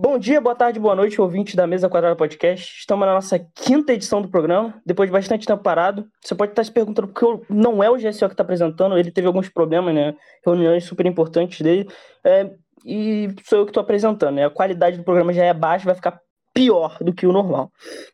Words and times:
Bom 0.00 0.16
dia, 0.16 0.40
boa 0.40 0.54
tarde, 0.54 0.78
boa 0.78 0.94
noite, 0.94 1.20
ouvintes 1.20 1.56
da 1.56 1.66
Mesa 1.66 1.88
Quadrada 1.88 2.14
Podcast. 2.14 2.78
Estamos 2.78 3.04
na 3.04 3.14
nossa 3.14 3.36
quinta 3.36 3.92
edição 3.92 4.22
do 4.22 4.28
programa, 4.28 4.80
depois 4.86 5.08
de 5.08 5.12
bastante 5.12 5.44
tempo 5.44 5.60
parado. 5.60 6.08
Você 6.24 6.36
pode 6.36 6.52
estar 6.52 6.62
se 6.62 6.70
perguntando 6.70 7.08
porque 7.08 7.44
não 7.50 7.82
é 7.82 7.90
o 7.90 7.96
GSO 7.96 8.28
que 8.28 8.34
está 8.34 8.44
apresentando, 8.44 8.96
ele 8.96 9.10
teve 9.10 9.26
alguns 9.26 9.48
problemas, 9.48 9.92
né? 9.92 10.14
Reuniões 10.46 10.84
super 10.84 11.04
importantes 11.04 11.60
dele. 11.62 11.88
É, 12.22 12.48
e 12.84 13.34
sou 13.42 13.58
eu 13.58 13.64
que 13.64 13.70
estou 13.70 13.80
apresentando, 13.80 14.36
né? 14.36 14.46
A 14.46 14.50
qualidade 14.50 14.98
do 14.98 15.02
programa 15.02 15.32
já 15.32 15.44
é 15.44 15.52
baixa, 15.52 15.86
vai 15.86 15.96
ficar 15.96 16.20
pior 16.54 16.96
do 17.00 17.12
que 17.12 17.26
o 17.26 17.32
normal. 17.32 17.72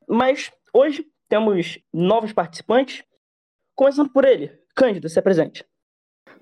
Mas 0.08 0.50
hoje 0.72 1.04
temos 1.28 1.78
novos 1.92 2.32
participantes, 2.32 3.04
começando 3.74 4.08
por 4.08 4.24
ele. 4.24 4.50
Cândido, 4.74 5.06
se 5.10 5.18
apresente. 5.18 5.62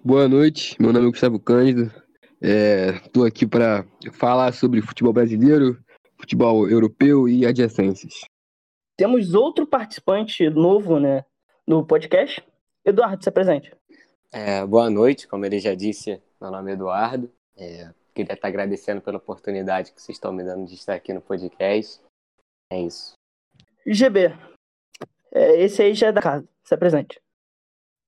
Boa 0.05 0.29
noite, 0.29 0.77
meu 0.81 0.93
nome 0.93 1.09
é 1.09 1.11
Gustavo 1.11 1.41
Cândido, 1.41 1.93
Estou 2.43 3.25
é, 3.25 3.29
aqui 3.29 3.47
para 3.47 3.87
falar 4.15 4.53
sobre 4.53 4.83
futebol 4.83 5.13
brasileiro, 5.13 5.81
futebol 6.19 6.69
europeu 6.69 7.29
e 7.29 7.47
adjacências. 7.47 8.25
Temos 8.97 9.33
outro 9.33 9.65
participante 9.65 10.51
novo 10.51 10.99
né, 10.99 11.25
no 11.65 11.87
podcast. 11.87 12.43
Eduardo, 12.85 13.23
se 13.23 13.29
apresente. 13.29 13.73
É, 14.33 14.67
boa 14.67 14.91
noite, 14.91 15.29
como 15.29 15.47
ele 15.47 15.61
já 15.61 15.73
disse, 15.73 16.21
meu 16.41 16.51
nome 16.51 16.73
é 16.73 16.75
Eduardo. 16.75 17.31
É, 17.57 17.89
queria 18.13 18.35
estar 18.35 18.49
agradecendo 18.49 19.01
pela 19.01 19.19
oportunidade 19.19 19.93
que 19.93 20.03
vocês 20.03 20.17
estão 20.17 20.33
me 20.33 20.43
dando 20.43 20.67
de 20.67 20.75
estar 20.75 20.95
aqui 20.95 21.13
no 21.13 21.21
podcast. 21.21 22.01
É 22.73 22.81
isso. 22.81 23.13
GB, 23.87 24.37
é, 25.31 25.63
esse 25.63 25.81
aí 25.81 25.95
já 25.95 26.09
é 26.09 26.13
da 26.13 26.21
casa, 26.21 26.49
se 26.65 26.75
apresente. 26.75 27.21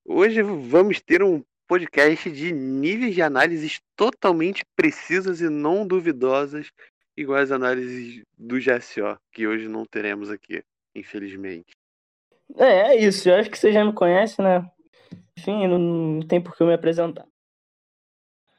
Hoje 0.05 0.41
vamos 0.41 0.99
ter 0.99 1.23
um 1.23 1.41
podcast 1.67 2.31
de 2.31 2.51
níveis 2.51 3.15
de 3.15 3.21
análises 3.21 3.79
totalmente 3.95 4.63
precisas 4.75 5.41
e 5.41 5.49
não 5.49 5.85
duvidosas, 5.85 6.71
igual 7.17 7.39
as 7.39 7.51
análises 7.51 8.23
do 8.37 8.57
GSO, 8.57 9.17
que 9.31 9.47
hoje 9.47 9.67
não 9.67 9.85
teremos 9.85 10.29
aqui, 10.29 10.63
infelizmente. 10.93 11.75
É, 12.55 12.93
é 12.93 12.95
isso. 12.97 13.29
Eu 13.29 13.35
acho 13.35 13.49
que 13.49 13.57
você 13.57 13.71
já 13.71 13.83
me 13.83 13.93
conhece, 13.93 14.41
né? 14.41 14.69
Enfim, 15.37 15.67
não 15.67 16.21
tem 16.21 16.41
por 16.41 16.55
que 16.55 16.63
eu 16.63 16.67
me 16.67 16.73
apresentar. 16.73 17.25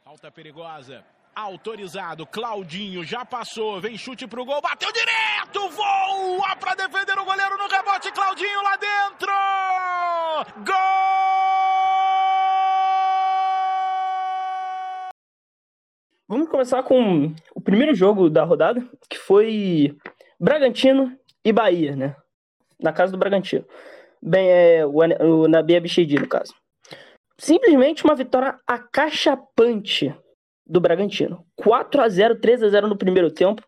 Falta 0.04 0.30
perigosa. 0.30 1.04
Autorizado, 1.34 2.26
Claudinho 2.26 3.04
já 3.04 3.22
passou, 3.22 3.78
vem 3.78 3.98
chute 3.98 4.26
pro 4.26 4.46
gol, 4.46 4.62
bateu 4.62 4.90
direto, 4.90 5.68
voa 5.68 6.56
para 6.56 6.74
defender 6.74 7.18
o 7.18 7.26
goleiro 7.26 7.58
no 7.58 7.68
rebote, 7.68 8.10
Claudinho 8.10 8.62
lá 8.62 8.76
dentro! 8.76 9.32
Gol! 10.64 11.55
Vamos 16.28 16.48
começar 16.48 16.82
com 16.82 17.32
o 17.54 17.60
primeiro 17.60 17.94
jogo 17.94 18.28
da 18.28 18.42
rodada, 18.42 18.84
que 19.08 19.16
foi 19.16 19.96
Bragantino 20.40 21.16
e 21.44 21.52
Bahia, 21.52 21.94
né? 21.94 22.16
Na 22.80 22.92
casa 22.92 23.12
do 23.12 23.18
Bragantino. 23.18 23.64
Bem, 24.20 24.48
é, 24.50 24.84
o, 24.84 24.98
o 25.24 25.46
Nabi 25.46 25.76
Abichedi, 25.76 26.18
no 26.18 26.26
caso. 26.26 26.52
Simplesmente 27.38 28.04
uma 28.04 28.16
vitória 28.16 28.58
acachapante 28.66 30.12
do 30.66 30.80
Bragantino. 30.80 31.46
4 31.54 32.02
a 32.02 32.08
0 32.08 32.40
3 32.40 32.64
a 32.64 32.68
0 32.70 32.88
no 32.88 32.98
primeiro 32.98 33.30
tempo. 33.30 33.62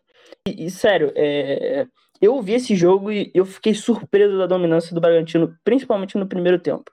E, 0.45 0.65
e 0.65 0.69
sério, 0.69 1.13
é, 1.15 1.87
eu 2.21 2.41
vi 2.41 2.55
esse 2.55 2.75
jogo 2.75 3.09
e 3.09 3.31
eu 3.33 3.45
fiquei 3.45 3.73
surpreso 3.73 4.37
da 4.37 4.47
dominância 4.47 4.93
do 4.93 4.99
Bragantino, 4.99 5.55
principalmente 5.63 6.17
no 6.17 6.27
primeiro 6.27 6.59
tempo. 6.59 6.91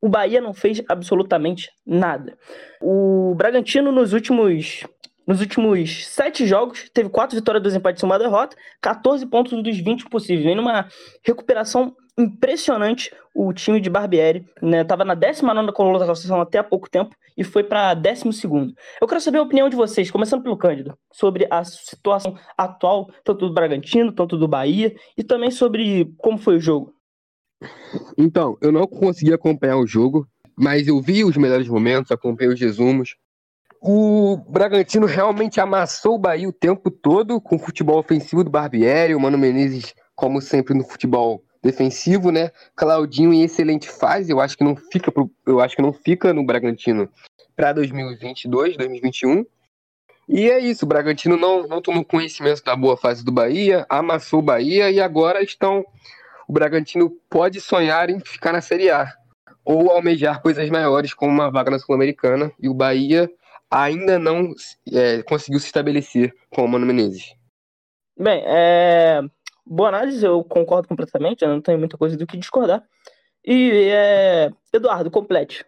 O 0.00 0.08
Bahia 0.08 0.40
não 0.40 0.54
fez 0.54 0.80
absolutamente 0.88 1.72
nada. 1.84 2.38
O 2.80 3.34
Bragantino, 3.34 3.90
nos 3.90 4.12
últimos 4.12 4.84
nos 5.28 5.42
últimos 5.42 6.06
sete 6.06 6.46
jogos, 6.46 6.88
teve 6.88 7.10
quatro 7.10 7.36
vitórias, 7.36 7.62
dois 7.62 7.74
empates 7.74 8.02
e 8.02 8.06
uma 8.06 8.18
derrota, 8.18 8.56
14 8.80 9.26
pontos 9.26 9.62
dos 9.62 9.76
20 9.78 10.06
possíveis. 10.08 10.42
Vem 10.42 10.56
numa 10.56 10.88
recuperação 11.22 11.94
impressionante 12.18 13.14
o 13.34 13.52
time 13.52 13.78
de 13.78 13.90
Barbieri, 13.90 14.46
né? 14.62 14.82
Na 15.06 15.14
19 15.14 15.70
colocação 15.72 16.40
até 16.40 16.56
há 16.58 16.64
pouco 16.64 16.88
tempo 16.88 17.14
e 17.36 17.44
foi 17.44 17.62
para 17.62 17.92
12. 17.92 18.24
Eu 18.98 19.06
quero 19.06 19.20
saber 19.20 19.36
a 19.36 19.42
opinião 19.42 19.68
de 19.68 19.76
vocês, 19.76 20.10
começando 20.10 20.42
pelo 20.42 20.56
Cândido, 20.56 20.98
sobre 21.12 21.46
a 21.50 21.62
situação 21.62 22.34
atual, 22.56 23.10
tanto 23.22 23.46
do 23.46 23.52
Bragantino, 23.52 24.10
tanto 24.10 24.34
do 24.34 24.48
Bahia, 24.48 24.96
e 25.14 25.22
também 25.22 25.50
sobre 25.50 26.10
como 26.16 26.38
foi 26.38 26.56
o 26.56 26.60
jogo. 26.60 26.94
Então, 28.16 28.56
eu 28.62 28.72
não 28.72 28.86
consegui 28.86 29.34
acompanhar 29.34 29.76
o 29.76 29.86
jogo, 29.86 30.26
mas 30.56 30.88
eu 30.88 31.00
vi 31.02 31.22
os 31.22 31.36
melhores 31.36 31.68
momentos, 31.68 32.10
acompanhei 32.10 32.54
os 32.54 32.58
resumos. 32.58 33.14
O 33.80 34.36
Bragantino 34.48 35.06
realmente 35.06 35.60
amassou 35.60 36.16
o 36.16 36.18
Bahia 36.18 36.48
o 36.48 36.52
tempo 36.52 36.90
todo 36.90 37.40
com 37.40 37.56
o 37.56 37.58
futebol 37.58 37.98
ofensivo 37.98 38.42
do 38.42 38.50
Barbieri, 38.50 39.14
o 39.14 39.20
Mano 39.20 39.38
Menezes, 39.38 39.94
como 40.16 40.40
sempre, 40.40 40.74
no 40.74 40.84
futebol 40.84 41.44
defensivo, 41.62 42.30
né? 42.30 42.50
Claudinho 42.74 43.32
em 43.32 43.42
excelente 43.42 43.88
fase, 43.88 44.32
eu 44.32 44.40
acho 44.40 44.56
que 44.56 44.64
não 44.64 44.74
fica 44.74 45.12
pro, 45.12 45.30
eu 45.46 45.60
acho 45.60 45.76
que 45.76 45.82
não 45.82 45.92
fica 45.92 46.32
no 46.32 46.44
Bragantino 46.44 47.08
para 47.56 47.72
2022, 47.72 48.76
2021. 48.76 49.44
E 50.28 50.50
é 50.50 50.58
isso, 50.58 50.84
o 50.84 50.88
Bragantino 50.88 51.36
não, 51.36 51.66
não 51.66 51.80
tomou 51.80 52.04
conhecimento 52.04 52.62
da 52.62 52.76
boa 52.76 52.96
fase 52.96 53.24
do 53.24 53.32
Bahia, 53.32 53.86
amassou 53.88 54.40
o 54.40 54.42
Bahia 54.42 54.90
e 54.90 55.00
agora 55.00 55.42
estão 55.42 55.84
o 56.46 56.52
Bragantino 56.52 57.10
pode 57.28 57.60
sonhar 57.60 58.08
em 58.08 58.20
ficar 58.20 58.52
na 58.52 58.60
Série 58.60 58.90
A 58.90 59.12
ou 59.64 59.90
almejar 59.90 60.40
coisas 60.40 60.68
maiores 60.70 61.12
como 61.12 61.30
uma 61.30 61.50
vaga 61.50 61.70
na 61.70 61.78
Sul-Americana 61.78 62.50
e 62.58 62.68
o 62.70 62.74
Bahia 62.74 63.30
ainda 63.70 64.18
não 64.18 64.52
é, 64.92 65.22
conseguiu 65.22 65.60
se 65.60 65.66
estabelecer 65.66 66.34
com 66.50 66.64
o 66.64 66.68
Mano 66.68 66.86
Menezes. 66.86 67.34
Bem, 68.18 68.42
é... 68.46 69.20
boa 69.64 69.90
análise, 69.90 70.24
eu 70.24 70.42
concordo 70.42 70.88
completamente, 70.88 71.42
eu 71.42 71.48
não 71.48 71.60
tenho 71.60 71.78
muita 71.78 71.96
coisa 71.96 72.16
do 72.16 72.26
que 72.26 72.36
discordar. 72.36 72.86
E, 73.44 73.90
é... 73.90 74.50
Eduardo, 74.72 75.10
complete. 75.10 75.64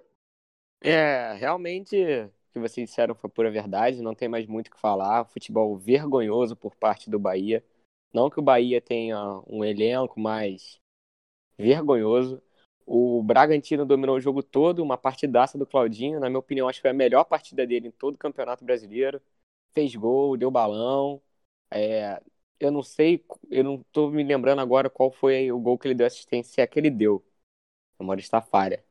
É, 0.82 1.34
realmente, 1.34 1.96
o 1.96 2.52
que 2.52 2.58
vocês 2.58 2.88
disseram 2.88 3.14
foi 3.14 3.30
pura 3.30 3.50
verdade, 3.50 4.02
não 4.02 4.14
tem 4.14 4.28
mais 4.28 4.46
muito 4.46 4.68
o 4.68 4.70
que 4.70 4.80
falar. 4.80 5.24
Futebol 5.26 5.76
vergonhoso 5.76 6.56
por 6.56 6.74
parte 6.74 7.10
do 7.10 7.18
Bahia. 7.18 7.64
Não 8.12 8.28
que 8.28 8.40
o 8.40 8.42
Bahia 8.42 8.80
tenha 8.80 9.40
um 9.46 9.64
elenco 9.64 10.18
mais 10.18 10.80
vergonhoso. 11.56 12.42
O 12.92 13.22
Bragantino 13.22 13.86
dominou 13.86 14.16
o 14.16 14.20
jogo 14.20 14.42
todo, 14.42 14.82
uma 14.82 14.98
partidaça 14.98 15.56
do 15.56 15.64
Claudinho. 15.64 16.18
Na 16.18 16.28
minha 16.28 16.40
opinião, 16.40 16.68
acho 16.68 16.78
que 16.80 16.82
foi 16.82 16.90
a 16.90 16.94
melhor 16.94 17.24
partida 17.24 17.64
dele 17.66 17.86
em 17.88 17.90
todo 17.92 18.16
o 18.16 18.18
Campeonato 18.18 18.64
Brasileiro. 18.64 19.22
Fez 19.72 19.94
gol, 19.94 20.36
deu 20.36 20.50
balão. 20.50 21.22
É, 21.70 22.20
eu 22.58 22.70
não 22.72 22.82
sei, 22.82 23.24
eu 23.50 23.62
não 23.64 23.82
tô 23.92 24.10
me 24.10 24.24
lembrando 24.24 24.60
agora 24.60 24.90
qual 24.90 25.12
foi 25.12 25.52
o 25.52 25.60
gol 25.60 25.78
que 25.78 25.86
ele 25.86 25.94
deu 25.94 26.06
assistência, 26.06 26.52
se 26.52 26.60
é 26.60 26.66
que 26.66 26.78
ele 26.80 26.90
deu. 26.90 27.24
A 27.98 28.02
memória 28.02 28.20
está 28.20 28.40
falha. 28.42 28.84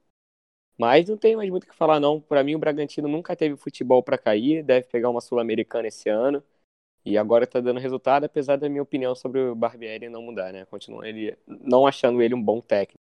Mas 0.77 1.09
não 1.09 1.17
tem 1.17 1.35
mais 1.35 1.49
muito 1.49 1.65
o 1.65 1.67
que 1.67 1.75
falar, 1.75 1.99
não. 1.99 2.21
Para 2.21 2.43
mim, 2.43 2.55
o 2.55 2.59
Bragantino 2.59 3.07
nunca 3.07 3.35
teve 3.35 3.57
futebol 3.57 4.03
para 4.03 4.17
cair. 4.17 4.63
Deve 4.63 4.87
pegar 4.87 5.09
uma 5.09 5.21
Sul-Americana 5.21 5.87
esse 5.89 6.09
ano. 6.09 6.43
E 7.05 7.17
agora 7.17 7.47
tá 7.47 7.59
dando 7.61 7.79
resultado, 7.79 8.25
apesar 8.25 8.57
da 8.57 8.69
minha 8.69 8.83
opinião 8.83 9.15
sobre 9.15 9.41
o 9.41 9.55
Barbieri 9.55 10.09
não 10.09 10.21
mudar, 10.23 10.53
né? 10.53 10.65
Continuo 10.65 11.05
ele 11.05 11.37
não 11.47 11.87
achando 11.87 12.21
ele 12.21 12.35
um 12.35 12.43
bom 12.43 12.61
técnico. 12.61 12.98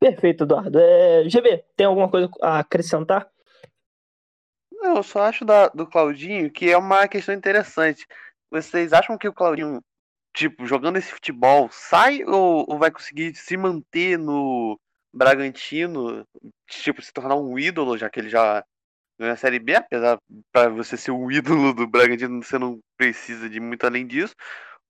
Perfeito, 0.00 0.44
Eduardo. 0.44 0.78
É, 0.80 1.28
GB, 1.28 1.62
tem 1.76 1.86
alguma 1.86 2.10
coisa 2.10 2.30
a 2.40 2.60
acrescentar? 2.60 3.30
Não, 4.72 4.96
eu 4.96 5.02
só 5.02 5.24
acho 5.24 5.44
da, 5.44 5.68
do 5.68 5.86
Claudinho 5.86 6.50
que 6.50 6.70
é 6.70 6.76
uma 6.76 7.06
questão 7.06 7.34
interessante. 7.34 8.06
Vocês 8.50 8.94
acham 8.94 9.18
que 9.18 9.28
o 9.28 9.32
Claudinho, 9.32 9.82
tipo, 10.34 10.66
jogando 10.66 10.96
esse 10.96 11.12
futebol, 11.12 11.68
sai 11.70 12.24
ou, 12.24 12.64
ou 12.66 12.78
vai 12.78 12.90
conseguir 12.90 13.34
se 13.34 13.58
manter 13.58 14.18
no 14.18 14.80
Bragantino, 15.12 16.24
tipo, 16.66 17.02
se 17.02 17.12
tornar 17.12 17.36
um 17.36 17.58
ídolo, 17.58 17.98
já 17.98 18.08
que 18.08 18.20
ele 18.20 18.30
já 18.30 18.64
ganhou 19.18 19.34
a 19.34 19.36
Série 19.36 19.58
B, 19.58 19.76
apesar 19.76 20.18
para 20.50 20.70
você 20.70 20.96
ser 20.96 21.10
um 21.10 21.30
ídolo 21.30 21.74
do 21.74 21.86
Bragantino, 21.86 22.42
você 22.42 22.58
não 22.58 22.80
precisa 22.96 23.50
de 23.50 23.60
muito 23.60 23.84
além 23.84 24.06
disso. 24.06 24.34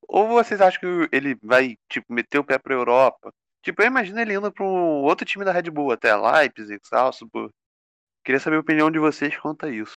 Ou 0.08 0.28
vocês 0.28 0.60
acham 0.60 0.80
que 0.80 1.16
ele 1.16 1.36
vai, 1.42 1.76
tipo, 1.88 2.12
meter 2.12 2.38
o 2.38 2.44
pé 2.44 2.58
pra 2.58 2.74
Europa? 2.74 3.32
Tipo, 3.62 3.82
eu 3.82 3.86
imagino 3.86 4.18
ele 4.18 4.34
indo 4.34 4.50
para 4.50 4.64
um 4.64 5.02
outro 5.02 5.26
time 5.26 5.44
da 5.44 5.52
Red 5.52 5.70
Bull, 5.70 5.92
até 5.92 6.14
Leipzig, 6.16 6.80
Salzburg. 6.82 7.52
Queria 8.24 8.40
saber 8.40 8.56
a 8.56 8.60
opinião 8.60 8.90
de 8.90 8.98
vocês 8.98 9.36
quanto 9.36 9.66
a 9.66 9.70
isso. 9.70 9.94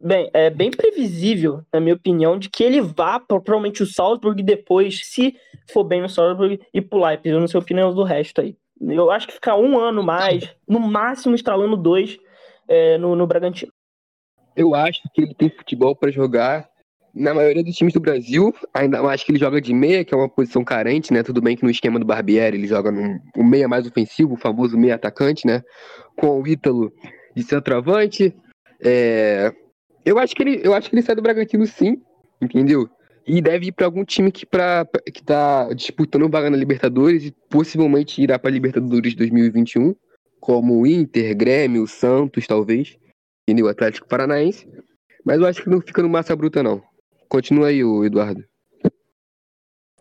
Bem, 0.00 0.28
é 0.32 0.50
bem 0.50 0.70
previsível, 0.70 1.64
na 1.72 1.80
minha 1.80 1.94
opinião, 1.94 2.36
de 2.36 2.50
que 2.50 2.64
ele 2.64 2.80
vá 2.80 3.20
para 3.20 3.40
provavelmente 3.40 3.84
o 3.84 3.86
Salzburg 3.86 4.40
e 4.40 4.44
depois, 4.44 5.06
se 5.06 5.36
for 5.72 5.84
bem 5.84 6.00
no 6.00 6.08
Salzburg, 6.08 6.60
e 6.74 6.80
pro 6.80 7.04
Leipzig. 7.04 7.28
Eu 7.28 7.40
não 7.40 7.46
sei 7.46 7.58
a 7.58 7.62
opinião 7.62 7.94
do 7.94 8.02
resto 8.02 8.40
aí. 8.40 8.56
Eu 8.80 9.12
acho 9.12 9.28
que 9.28 9.34
ficar 9.34 9.56
um 9.56 9.78
ano 9.78 10.02
mais, 10.02 10.52
no 10.66 10.80
máximo 10.80 11.36
instalando 11.36 11.76
dois 11.76 12.18
é, 12.66 12.98
no, 12.98 13.14
no 13.14 13.28
Bragantino. 13.28 13.72
Eu 14.56 14.74
acho 14.74 15.00
que 15.14 15.22
ele 15.22 15.34
tem 15.34 15.48
futebol 15.48 15.94
para 15.94 16.10
jogar 16.10 16.68
na 17.14 17.34
maioria 17.34 17.62
dos 17.62 17.74
times 17.74 17.92
do 17.92 18.00
Brasil, 18.00 18.54
ainda 18.72 19.02
mais 19.02 19.22
que 19.22 19.30
ele 19.30 19.38
joga 19.38 19.60
de 19.60 19.74
meia, 19.74 20.04
que 20.04 20.14
é 20.14 20.16
uma 20.16 20.28
posição 20.28 20.64
carente, 20.64 21.12
né? 21.12 21.22
Tudo 21.22 21.42
bem 21.42 21.56
que 21.56 21.62
no 21.62 21.70
esquema 21.70 21.98
do 21.98 22.06
Barbieri 22.06 22.56
ele 22.56 22.66
joga 22.66 22.90
no 22.90 23.20
um 23.36 23.44
meia 23.44 23.68
mais 23.68 23.86
ofensivo, 23.86 24.34
o 24.34 24.38
famoso 24.38 24.78
meia 24.78 24.94
atacante, 24.94 25.46
né? 25.46 25.62
Com 26.16 26.40
o 26.40 26.46
Ítalo 26.46 26.92
de 27.34 27.42
centroavante. 27.42 28.34
É... 28.82 29.52
Eu, 30.04 30.18
acho 30.18 30.34
que 30.34 30.42
ele, 30.42 30.60
eu 30.64 30.74
acho 30.74 30.88
que 30.88 30.96
ele 30.96 31.02
sai 31.02 31.14
do 31.14 31.22
Bragantino 31.22 31.66
sim. 31.66 32.00
entendeu? 32.40 32.88
E 33.26 33.40
deve 33.40 33.66
ir 33.66 33.72
para 33.72 33.86
algum 33.86 34.04
time 34.04 34.32
que, 34.32 34.44
pra, 34.44 34.84
que 35.12 35.22
tá 35.22 35.72
disputando 35.74 36.28
vaga 36.28 36.50
na 36.50 36.56
Libertadores 36.56 37.24
e 37.24 37.34
possivelmente 37.48 38.20
irá 38.20 38.36
para 38.38 38.50
Libertadores 38.50 39.14
2021, 39.14 39.94
como 40.40 40.80
o 40.80 40.86
Inter, 40.86 41.36
Grêmio, 41.36 41.86
Santos, 41.86 42.48
talvez, 42.48 42.96
entendeu? 43.46 43.68
Atlético 43.68 44.08
Paranaense. 44.08 44.66
Mas 45.24 45.38
eu 45.38 45.46
acho 45.46 45.62
que 45.62 45.70
não 45.70 45.80
fica 45.80 46.02
no 46.02 46.08
massa 46.08 46.34
bruta, 46.34 46.64
não. 46.64 46.82
Continua 47.32 47.68
aí, 47.68 47.80
Eduardo. 47.80 48.46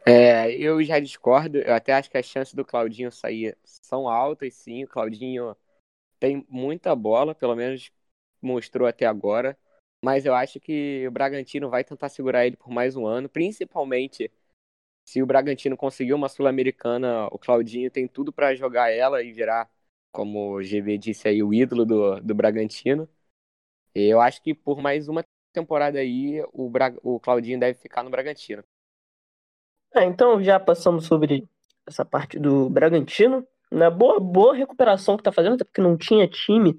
É, 0.05 0.51
eu 0.51 0.83
já 0.83 0.99
discordo. 0.99 1.59
Eu 1.59 1.73
até 1.73 1.93
acho 1.93 2.11
que 2.11 2.17
as 2.17 2.25
chances 2.25 2.53
do 2.53 2.65
Claudinho 2.65 3.09
sair 3.09 3.57
são 3.63 4.09
altas, 4.09 4.53
sim. 4.53 4.83
O 4.83 4.87
Claudinho 4.89 5.55
tem 6.19 6.45
muita 6.49 6.93
bola, 6.93 7.33
pelo 7.33 7.55
menos 7.55 7.89
mostrou 8.41 8.85
até 8.85 9.05
agora. 9.05 9.57
Mas 10.03 10.25
eu 10.25 10.35
acho 10.35 10.59
que 10.59 11.07
o 11.07 11.11
Bragantino 11.11 11.69
vai 11.69 11.85
tentar 11.85 12.09
segurar 12.09 12.45
ele 12.45 12.57
por 12.57 12.69
mais 12.69 12.97
um 12.97 13.07
ano, 13.07 13.29
principalmente 13.29 14.29
se 15.05 15.23
o 15.23 15.25
Bragantino 15.25 15.77
conseguir 15.77 16.13
uma 16.13 16.27
Sul-Americana, 16.27 17.27
o 17.27 17.39
Claudinho 17.39 17.89
tem 17.89 18.09
tudo 18.09 18.33
para 18.33 18.53
jogar 18.55 18.91
ela 18.91 19.23
e 19.23 19.31
virar, 19.31 19.71
como 20.11 20.55
o 20.55 20.61
GB 20.61 20.97
disse 20.97 21.29
aí, 21.29 21.41
o 21.41 21.53
ídolo 21.53 21.85
do, 21.85 22.19
do 22.19 22.35
Bragantino. 22.35 23.07
Eu 23.95 24.19
acho 24.19 24.43
que 24.43 24.53
por 24.53 24.81
mais 24.81 25.07
uma 25.07 25.23
temporada 25.51 25.99
aí, 25.99 26.43
o, 26.53 26.69
Bra... 26.69 26.93
o 27.03 27.19
Claudinho 27.19 27.59
deve 27.59 27.77
ficar 27.79 28.03
no 28.03 28.09
Bragantino. 28.09 28.63
É, 29.93 30.03
então 30.03 30.41
já 30.41 30.59
passamos 30.59 31.05
sobre 31.05 31.47
essa 31.85 32.05
parte 32.05 32.39
do 32.39 32.69
Bragantino. 32.69 33.45
Né? 33.71 33.89
Boa, 33.89 34.19
boa 34.19 34.55
recuperação 34.55 35.17
que 35.17 35.23
tá 35.23 35.31
fazendo, 35.31 35.55
até 35.55 35.63
porque 35.63 35.81
não 35.81 35.97
tinha 35.97 36.27
time 36.27 36.77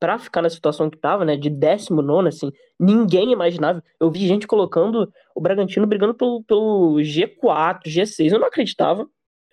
para 0.00 0.18
ficar 0.18 0.40
na 0.40 0.48
situação 0.48 0.88
que 0.88 0.96
tava, 0.96 1.26
né, 1.26 1.36
de 1.36 1.50
19, 1.50 2.28
assim, 2.28 2.50
ninguém 2.78 3.32
imaginava. 3.32 3.84
Eu 4.00 4.10
vi 4.10 4.26
gente 4.26 4.46
colocando 4.46 5.12
o 5.34 5.40
Bragantino 5.42 5.86
brigando 5.86 6.14
pelo, 6.14 6.42
pelo 6.42 6.96
G4, 6.96 7.82
G6. 7.84 8.32
Eu 8.32 8.38
não 8.38 8.46
acreditava, 8.46 9.06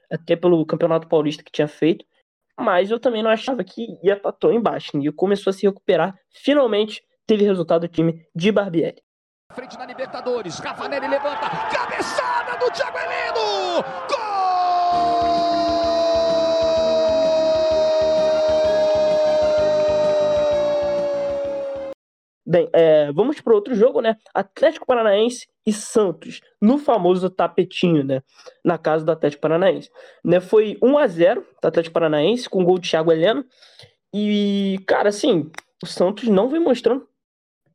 até 0.09 0.37
pelo 0.37 0.65
Campeonato 0.65 1.07
Paulista 1.07 1.43
que 1.43 1.51
tinha 1.51 1.67
feito, 1.67 2.05
mas 2.57 2.89
eu 2.89 2.99
também 2.99 3.21
não 3.21 3.29
achava 3.29 3.61
que 3.61 3.99
ia 4.01 4.13
estar 4.13 4.31
tão 4.31 4.53
embaixo. 4.53 4.95
Né? 4.95 5.03
E 5.05 5.11
começou 5.11 5.51
a 5.51 5.53
se 5.53 5.67
recuperar. 5.67 6.17
Finalmente 6.31 7.03
teve 7.27 7.43
resultado 7.43 7.81
do 7.81 7.87
time 7.89 8.25
de 8.33 8.51
Barbieri. 8.51 9.03
Frente 9.53 9.77
na 9.77 9.85
Libertadores, 9.85 10.59
Cafanelli 10.59 11.07
levanta, 11.07 11.49
cabeçada 11.73 12.57
do 12.57 12.71
Thiago 12.71 12.97
Heleno! 12.97 13.83
Gol! 14.09 14.47
Bem, 22.49 22.69
é, 22.71 23.11
vamos 23.11 23.41
para 23.41 23.53
outro 23.53 23.75
jogo, 23.75 23.99
né? 23.99 24.15
Atlético 24.33 24.85
Paranaense 24.85 25.47
e 25.65 25.73
Santos, 25.73 26.39
no 26.61 26.77
famoso 26.77 27.29
tapetinho, 27.29 28.05
né? 28.05 28.21
Na 28.63 28.77
casa 28.77 29.03
do 29.03 29.11
Atlético 29.11 29.41
Paranaense. 29.41 29.89
Né, 30.23 30.39
foi 30.39 30.77
1 30.81 30.97
a 30.97 31.07
0 31.07 31.45
do 31.61 31.67
Atlético 31.67 31.93
Paranaense, 31.93 32.49
com 32.49 32.63
gol 32.63 32.79
de 32.79 32.89
Thiago 32.89 33.11
Heleno. 33.11 33.43
E, 34.13 34.79
cara, 34.87 35.09
assim, 35.09 35.51
o 35.83 35.85
Santos 35.85 36.29
não 36.29 36.47
vem 36.47 36.61
mostrando 36.61 37.05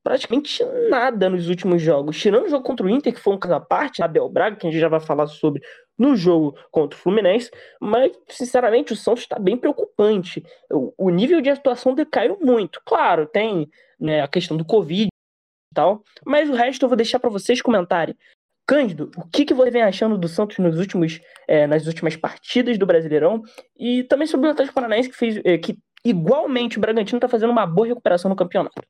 praticamente 0.03 0.65
nada 0.89 1.31
nos 1.31 1.49
últimos 1.49 1.81
jogos. 1.81 2.19
Tirando 2.19 2.47
o 2.47 2.49
jogo 2.49 2.65
contra 2.65 2.87
o 2.87 2.91
Inter, 2.91 3.15
que 3.15 3.21
foi 3.21 3.35
um 3.35 3.39
caso 3.39 3.55
à 3.55 3.61
parte, 3.61 4.03
Abel 4.03 4.29
Braga, 4.29 4.57
que 4.57 4.67
a 4.67 4.71
gente 4.71 4.81
já 4.81 4.89
vai 4.89 5.01
falar 5.01 5.27
sobre 5.27 5.63
no 5.99 6.17
jogo 6.17 6.57
contra 6.71 6.99
o 6.99 7.01
Fluminense, 7.01 7.51
mas, 7.81 8.13
sinceramente, 8.29 8.93
o 8.93 8.97
Santos 8.97 9.23
está 9.23 9.39
bem 9.39 9.57
preocupante. 9.57 10.43
O, 10.71 10.93
o 11.07 11.11
nível 11.11 11.41
de 11.41 11.51
atuação 11.51 11.95
decaiu 11.95 12.39
muito. 12.41 12.81
Claro, 12.85 13.27
tem 13.27 13.71
né, 14.01 14.21
a 14.21 14.29
questão 14.29 14.57
do 14.57 14.65
Covid 14.65 15.07
e 15.07 15.75
tal. 15.75 16.03
Mas 16.27 16.51
o 16.51 16.55
resto 16.55 16.85
eu 16.85 16.89
vou 16.89 16.97
deixar 16.97 17.21
para 17.21 17.31
vocês 17.31 17.63
comentarem. 17.63 18.17
Cândido, 18.67 19.11
o 19.17 19.29
que, 19.29 19.45
que 19.45 19.55
você 19.55 19.71
vem 19.71 19.83
achando 19.83 20.17
do 20.17 20.29
Santos 20.29 20.59
nos 20.59 20.79
últimos, 20.79 21.21
é, 21.47 21.67
nas 21.67 21.87
últimas 21.87 22.17
partidas 22.17 22.79
do 22.79 22.87
Brasileirão? 22.87 23.43
E 23.77 24.05
também 24.05 24.27
sobre 24.27 24.49
o 24.49 24.51
Atlético 24.51 24.75
Paranaense, 24.75 25.09
que 25.09 25.17
fez 25.17 25.41
é, 25.45 25.59
que 25.59 25.77
igualmente 26.05 26.79
o 26.79 26.81
Bragantino 26.81 27.19
está 27.19 27.29
fazendo 27.29 27.51
uma 27.51 27.67
boa 27.67 27.89
recuperação 27.89 28.29
no 28.29 28.37
campeonato. 28.37 28.83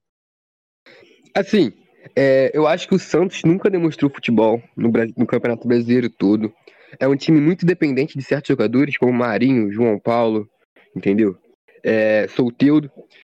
Assim, 1.34 1.72
é, 2.14 2.50
eu 2.52 2.66
acho 2.66 2.88
que 2.88 2.94
o 2.94 2.98
Santos 2.98 3.42
nunca 3.44 3.70
demonstrou 3.70 4.10
futebol 4.10 4.62
no, 4.76 4.90
no 5.16 5.26
Campeonato 5.26 5.66
Brasileiro 5.66 6.10
todo. 6.10 6.52
É 6.98 7.08
um 7.08 7.16
time 7.16 7.40
muito 7.40 7.64
dependente 7.64 8.18
de 8.18 8.24
certos 8.24 8.48
jogadores, 8.48 8.98
como 8.98 9.12
Marinho, 9.12 9.72
João 9.72 9.98
Paulo, 9.98 10.48
entendeu? 10.94 11.36
É, 11.82 12.26
Solteudo, 12.28 12.90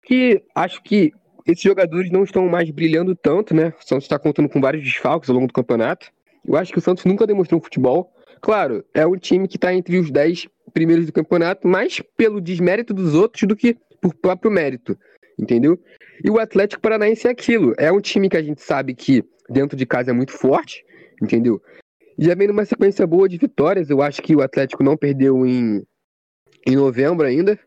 que 0.03 0.43
acho 0.53 0.83
que 0.83 1.13
esses 1.47 1.63
jogadores 1.63 2.11
não 2.11 2.23
estão 2.23 2.47
mais 2.49 2.69
brilhando 2.69 3.15
tanto, 3.15 3.55
né? 3.55 3.73
O 3.79 3.87
Santos 3.87 4.05
está 4.05 4.19
contando 4.19 4.49
com 4.49 4.59
vários 4.59 4.83
desfalques 4.83 5.29
ao 5.29 5.35
longo 5.35 5.47
do 5.47 5.53
campeonato. 5.53 6.11
Eu 6.45 6.57
acho 6.57 6.71
que 6.71 6.79
o 6.79 6.81
Santos 6.81 7.05
nunca 7.05 7.25
demonstrou 7.25 7.61
futebol. 7.61 8.11
Claro, 8.41 8.83
é 8.93 9.05
um 9.05 9.17
time 9.17 9.47
que 9.47 9.57
está 9.57 9.73
entre 9.73 9.97
os 9.97 10.11
10 10.11 10.47
primeiros 10.73 11.05
do 11.05 11.13
campeonato, 11.13 11.67
mais 11.67 12.01
pelo 12.17 12.41
desmérito 12.41 12.93
dos 12.93 13.13
outros 13.15 13.47
do 13.47 13.55
que 13.55 13.77
por 14.01 14.13
próprio 14.13 14.51
mérito, 14.51 14.97
entendeu? 15.39 15.79
E 16.23 16.29
o 16.29 16.39
Atlético 16.39 16.81
Paranaense 16.81 17.27
é 17.27 17.31
aquilo. 17.31 17.73
É 17.77 17.91
um 17.91 17.99
time 17.99 18.29
que 18.29 18.37
a 18.37 18.41
gente 18.41 18.61
sabe 18.61 18.93
que 18.93 19.23
dentro 19.49 19.77
de 19.77 19.85
casa 19.85 20.11
é 20.11 20.13
muito 20.13 20.31
forte, 20.31 20.83
entendeu? 21.21 21.61
Já 22.17 22.33
vem 22.35 22.47
numa 22.47 22.65
sequência 22.65 23.05
boa 23.05 23.27
de 23.27 23.37
vitórias. 23.37 23.89
Eu 23.89 24.01
acho 24.01 24.21
que 24.21 24.35
o 24.35 24.41
Atlético 24.41 24.83
não 24.83 24.95
perdeu 24.95 25.45
em, 25.45 25.85
em 26.65 26.75
novembro 26.75 27.25
ainda 27.25 27.59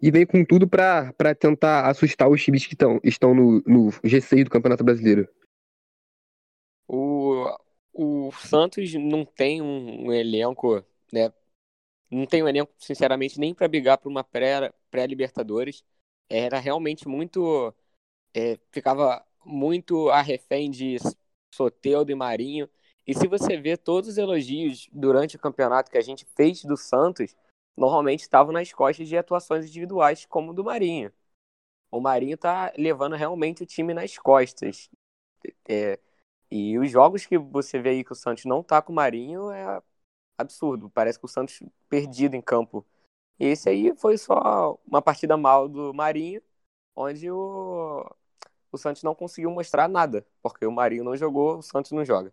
e 0.00 0.10
vem 0.10 0.26
com 0.26 0.44
tudo 0.44 0.68
para 0.68 1.34
tentar 1.34 1.88
assustar 1.88 2.28
os 2.28 2.42
times 2.42 2.66
que 2.66 2.76
tão, 2.76 3.00
estão 3.02 3.34
no, 3.34 3.62
no 3.66 3.88
G6 4.04 4.44
do 4.44 4.50
Campeonato 4.50 4.84
Brasileiro. 4.84 5.28
O, 6.86 7.50
o 7.92 8.30
Santos 8.32 8.92
não 8.94 9.24
tem 9.24 9.62
um, 9.62 10.06
um 10.06 10.12
elenco, 10.12 10.84
né? 11.12 11.32
Não 12.10 12.26
tem 12.26 12.42
um 12.42 12.48
elenco, 12.48 12.72
sinceramente, 12.78 13.40
nem 13.40 13.52
para 13.52 13.66
brigar 13.66 13.98
por 13.98 14.08
uma 14.08 14.22
pré-Libertadores. 14.22 15.82
Pré 16.28 16.38
Era 16.38 16.58
realmente 16.60 17.08
muito. 17.08 17.74
É, 18.36 18.58
ficava 18.70 19.24
muito 19.46 20.10
refém 20.10 20.70
de 20.70 20.98
Soteudo 21.54 22.12
e 22.12 22.14
Marinho. 22.14 22.68
E 23.06 23.14
se 23.14 23.26
você 23.26 23.56
vê 23.56 23.78
todos 23.78 24.10
os 24.10 24.18
elogios 24.18 24.88
durante 24.92 25.36
o 25.36 25.38
campeonato 25.38 25.90
que 25.90 25.96
a 25.96 26.02
gente 26.02 26.26
fez 26.36 26.62
do 26.62 26.76
Santos, 26.76 27.34
normalmente 27.74 28.20
estavam 28.20 28.52
nas 28.52 28.70
costas 28.72 29.08
de 29.08 29.16
atuações 29.16 29.64
individuais, 29.64 30.26
como 30.26 30.52
do 30.52 30.62
Marinho. 30.62 31.10
O 31.90 32.00
Marinho 32.00 32.34
está 32.34 32.72
levando 32.76 33.16
realmente 33.16 33.62
o 33.62 33.66
time 33.66 33.94
nas 33.94 34.18
costas. 34.18 34.90
É, 35.68 35.98
e 36.50 36.78
os 36.78 36.90
jogos 36.90 37.26
que 37.26 37.38
você 37.38 37.80
vê 37.80 37.90
aí 37.90 38.04
que 38.04 38.12
o 38.12 38.16
Santos 38.16 38.44
não 38.44 38.62
tá 38.62 38.82
com 38.82 38.92
o 38.92 38.96
Marinho 38.96 39.50
é 39.50 39.82
absurdo. 40.38 40.90
Parece 40.90 41.18
que 41.18 41.24
o 41.26 41.28
Santos 41.28 41.62
perdido 41.88 42.36
em 42.36 42.42
campo. 42.42 42.86
E 43.38 43.46
esse 43.46 43.68
aí 43.68 43.94
foi 43.96 44.18
só 44.18 44.78
uma 44.86 45.02
partida 45.02 45.36
mal 45.36 45.68
do 45.68 45.94
Marinho, 45.94 46.42
onde 46.96 47.30
o, 47.30 48.04
o 48.76 48.78
Santos 48.78 49.02
não 49.02 49.14
conseguiu 49.14 49.50
mostrar 49.50 49.88
nada, 49.88 50.24
porque 50.42 50.64
o 50.64 50.72
Marinho 50.72 51.04
não 51.04 51.16
jogou, 51.16 51.58
o 51.58 51.62
Santos 51.62 51.92
não 51.92 52.04
joga. 52.04 52.32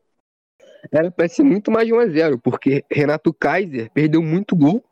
Era 0.91 1.09
pra 1.09 1.27
ser 1.27 1.43
muito 1.43 1.71
mais 1.71 1.87
de 1.87 1.93
1 1.93 1.99
a 1.99 2.07
0 2.07 2.39
porque 2.39 2.85
Renato 2.91 3.33
Kaiser 3.33 3.89
perdeu 3.91 4.21
muito 4.21 4.55
gol 4.55 4.83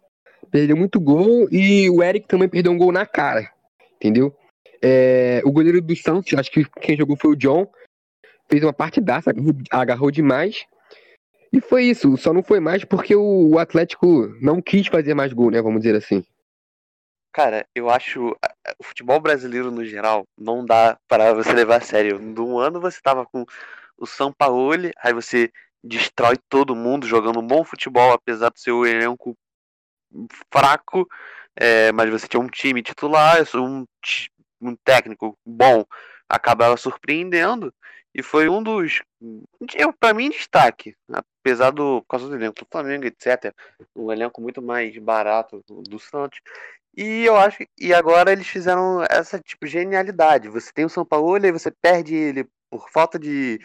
perdeu 0.51 0.75
muito 0.75 0.99
gol 0.99 1.47
e 1.49 1.89
o 1.89 2.03
Eric 2.03 2.27
também 2.27 2.49
perdeu 2.49 2.71
um 2.71 2.77
gol 2.77 2.91
na 2.91 3.05
cara, 3.05 3.49
entendeu? 3.95 4.35
É, 4.81 5.41
o 5.45 5.51
goleiro 5.51 5.81
do 5.81 5.95
Santos, 5.95 6.33
acho 6.33 6.51
que 6.51 6.65
quem 6.81 6.97
jogou 6.97 7.15
foi 7.15 7.31
o 7.31 7.35
John, 7.35 7.67
fez 8.49 8.61
uma 8.63 8.73
partidaça, 8.73 9.31
agarrou 9.71 10.11
demais. 10.11 10.65
E 11.53 11.61
foi 11.61 11.85
isso, 11.85 12.17
só 12.17 12.33
não 12.33 12.43
foi 12.43 12.59
mais 12.59 12.83
porque 12.83 13.15
o 13.15 13.57
Atlético 13.57 14.33
não 14.41 14.61
quis 14.61 14.87
fazer 14.87 15.13
mais 15.13 15.33
gol, 15.33 15.51
né? 15.51 15.61
Vamos 15.61 15.81
dizer 15.81 15.95
assim. 15.95 16.23
Cara, 17.33 17.65
eu 17.73 17.89
acho 17.89 18.35
o 18.77 18.83
futebol 18.83 19.19
brasileiro 19.19 19.71
no 19.71 19.85
geral 19.85 20.25
não 20.37 20.65
dá 20.65 20.97
para 21.07 21.33
você 21.33 21.53
levar 21.53 21.77
a 21.77 21.81
sério. 21.81 22.19
De 22.19 22.41
um 22.41 22.59
ano 22.59 22.81
você 22.81 22.99
tava 23.01 23.25
com 23.25 23.45
o 23.97 24.05
São 24.05 24.33
Paulo, 24.33 24.73
aí 24.97 25.13
você 25.13 25.51
destrói 25.83 26.37
todo 26.49 26.75
mundo 26.75 27.07
jogando 27.07 27.39
um 27.39 27.47
bom 27.47 27.63
futebol, 27.63 28.11
apesar 28.11 28.49
do 28.49 28.59
seu 28.59 28.85
elenco 28.85 29.35
fraco, 30.51 31.07
é, 31.55 31.91
mas 31.91 32.09
você 32.09 32.27
tinha 32.27 32.39
um 32.41 32.47
time 32.47 32.83
titular, 32.83 33.37
um, 33.55 33.85
um 34.61 34.75
técnico 34.83 35.37
bom, 35.45 35.85
acabava 36.27 36.75
surpreendendo 36.75 37.73
e 38.13 38.21
foi 38.21 38.49
um 38.49 38.61
dos, 38.61 39.01
para 39.99 40.13
mim, 40.13 40.29
destaque, 40.29 40.95
apesar 41.41 41.71
do, 41.71 42.01
por 42.01 42.07
causa 42.07 42.27
do 42.27 42.35
elenco 42.35 42.59
do 42.59 42.67
Flamengo, 42.69 43.05
etc. 43.05 43.53
Um 43.95 44.11
elenco 44.11 44.41
muito 44.41 44.61
mais 44.61 44.97
barato 44.97 45.63
do 45.67 45.97
Santos. 45.97 46.39
E 46.95 47.23
eu 47.25 47.37
acho 47.37 47.63
e 47.79 47.93
agora 47.93 48.31
eles 48.31 48.47
fizeram 48.47 49.03
essa 49.09 49.39
tipo 49.39 49.65
genialidade. 49.65 50.49
Você 50.49 50.71
tem 50.73 50.85
o 50.85 50.89
São 50.89 51.05
Paulo 51.05 51.45
e 51.45 51.51
você 51.51 51.71
perde 51.71 52.15
ele 52.15 52.47
por 52.69 52.89
falta 52.89 53.17
de 53.17 53.59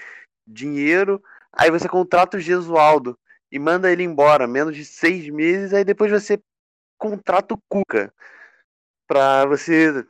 dinheiro, 0.46 1.22
aí 1.52 1.70
você 1.70 1.88
contrata 1.88 2.36
o 2.36 2.40
Gesualdo 2.40 3.18
e 3.50 3.58
manda 3.58 3.90
ele 3.90 4.02
embora 4.04 4.46
menos 4.46 4.76
de 4.76 4.84
seis 4.84 5.28
meses, 5.28 5.72
aí 5.72 5.84
depois 5.84 6.10
você 6.10 6.40
contrata 6.98 7.54
o 7.54 7.58
Cuca 7.68 8.12
pra 9.06 9.46
você 9.46 10.04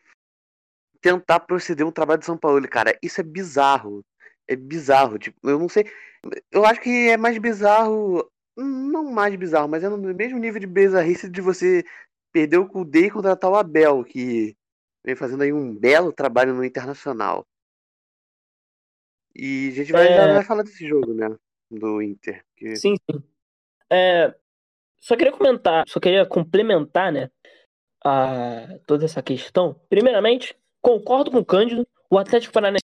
tentar 1.01 1.41
proceder 1.41 1.87
um 1.87 1.93
trabalho 1.93 2.21
de 2.21 2.27
São 2.27 2.37
Paulo. 2.37 2.67
Cara, 2.69 2.97
isso 3.03 3.21
é 3.21 3.25
bizarro. 3.25 4.05
é 4.49 4.57
bizarro. 4.57 5.19
Tipo, 5.19 5.39
eu 5.49 5.59
não 5.59 5.69
sei. 5.69 5.91
Eu 6.51 6.65
acho 6.67 6.81
que 6.81 7.09
é 7.11 7.17
mais 7.17 7.39
bizarro. 7.39 8.29
Não 8.57 9.05
mais 9.13 9.37
bizarro, 9.37 9.69
mas 9.69 9.85
é 9.85 9.89
no 9.89 9.99
mesmo 9.99 10.39
nível 10.39 10.59
de 10.61 10.67
bizarrice 10.67 11.29
de 11.29 11.41
você 11.43 11.85
perder 12.37 12.59
o 12.59 12.69
Kudê 12.69 13.07
e 13.07 13.11
contratar 13.11 13.50
o 13.50 13.55
Abel, 13.55 14.05
que 14.05 14.55
vem 15.02 15.16
fazendo 15.16 15.43
aí 15.43 15.55
um 15.55 15.75
belo 15.75 16.12
trabalho 16.12 16.52
no 16.52 16.62
Internacional. 16.62 17.47
E 19.35 19.69
a 19.69 19.75
gente 19.75 19.90
vai, 19.90 20.09
É. 20.09 20.35
vai 20.35 20.45
falar 20.45 20.62
desse 20.62 20.87
jogo, 20.87 21.14
né? 21.14 21.35
Do 21.71 22.02
Inter. 22.02 22.45
Que... 22.55 22.76
Sim, 22.76 22.95
sim. 23.11 23.23
É, 23.90 24.35
só 25.00 25.16
queria 25.16 25.33
comentar, 25.33 25.85
só 25.88 25.99
queria 25.99 26.26
complementar, 26.26 27.11
né, 27.11 27.31
a 28.05 28.78
toda 28.87 29.07
essa 29.07 29.23
questão. 29.23 29.81
Primeiramente, 29.88 30.55
concordo 30.83 31.31
com 31.31 31.38
o 31.38 31.45
Cândido, 31.45 31.88
o 32.11 32.19
Atlético 32.19 32.52
Paranaense 32.52 32.85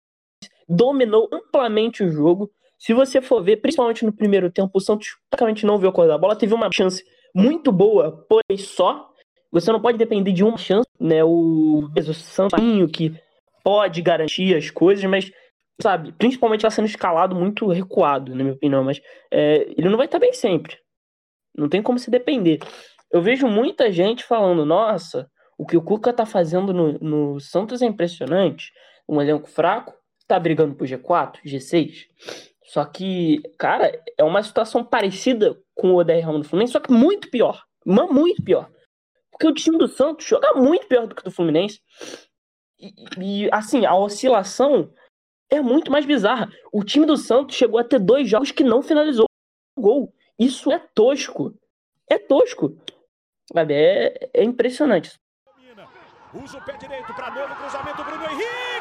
dominou 0.70 1.28
amplamente 1.34 2.02
o 2.02 2.10
jogo. 2.10 2.50
Se 2.80 2.94
você 2.94 3.22
for 3.22 3.44
ver, 3.44 3.58
principalmente 3.58 4.06
no 4.06 4.14
primeiro 4.14 4.50
tempo, 4.50 4.72
o 4.76 4.82
Santos 4.82 5.18
praticamente 5.30 5.66
não 5.66 5.78
viu 5.78 5.90
a 5.90 5.94
cor 5.94 6.08
da 6.08 6.18
bola, 6.18 6.38
teve 6.38 6.54
uma 6.54 6.70
chance 6.74 7.04
muito 7.36 7.74
boa, 7.74 8.26
porém 8.30 8.58
só. 8.58 9.13
Você 9.54 9.72
não 9.72 9.80
pode 9.80 10.00
depender 10.00 10.32
de 10.32 10.44
uma 10.44 10.58
chance, 10.58 10.90
né? 11.00 11.24
O, 11.24 11.88
Santinho 12.12 12.90
que 12.90 13.16
pode 13.64 14.02
garantir 14.02 14.56
as 14.56 14.72
coisas, 14.72 15.06
mas 15.06 15.32
sabe, 15.80 16.12
principalmente 16.14 16.62
está 16.62 16.72
sendo 16.72 16.88
escalado 16.88 17.36
muito 17.36 17.68
recuado, 17.68 18.36
na 18.36 18.44
minha 18.44 18.56
opinião, 18.56 18.84
mas 18.84 19.00
é, 19.32 19.72
ele 19.78 19.90
não 19.90 19.98
vai 19.98 20.08
estar 20.08 20.18
bem 20.18 20.34
sempre. 20.34 20.78
Não 21.56 21.70
tem 21.70 21.84
como 21.84 22.00
se 22.00 22.10
depender. 22.10 22.60
Eu 23.12 23.22
vejo 23.22 23.48
muita 23.48 23.92
gente 23.92 24.24
falando, 24.24 24.66
nossa, 24.66 25.30
o 25.56 25.68
que 25.68 25.78
o 25.78 25.84
Cuca 25.84 26.12
tá 26.12 26.26
fazendo 26.26 26.74
no, 26.74 26.94
no 26.94 27.40
Santos 27.40 27.84
é 27.84 27.86
impressionante. 27.86 28.72
Um 29.08 29.22
elenco 29.22 29.48
fraco, 29.48 29.94
tá 30.28 30.40
brigando 30.40 30.74
pro 30.74 30.88
G4, 30.88 31.38
G6. 31.46 32.08
Só 32.64 32.84
que, 32.86 33.40
cara, 33.60 33.92
é 34.18 34.24
uma 34.24 34.42
situação 34.42 34.84
parecida 34.84 35.56
com 35.76 35.92
o 35.92 35.98
Odair 35.98 36.26
Ramos 36.26 36.40
no 36.40 36.50
Fluminense, 36.50 36.74
só 36.74 36.80
que 36.80 36.92
muito 36.92 37.30
pior. 37.30 37.62
Mas 37.86 38.10
muito 38.10 38.42
pior. 38.42 38.68
Porque 39.34 39.48
o 39.48 39.54
time 39.54 39.78
do 39.78 39.88
Santos 39.88 40.26
joga 40.26 40.54
muito 40.54 40.88
pior 40.88 41.08
do 41.08 41.16
que 41.16 41.22
o 41.22 41.26
do 41.26 41.32
Fluminense. 41.32 41.82
E, 42.80 42.94
e, 43.18 43.50
assim, 43.52 43.86
a 43.86 43.96
oscilação 43.96 44.94
é 45.50 45.60
muito 45.60 45.92
mais 45.92 46.06
bizarra. 46.06 46.52
O 46.72 46.84
time 46.84 47.06
do 47.06 47.18
Santos 47.18 47.56
chegou 47.56 47.80
a 47.80 47.84
ter 47.84 48.00
dois 48.00 48.30
jogos 48.30 48.52
que 48.52 48.64
não 48.64 48.84
finalizou 48.84 49.26
o 49.76 49.82
gol. 49.82 50.14
Isso 50.38 50.72
é 50.72 50.80
tosco. 50.94 51.54
É 52.08 52.20
tosco. 52.20 52.78
É, 53.56 54.30
é 54.34 54.44
impressionante. 54.44 55.20
Usa 56.34 56.58
o 56.58 56.66
pé 56.66 56.78
direito 56.78 57.14
para 57.14 57.32
novo 57.32 57.56
cruzamento 57.56 58.04
Bruno 58.04 58.26
Henrique. 58.26 58.73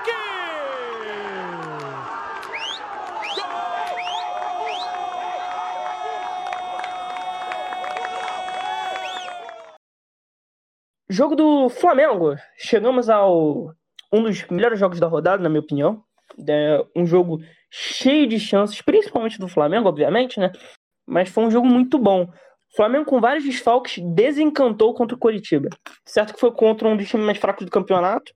Jogo 11.12 11.37
do 11.37 11.69
Flamengo. 11.69 12.37
Chegamos 12.57 13.11
ao 13.11 13.75
um 14.11 14.23
dos 14.23 14.47
melhores 14.49 14.81
jogos 14.81 14.99
da 14.99 15.07
rodada, 15.07 15.42
na 15.42 15.49
minha 15.50 15.61
opinião. 15.61 16.02
É 16.49 16.83
um 16.97 17.04
jogo 17.04 17.38
cheio 17.71 18.26
de 18.26 18.40
chances, 18.40 18.81
principalmente 18.81 19.38
do 19.38 19.47
Flamengo, 19.47 19.90
obviamente, 19.90 20.40
né? 20.40 20.50
Mas 21.07 21.28
foi 21.28 21.45
um 21.45 21.50
jogo 21.50 21.66
muito 21.66 21.99
bom. 21.99 22.23
O 22.23 22.76
Flamengo, 22.76 23.04
com 23.04 23.21
vários 23.21 23.45
desfalques, 23.45 24.02
desencantou 24.02 24.95
contra 24.95 25.14
o 25.14 25.19
Coritiba. 25.19 25.69
Certo 26.02 26.33
que 26.33 26.40
foi 26.40 26.50
contra 26.50 26.88
um 26.88 26.97
dos 26.97 27.07
times 27.07 27.26
mais 27.26 27.37
fracos 27.37 27.66
do 27.66 27.71
campeonato, 27.71 28.33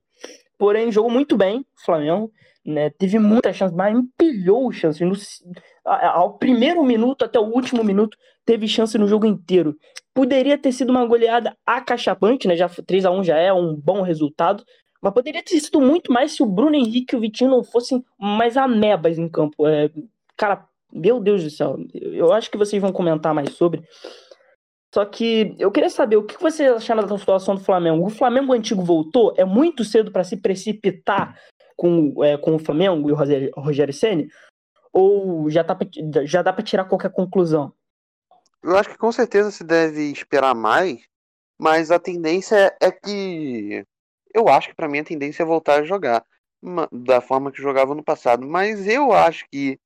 porém 0.59 0.93
jogou 0.93 1.11
muito 1.11 1.35
bem 1.35 1.61
o 1.61 1.83
Flamengo. 1.83 2.31
Né? 2.63 2.91
Teve 2.91 3.19
muita 3.19 3.55
chance, 3.55 3.75
mas 3.75 3.97
empilhou 3.97 4.71
chances. 4.71 5.01
No, 5.01 5.15
ao 5.87 6.35
primeiro 6.35 6.85
minuto 6.85 7.25
até 7.25 7.39
o 7.39 7.45
último 7.45 7.85
minuto, 7.85 8.17
teve 8.45 8.67
chance 8.67 8.99
no 8.99 9.07
jogo 9.07 9.27
inteiro. 9.27 9.77
Poderia 10.13 10.59
ter 10.59 10.73
sido 10.73 10.91
uma 10.91 11.07
goleada 11.07 11.57
acachapante, 11.65 12.49
né? 12.49 12.57
Já 12.57 12.69
3 12.69 13.05
a 13.05 13.11
1 13.11 13.25
já 13.25 13.37
é 13.39 13.53
um 13.53 13.75
bom 13.75 14.03
resultado, 14.03 14.65
mas 15.01 15.13
poderia 15.13 15.43
ter 15.43 15.61
sido 15.61 15.81
muito 15.81 16.13
mais 16.13 16.33
se 16.33 16.43
o 16.43 16.47
Bruno 16.47 16.75
Henrique 16.75 17.15
e 17.15 17.19
o 17.19 17.21
Vitinho 17.21 17.51
não 17.51 17.63
fossem 17.63 18.05
mais 18.19 18.57
amebas 18.57 19.19
em 19.19 19.29
campo. 19.29 19.67
É, 19.67 19.91
cara, 20.37 20.67
meu 20.93 21.21
Deus 21.21 21.45
do 21.45 21.51
céu, 21.51 21.79
eu 21.95 22.33
acho 22.33 22.51
que 22.51 22.59
vocês 22.59 22.81
vão 22.81 22.93
comentar 22.93 23.35
mais 23.35 23.51
sobre. 23.51 23.83
Só 24.95 25.05
que 25.05 25.55
eu 25.59 25.71
queria 25.71 25.91
saber 25.91 26.17
o 26.17 26.25
que 26.25 26.41
vocês 26.41 26.73
acharam 26.73 27.07
da 27.07 27.19
situação 27.19 27.55
do 27.55 27.61
Flamengo. 27.61 28.07
O 28.07 28.11
Flamengo 28.11 28.53
antigo 28.55 28.83
voltou? 28.83 29.35
É 29.37 29.45
muito 29.45 29.85
cedo 29.85 30.11
para 30.11 30.25
se 30.25 30.39
precipitar 30.39 31.39
com, 31.77 32.25
é, 32.25 32.39
com 32.39 32.55
o 32.55 32.59
Flamengo 32.59 33.11
e 33.11 33.13
o 33.13 33.61
Rogério, 33.61 33.93
Ceni? 33.93 34.27
Ou 34.99 35.51
já, 35.51 35.63
tá, 35.63 35.77
já 36.25 36.41
dá 36.41 36.55
para 36.55 36.65
tirar 36.65 36.87
qualquer 36.87 37.13
conclusão? 37.13 37.71
Eu 38.63 38.79
acho 38.79 38.89
que 38.89 38.97
com 38.97 39.13
certeza 39.13 39.51
se 39.51 39.63
deve 39.63 40.11
esperar 40.11 40.55
mais, 40.55 41.07
mas 41.61 41.91
a 41.91 41.99
tendência 41.99 42.75
é 42.81 42.91
que. 42.91 43.85
Eu 44.33 44.49
acho 44.49 44.71
que 44.71 44.75
para 44.75 44.89
mim 44.89 45.01
a 45.01 45.05
tendência 45.05 45.43
é 45.43 45.47
voltar 45.47 45.81
a 45.81 45.85
jogar 45.85 46.25
da 46.91 47.21
forma 47.21 47.53
que 47.53 47.61
jogava 47.61 47.95
no 47.95 48.03
passado, 48.03 48.47
mas 48.47 48.87
eu 48.87 49.13
acho 49.13 49.45
que 49.53 49.79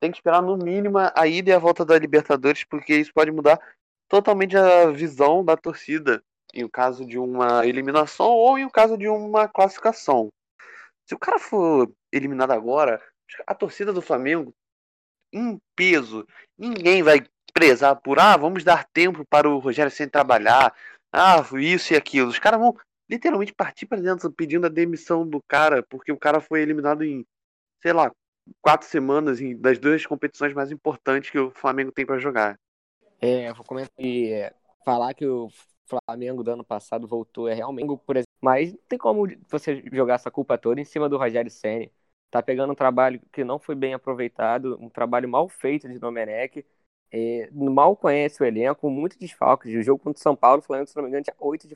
tem 0.00 0.10
que 0.10 0.16
esperar 0.16 0.40
no 0.40 0.56
mínimo 0.56 0.96
a 0.98 1.26
ida 1.26 1.50
e 1.50 1.52
a 1.52 1.58
volta 1.58 1.84
da 1.84 1.98
Libertadores, 1.98 2.64
porque 2.64 2.96
isso 2.96 3.12
pode 3.12 3.30
mudar 3.30 3.60
totalmente 4.08 4.56
a 4.56 4.90
visão 4.90 5.44
da 5.44 5.54
torcida 5.54 6.22
em 6.54 6.66
caso 6.66 7.04
de 7.04 7.18
uma 7.18 7.66
eliminação 7.66 8.30
ou 8.30 8.58
em 8.58 8.70
caso 8.70 8.96
de 8.96 9.06
uma 9.06 9.48
classificação. 9.48 10.30
Se 11.04 11.14
o 11.14 11.18
cara 11.18 11.38
for 11.38 11.92
eliminado 12.10 12.52
agora, 12.52 13.02
a 13.46 13.54
torcida 13.54 13.92
do 13.92 14.02
Flamengo, 14.02 14.54
em 15.32 15.58
peso, 15.74 16.26
ninguém 16.56 17.02
vai 17.02 17.26
prezar 17.52 17.96
por, 17.96 18.18
ah, 18.18 18.36
vamos 18.36 18.64
dar 18.64 18.84
tempo 18.92 19.24
para 19.24 19.48
o 19.48 19.58
Rogério 19.58 19.90
sem 19.90 20.08
trabalhar, 20.08 20.74
ah, 21.12 21.42
isso 21.58 21.92
e 21.92 21.96
aquilo. 21.96 22.28
Os 22.28 22.38
caras 22.38 22.60
vão 22.60 22.76
literalmente 23.08 23.54
partir 23.54 23.86
para 23.86 24.00
dentro 24.00 24.30
pedindo 24.30 24.66
a 24.66 24.70
demissão 24.70 25.26
do 25.26 25.42
cara, 25.42 25.82
porque 25.82 26.12
o 26.12 26.18
cara 26.18 26.40
foi 26.40 26.60
eliminado 26.60 27.02
em, 27.02 27.26
sei 27.82 27.92
lá, 27.92 28.12
quatro 28.60 28.86
semanas 28.86 29.38
das 29.58 29.78
duas 29.78 30.04
competições 30.06 30.52
mais 30.52 30.70
importantes 30.70 31.30
que 31.30 31.38
o 31.38 31.50
Flamengo 31.50 31.92
tem 31.92 32.06
para 32.06 32.18
jogar. 32.18 32.58
É, 33.20 33.52
vou 33.52 33.64
comentar 33.64 33.92
e 33.98 34.30
é, 34.32 34.54
falar 34.84 35.14
que 35.14 35.26
o 35.26 35.48
Flamengo 35.86 36.42
do 36.42 36.50
ano 36.50 36.64
passado 36.64 37.06
voltou 37.06 37.48
é 37.48 37.54
realmente, 37.54 37.86
por 38.04 38.16
exemplo, 38.16 38.32
mas 38.40 38.72
não 38.72 38.80
tem 38.88 38.98
como 38.98 39.26
você 39.48 39.82
jogar 39.92 40.14
essa 40.14 40.30
culpa 40.30 40.58
toda 40.58 40.80
em 40.80 40.84
cima 40.84 41.08
do 41.08 41.16
Rogério 41.16 41.50
Ceni. 41.50 41.90
Tá 42.36 42.42
pegando 42.42 42.70
um 42.70 42.76
trabalho 42.76 43.18
que 43.32 43.42
não 43.42 43.58
foi 43.58 43.74
bem 43.74 43.94
aproveitado, 43.94 44.76
um 44.78 44.90
trabalho 44.90 45.26
mal 45.26 45.48
feito 45.48 45.88
de 45.88 45.98
Domenech, 45.98 46.66
é, 47.10 47.48
mal 47.50 47.96
conhece 47.96 48.42
o 48.42 48.44
elenco, 48.44 48.90
muito 48.90 49.18
desfalques. 49.18 49.74
O 49.74 49.82
jogo 49.82 50.02
contra 50.02 50.20
o 50.20 50.22
São 50.22 50.36
Paulo, 50.36 50.58
o 50.58 50.62
Flamengo, 50.62 50.86
se 50.86 50.94
não 50.96 51.04
me 51.04 51.08
engano, 51.08 51.24
tinha 51.24 51.36
oito, 51.38 51.66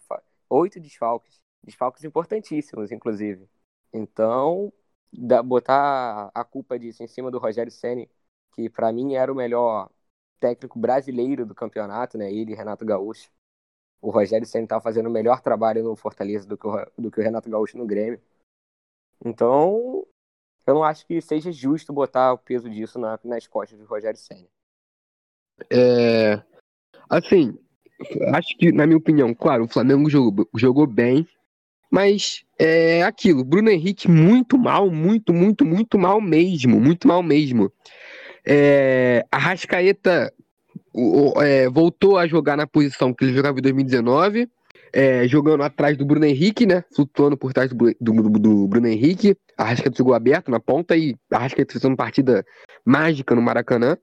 oito 0.50 0.79
desfalques. 0.79 1.40
Desfalques 1.64 2.05
importantíssimos, 2.05 2.93
inclusive. 2.93 3.49
Então, 3.90 4.71
da, 5.11 5.43
botar 5.43 6.31
a 6.35 6.45
culpa 6.45 6.79
disso 6.79 7.02
em 7.02 7.07
cima 7.07 7.31
do 7.31 7.38
Rogério 7.38 7.73
Ceni, 7.73 8.11
que 8.55 8.69
para 8.69 8.93
mim 8.93 9.14
era 9.14 9.33
o 9.33 9.37
melhor 9.37 9.88
técnico 10.38 10.79
brasileiro 10.79 11.47
do 11.47 11.55
campeonato, 11.55 12.19
né? 12.19 12.31
Ele 12.31 12.55
Renato 12.55 12.85
Gaúcho. 12.85 13.31
O 14.02 14.11
Rogério 14.11 14.47
Ceni 14.47 14.64
estava 14.64 14.83
fazendo 14.83 15.07
o 15.09 15.11
melhor 15.12 15.40
trabalho 15.40 15.83
no 15.83 15.97
Fortaleza 15.97 16.47
do 16.47 16.59
que 16.59 16.67
o, 16.67 16.87
do 16.99 17.11
que 17.11 17.19
o 17.19 17.23
Renato 17.23 17.49
Gaúcho 17.49 17.79
no 17.79 17.87
Grêmio. 17.87 18.21
Então, 19.25 20.07
eu 20.71 20.75
não 20.75 20.85
acho 20.85 21.07
que 21.07 21.21
seja 21.21 21.53
justo 21.53 21.93
botar 21.93 22.33
o 22.33 22.39
peso 22.39 22.69
disso 22.71 22.99
na, 22.99 23.19
nas 23.25 23.47
costas 23.47 23.79
do 23.79 23.85
Rogério 23.85 24.19
Ceni. 24.19 24.49
É, 25.71 26.41
assim, 27.09 27.59
acho 28.33 28.57
que, 28.57 28.73
na 28.73 28.87
minha 28.87 28.97
opinião, 28.97 29.35
claro, 29.35 29.65
o 29.65 29.69
Flamengo 29.69 30.09
jogou, 30.09 30.49
jogou 30.57 30.87
bem, 30.87 31.27
mas 31.91 32.45
é 32.59 33.03
aquilo, 33.03 33.45
Bruno 33.45 33.69
Henrique 33.69 34.09
muito 34.09 34.57
mal, 34.57 34.91
muito, 34.91 35.33
muito, 35.35 35.65
muito 35.65 35.99
mal 35.99 36.21
mesmo, 36.21 36.81
muito 36.81 37.07
mal 37.07 37.23
mesmo. 37.23 37.71
É, 38.47 39.27
a 39.31 39.39
Rascaeta 39.39 40.33
é, 41.43 41.69
voltou 41.69 42.17
a 42.17 42.27
jogar 42.27 42.57
na 42.57 42.67
posição 42.67 43.12
que 43.12 43.25
ele 43.25 43.35
jogava 43.35 43.59
em 43.59 43.62
2019, 43.62 44.49
é, 44.93 45.27
jogando 45.27 45.63
atrás 45.63 45.97
do 45.97 46.05
Bruno 46.05 46.25
Henrique, 46.25 46.67
né? 46.67 46.85
Flutuando 46.95 47.37
por 47.37 47.53
trás 47.53 47.73
do, 47.73 47.95
do, 48.01 48.13
do, 48.39 48.69
Bruno 48.69 48.87
Henrique. 48.87 49.37
A 49.57 49.65
Rascaeta 49.65 49.99
jogou 49.99 50.15
aberto 50.15 50.51
na 50.51 50.61
ponta 50.61 50.97
e 50.97 51.17
a 51.33 51.39
Rascaeta 51.39 51.73
fez 51.73 51.85
uma 51.85 51.97
partida 51.97 52.45
mágica 52.85 53.35
no 53.35 53.43
Maracanã. 53.43 53.97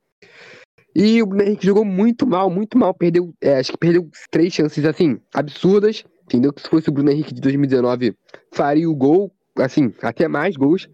E 0.95 1.21
o 1.21 1.27
Bruno 1.27 1.43
Henrique 1.43 1.65
jogou 1.65 1.85
muito 1.85 2.25
mal, 2.25 2.49
muito 2.49 2.77
mal. 2.77 2.93
Perdeu, 2.93 3.33
é, 3.41 3.59
acho 3.59 3.71
que 3.71 3.77
perdeu 3.77 4.09
três 4.31 4.53
chances, 4.53 4.83
assim, 4.85 5.19
absurdas. 5.33 6.03
Entendeu? 6.23 6.51
Que 6.51 6.61
se 6.61 6.69
fosse 6.69 6.89
o 6.89 6.91
Bruno 6.91 7.09
Henrique 7.09 7.33
de 7.33 7.39
2019, 7.39 8.13
faria 8.53 8.89
o 8.89 8.95
gol, 8.95 9.31
assim, 9.57 9.93
até 10.01 10.27
mais 10.27 10.57
gols. 10.57 10.89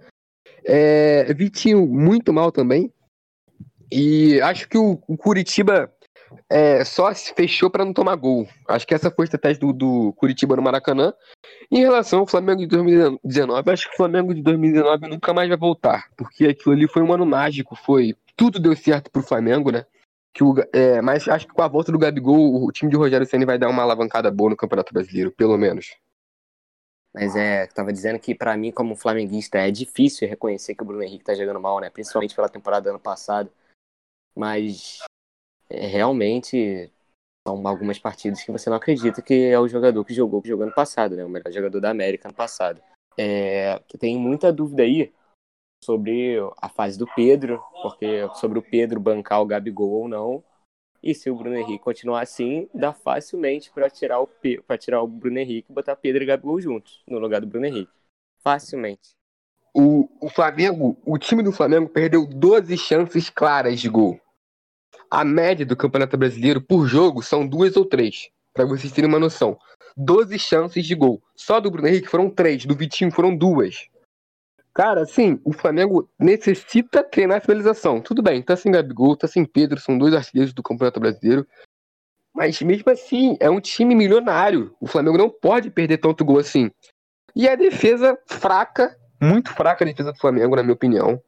É, 0.65 1.33
Vitinho 1.33 1.87
muito 1.87 2.31
mal 2.31 2.51
também. 2.51 2.91
E 3.91 4.39
acho 4.41 4.67
que 4.67 4.77
o, 4.77 4.99
o 5.07 5.17
Curitiba 5.17 5.91
é, 6.49 6.83
só 6.83 7.13
se 7.13 7.33
fechou 7.33 7.69
para 7.69 7.85
não 7.85 7.93
tomar 7.93 8.15
gol. 8.15 8.47
Acho 8.67 8.85
que 8.85 8.93
essa 8.93 9.11
foi 9.11 9.23
a 9.23 9.25
estratégia 9.25 9.59
do, 9.59 9.73
do 9.73 10.13
Curitiba 10.13 10.55
no 10.55 10.61
Maracanã. 10.61 11.13
Em 11.71 11.79
relação 11.79 12.19
ao 12.19 12.27
Flamengo 12.27 12.61
de 12.61 12.67
2019, 12.67 13.71
acho 13.71 13.87
que 13.87 13.93
o 13.93 13.97
Flamengo 13.97 14.33
de 14.33 14.41
2019 14.41 15.07
nunca 15.07 15.33
mais 15.33 15.49
vai 15.49 15.57
voltar, 15.57 16.09
porque 16.15 16.47
aquilo 16.47 16.75
ali 16.75 16.87
foi 16.87 17.01
um 17.01 17.13
ano 17.13 17.25
mágico, 17.25 17.75
foi 17.75 18.15
tudo 18.35 18.59
deu 18.59 18.75
certo 18.75 19.11
pro 19.11 19.21
Flamengo, 19.21 19.71
né? 19.71 19.85
Que 20.33 20.43
o, 20.43 20.55
é, 20.73 21.01
mas 21.01 21.27
acho 21.27 21.47
que 21.47 21.53
com 21.53 21.61
a 21.61 21.67
volta 21.67 21.91
do 21.91 21.99
Gabigol, 21.99 22.63
o 22.63 22.71
time 22.71 22.89
de 22.89 22.97
Rogério 22.97 23.27
Ceni 23.27 23.45
vai 23.45 23.57
dar 23.57 23.69
uma 23.69 23.83
alavancada 23.83 24.31
boa 24.31 24.49
no 24.49 24.57
Campeonato 24.57 24.93
Brasileiro, 24.93 25.31
pelo 25.31 25.57
menos. 25.57 25.95
Mas 27.13 27.35
é, 27.35 27.67
tava 27.67 27.93
dizendo 27.93 28.19
que 28.19 28.33
para 28.33 28.57
mim, 28.57 28.71
como 28.71 28.95
flamenguista, 28.95 29.59
é 29.59 29.69
difícil 29.69 30.27
reconhecer 30.27 30.73
que 30.73 30.81
o 30.81 30.85
Bruno 30.85 31.03
Henrique 31.03 31.23
tá 31.23 31.35
jogando 31.35 31.59
mal, 31.59 31.79
né? 31.79 31.89
Principalmente 31.91 32.33
pela 32.33 32.49
temporada 32.49 32.85
do 32.85 32.89
ano 32.89 32.99
passado. 32.99 33.51
Mas 34.35 34.97
realmente 35.73 36.91
são 37.47 37.67
algumas 37.67 37.99
partidas 37.99 38.41
que 38.41 38.51
você 38.51 38.69
não 38.69 38.77
acredita 38.77 39.21
que 39.21 39.45
é 39.45 39.59
o 39.59 39.67
jogador 39.67 40.03
que 40.05 40.13
jogou 40.13 40.41
que 40.41 40.47
jogou 40.47 40.71
passado, 40.71 41.15
né? 41.15 41.25
O 41.25 41.29
melhor 41.29 41.51
jogador 41.51 41.79
da 41.79 41.89
América 41.89 42.27
ano 42.27 42.35
passado. 42.35 42.81
É, 43.17 43.79
tem 43.99 44.17
muita 44.17 44.51
dúvida 44.51 44.83
aí 44.83 45.13
sobre 45.83 46.37
a 46.61 46.69
fase 46.69 46.97
do 46.97 47.05
Pedro, 47.13 47.61
porque 47.81 48.27
sobre 48.35 48.57
o 48.57 48.61
Pedro 48.61 48.99
bancar 48.99 49.41
o 49.41 49.45
Gabigol 49.45 49.91
ou 49.91 50.07
não. 50.07 50.43
E 51.01 51.13
se 51.13 51.29
o 51.29 51.35
Bruno 51.35 51.57
Henrique 51.57 51.83
continuar 51.83 52.21
assim, 52.21 52.69
dá 52.73 52.93
facilmente 52.93 53.69
para 53.71 53.89
tirar 53.89 54.21
o 54.21 54.29
para 54.65 54.77
tirar 54.77 55.01
o 55.01 55.07
Bruno 55.07 55.37
Henrique 55.37 55.69
e 55.69 55.73
botar 55.73 55.97
Pedro 55.97 56.23
e 56.23 56.25
Gabigol 56.25 56.61
juntos 56.61 57.03
no 57.05 57.19
lugar 57.19 57.41
do 57.41 57.47
Bruno 57.47 57.65
Henrique. 57.65 57.91
Facilmente. 58.39 59.11
O, 59.75 60.07
o 60.21 60.29
Flamengo, 60.29 60.95
o 61.05 61.17
time 61.17 61.43
do 61.43 61.51
Flamengo 61.51 61.89
perdeu 61.89 62.25
12 62.25 62.77
chances 62.77 63.29
claras 63.29 63.81
de 63.81 63.89
gol. 63.89 64.19
A 65.13 65.23
média 65.23 65.63
do 65.63 65.77
Campeonato 65.77 66.17
Brasileiro 66.17 66.59
por 66.59 66.87
jogo 66.87 67.21
são 67.21 67.47
duas 67.47 67.77
ou 67.77 67.85
três, 67.85 68.31
para 68.51 68.65
vocês 68.65 68.91
terem 68.91 69.07
uma 69.07 69.19
noção. 69.19 69.59
12 69.95 70.39
chances 70.39 70.87
de 70.87 70.95
gol. 70.95 71.21
Só 71.35 71.59
do 71.59 71.69
Bruno 71.69 71.87
Henrique 71.87 72.07
foram 72.07 72.31
três, 72.31 72.65
do 72.65 72.75
Vitinho 72.75 73.11
foram 73.11 73.37
duas. 73.37 73.87
Cara, 74.73 75.03
assim, 75.03 75.39
o 75.45 75.53
Flamengo 75.53 76.09
necessita 76.17 77.03
treinar 77.03 77.37
a 77.37 77.41
finalização. 77.41 78.01
Tudo 78.01 78.23
bem, 78.23 78.41
tá 78.41 78.55
sem 78.55 78.71
Gabigol, 78.71 79.15
tá 79.15 79.27
sem 79.27 79.45
Pedro, 79.45 79.79
são 79.79 79.99
dois 79.99 80.15
artilheiros 80.15 80.51
do 80.51 80.63
Campeonato 80.63 80.99
Brasileiro. 80.99 81.45
Mas 82.33 82.59
mesmo 82.63 82.91
assim, 82.91 83.37
é 83.39 83.47
um 83.51 83.61
time 83.61 83.93
milionário. 83.93 84.75
O 84.81 84.87
Flamengo 84.87 85.19
não 85.19 85.29
pode 85.29 85.69
perder 85.69 85.99
tanto 85.99 86.25
gol 86.25 86.39
assim. 86.39 86.71
E 87.35 87.47
a 87.47 87.55
defesa 87.55 88.17
fraca, 88.25 88.97
muito 89.21 89.53
fraca 89.53 89.85
a 89.85 89.87
defesa 89.87 90.11
do 90.11 90.17
Flamengo, 90.17 90.55
na 90.55 90.63
minha 90.63 90.73
opinião. 90.73 91.21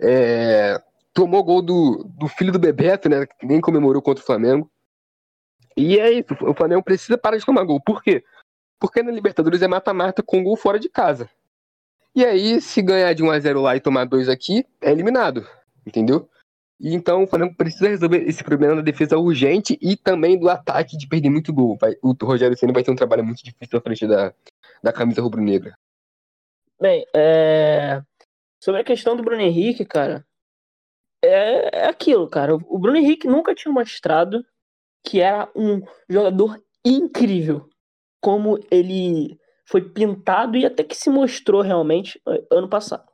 É... 0.00 0.82
Tomou 1.18 1.42
gol 1.42 1.60
do, 1.60 2.04
do 2.16 2.28
filho 2.28 2.52
do 2.52 2.60
Bebeto, 2.60 3.08
né? 3.08 3.26
Que 3.26 3.44
nem 3.44 3.60
comemorou 3.60 4.00
contra 4.00 4.22
o 4.22 4.24
Flamengo. 4.24 4.70
E 5.76 5.98
é 5.98 6.12
isso, 6.12 6.32
o 6.42 6.54
Flamengo 6.54 6.80
precisa 6.80 7.18
parar 7.18 7.36
de 7.36 7.44
tomar 7.44 7.64
gol. 7.64 7.80
Por 7.80 8.04
quê? 8.04 8.22
Porque 8.78 9.02
na 9.02 9.10
Libertadores 9.10 9.60
é 9.60 9.66
mata-mata 9.66 10.22
com 10.22 10.44
gol 10.44 10.56
fora 10.56 10.78
de 10.78 10.88
casa. 10.88 11.28
E 12.14 12.24
aí, 12.24 12.60
se 12.60 12.80
ganhar 12.80 13.12
de 13.14 13.24
1x0 13.24 13.60
lá 13.60 13.74
e 13.74 13.80
tomar 13.80 14.04
2 14.04 14.28
aqui, 14.28 14.64
é 14.80 14.92
eliminado. 14.92 15.44
Entendeu? 15.84 16.30
E 16.78 16.94
então 16.94 17.24
o 17.24 17.26
Flamengo 17.26 17.56
precisa 17.56 17.88
resolver 17.88 18.18
esse 18.18 18.44
problema 18.44 18.76
da 18.76 18.82
defesa 18.82 19.18
urgente 19.18 19.76
e 19.82 19.96
também 19.96 20.38
do 20.38 20.48
ataque 20.48 20.96
de 20.96 21.08
perder 21.08 21.30
muito 21.30 21.52
gol. 21.52 21.76
Vai, 21.80 21.96
o 22.00 22.12
Rogério 22.22 22.56
Senna 22.56 22.72
vai 22.72 22.84
ter 22.84 22.92
um 22.92 22.96
trabalho 22.96 23.24
muito 23.24 23.42
difícil 23.42 23.76
à 23.76 23.82
frente 23.82 24.06
da, 24.06 24.32
da 24.80 24.92
camisa 24.92 25.20
rubro-negra. 25.20 25.76
Bem, 26.80 27.04
é... 27.12 28.00
sobre 28.62 28.82
a 28.82 28.84
questão 28.84 29.16
do 29.16 29.24
Bruno 29.24 29.42
Henrique, 29.42 29.84
cara, 29.84 30.24
é, 31.22 31.80
é 31.84 31.86
aquilo, 31.86 32.28
cara. 32.28 32.54
O 32.54 32.78
Bruno 32.78 32.96
Henrique 32.96 33.26
nunca 33.26 33.54
tinha 33.54 33.72
mostrado 33.72 34.44
que 35.04 35.20
era 35.20 35.48
um 35.54 35.82
jogador 36.08 36.62
incrível. 36.84 37.68
Como 38.20 38.58
ele 38.70 39.38
foi 39.64 39.82
pintado 39.82 40.56
e 40.56 40.64
até 40.64 40.82
que 40.82 40.96
se 40.96 41.10
mostrou 41.10 41.60
realmente 41.60 42.20
eh, 42.26 42.44
ano 42.50 42.68
passado. 42.68 43.06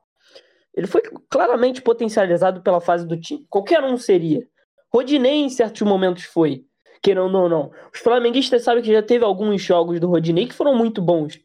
Ele 0.75 0.87
foi 0.87 1.03
claramente 1.29 1.83
potencializado 1.83 2.63
pela 2.63 2.81
fase 2.81 3.07
do 3.07 3.21
time. 3.21 3.47
Qualquer 3.51 3.83
um 3.83 3.97
seria. 3.97 4.47
Rodinei 4.93 5.43
em 5.43 5.49
certos 5.49 5.83
momentos 5.83 6.25
foi. 6.25 6.65
Querendo 7.03 7.37
ou 7.37 7.49
não. 7.49 7.71
Os 7.93 8.01
flamenguistas 8.01 8.63
sabem 8.63 8.83
que 8.83 8.93
já 8.93 9.03
teve 9.03 9.25
alguns 9.25 9.61
jogos 9.61 10.01
do 10.01 10.09
Rodinei 10.09 10.47
que 10.47 10.55
foram 10.55 10.75
muito 10.75 11.03
bons. 11.03 11.39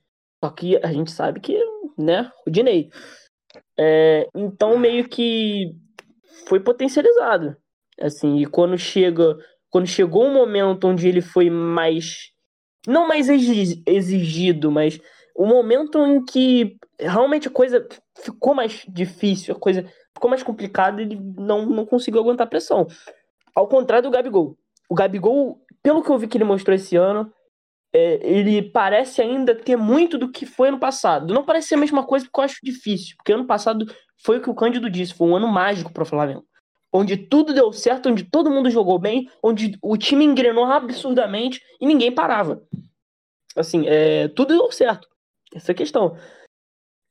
Só 0.44 0.52
que 0.52 0.78
a 0.78 0.92
gente 0.92 1.12
sabe 1.12 1.40
que, 1.40 1.60
né, 1.98 2.32
Rodinei. 2.46 2.90
É, 3.78 4.28
então 4.34 4.78
meio 4.78 5.08
que 5.10 5.76
foi 6.48 6.60
potencializado. 6.60 7.56
Assim, 8.00 8.38
e 8.38 8.46
quando 8.46 8.78
chega, 8.78 9.38
quando 9.70 9.88
chegou 9.88 10.26
um 10.26 10.34
momento 10.34 10.88
onde 10.88 11.08
ele 11.08 11.22
foi 11.22 11.50
mais 11.50 12.32
não 12.88 13.08
mais 13.08 13.28
exigido, 13.30 14.72
mas 14.72 15.00
o 15.36 15.46
momento 15.46 15.98
em 16.06 16.24
que 16.24 16.78
realmente 17.00 17.48
a 17.48 17.52
coisa 17.52 17.88
ficou 18.18 18.54
mais 18.54 18.86
difícil, 18.88 19.56
a 19.56 19.60
coisa 19.60 19.86
ficou 20.14 20.30
mais 20.30 20.44
complicada, 20.44 21.02
ele 21.02 21.20
não, 21.38 21.66
não 21.66 21.86
conseguiu 21.86 22.22
aguentar 22.22 22.48
a 22.48 22.50
pressão. 22.50 22.88
Ao 23.56 23.68
contrário 23.68 24.10
do 24.10 24.14
Gabigol. 24.14 24.58
O 24.90 24.96
Gabigol, 24.96 25.62
pelo 25.84 26.02
que 26.02 26.10
eu 26.10 26.18
vi 26.18 26.28
que 26.28 26.38
ele 26.38 26.44
mostrou 26.44 26.76
esse 26.76 26.96
ano, 26.96 27.32
é, 27.94 28.20
ele 28.22 28.62
parece 28.62 29.22
ainda 29.22 29.56
ter 29.56 29.76
muito 29.76 30.18
do 30.18 30.32
que 30.32 30.46
foi 30.46 30.70
ano 30.70 30.80
passado. 30.80 31.34
Não 31.34 31.44
parece 31.44 31.70
ser 31.70 31.76
a 31.76 31.80
mesma 31.80 32.04
coisa 32.04 32.26
porque 32.26 32.40
eu 32.40 32.44
acho 32.44 32.60
difícil, 32.64 33.16
porque 33.18 33.34
ano 33.34 33.46
passado 33.46 33.86
foi 34.24 34.38
o 34.38 34.42
que 34.42 34.50
o 34.50 34.56
Cândido 34.56 34.90
disse, 34.90 35.14
foi 35.14 35.28
um 35.28 35.36
ano 35.36 35.48
mágico 35.48 35.92
para 35.92 36.04
o 36.04 36.06
Flamengo 36.06 36.46
onde 36.92 37.18
tudo 37.18 37.54
deu 37.54 37.72
certo, 37.72 38.10
onde 38.10 38.24
todo 38.24 38.50
mundo 38.50 38.70
jogou 38.70 38.98
bem, 38.98 39.30
onde 39.44 39.78
o 39.82 39.96
time 39.98 40.26
engrenou 40.26 40.66
absurdamente 40.66 41.62
e 41.80 41.86
ninguém 41.86 42.12
parava. 42.12 42.62
Assim, 43.56 43.88
é, 43.88 44.28
tudo 44.30 44.58
deu 44.58 44.72
certo. 44.72 45.08
Essa 45.54 45.72
é 45.72 45.74
a 45.74 45.76
questão. 45.76 46.18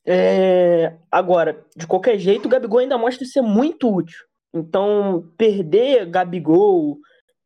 É, 0.06 0.96
agora, 1.10 1.64
de 1.76 1.86
qualquer 1.86 2.18
jeito, 2.18 2.46
o 2.46 2.48
Gabigol 2.48 2.78
ainda 2.78 2.98
mostra 2.98 3.26
ser 3.26 3.42
muito 3.42 3.92
útil. 3.92 4.18
Então, 4.54 5.30
perder 5.36 6.06
Gabigol, 6.06 6.98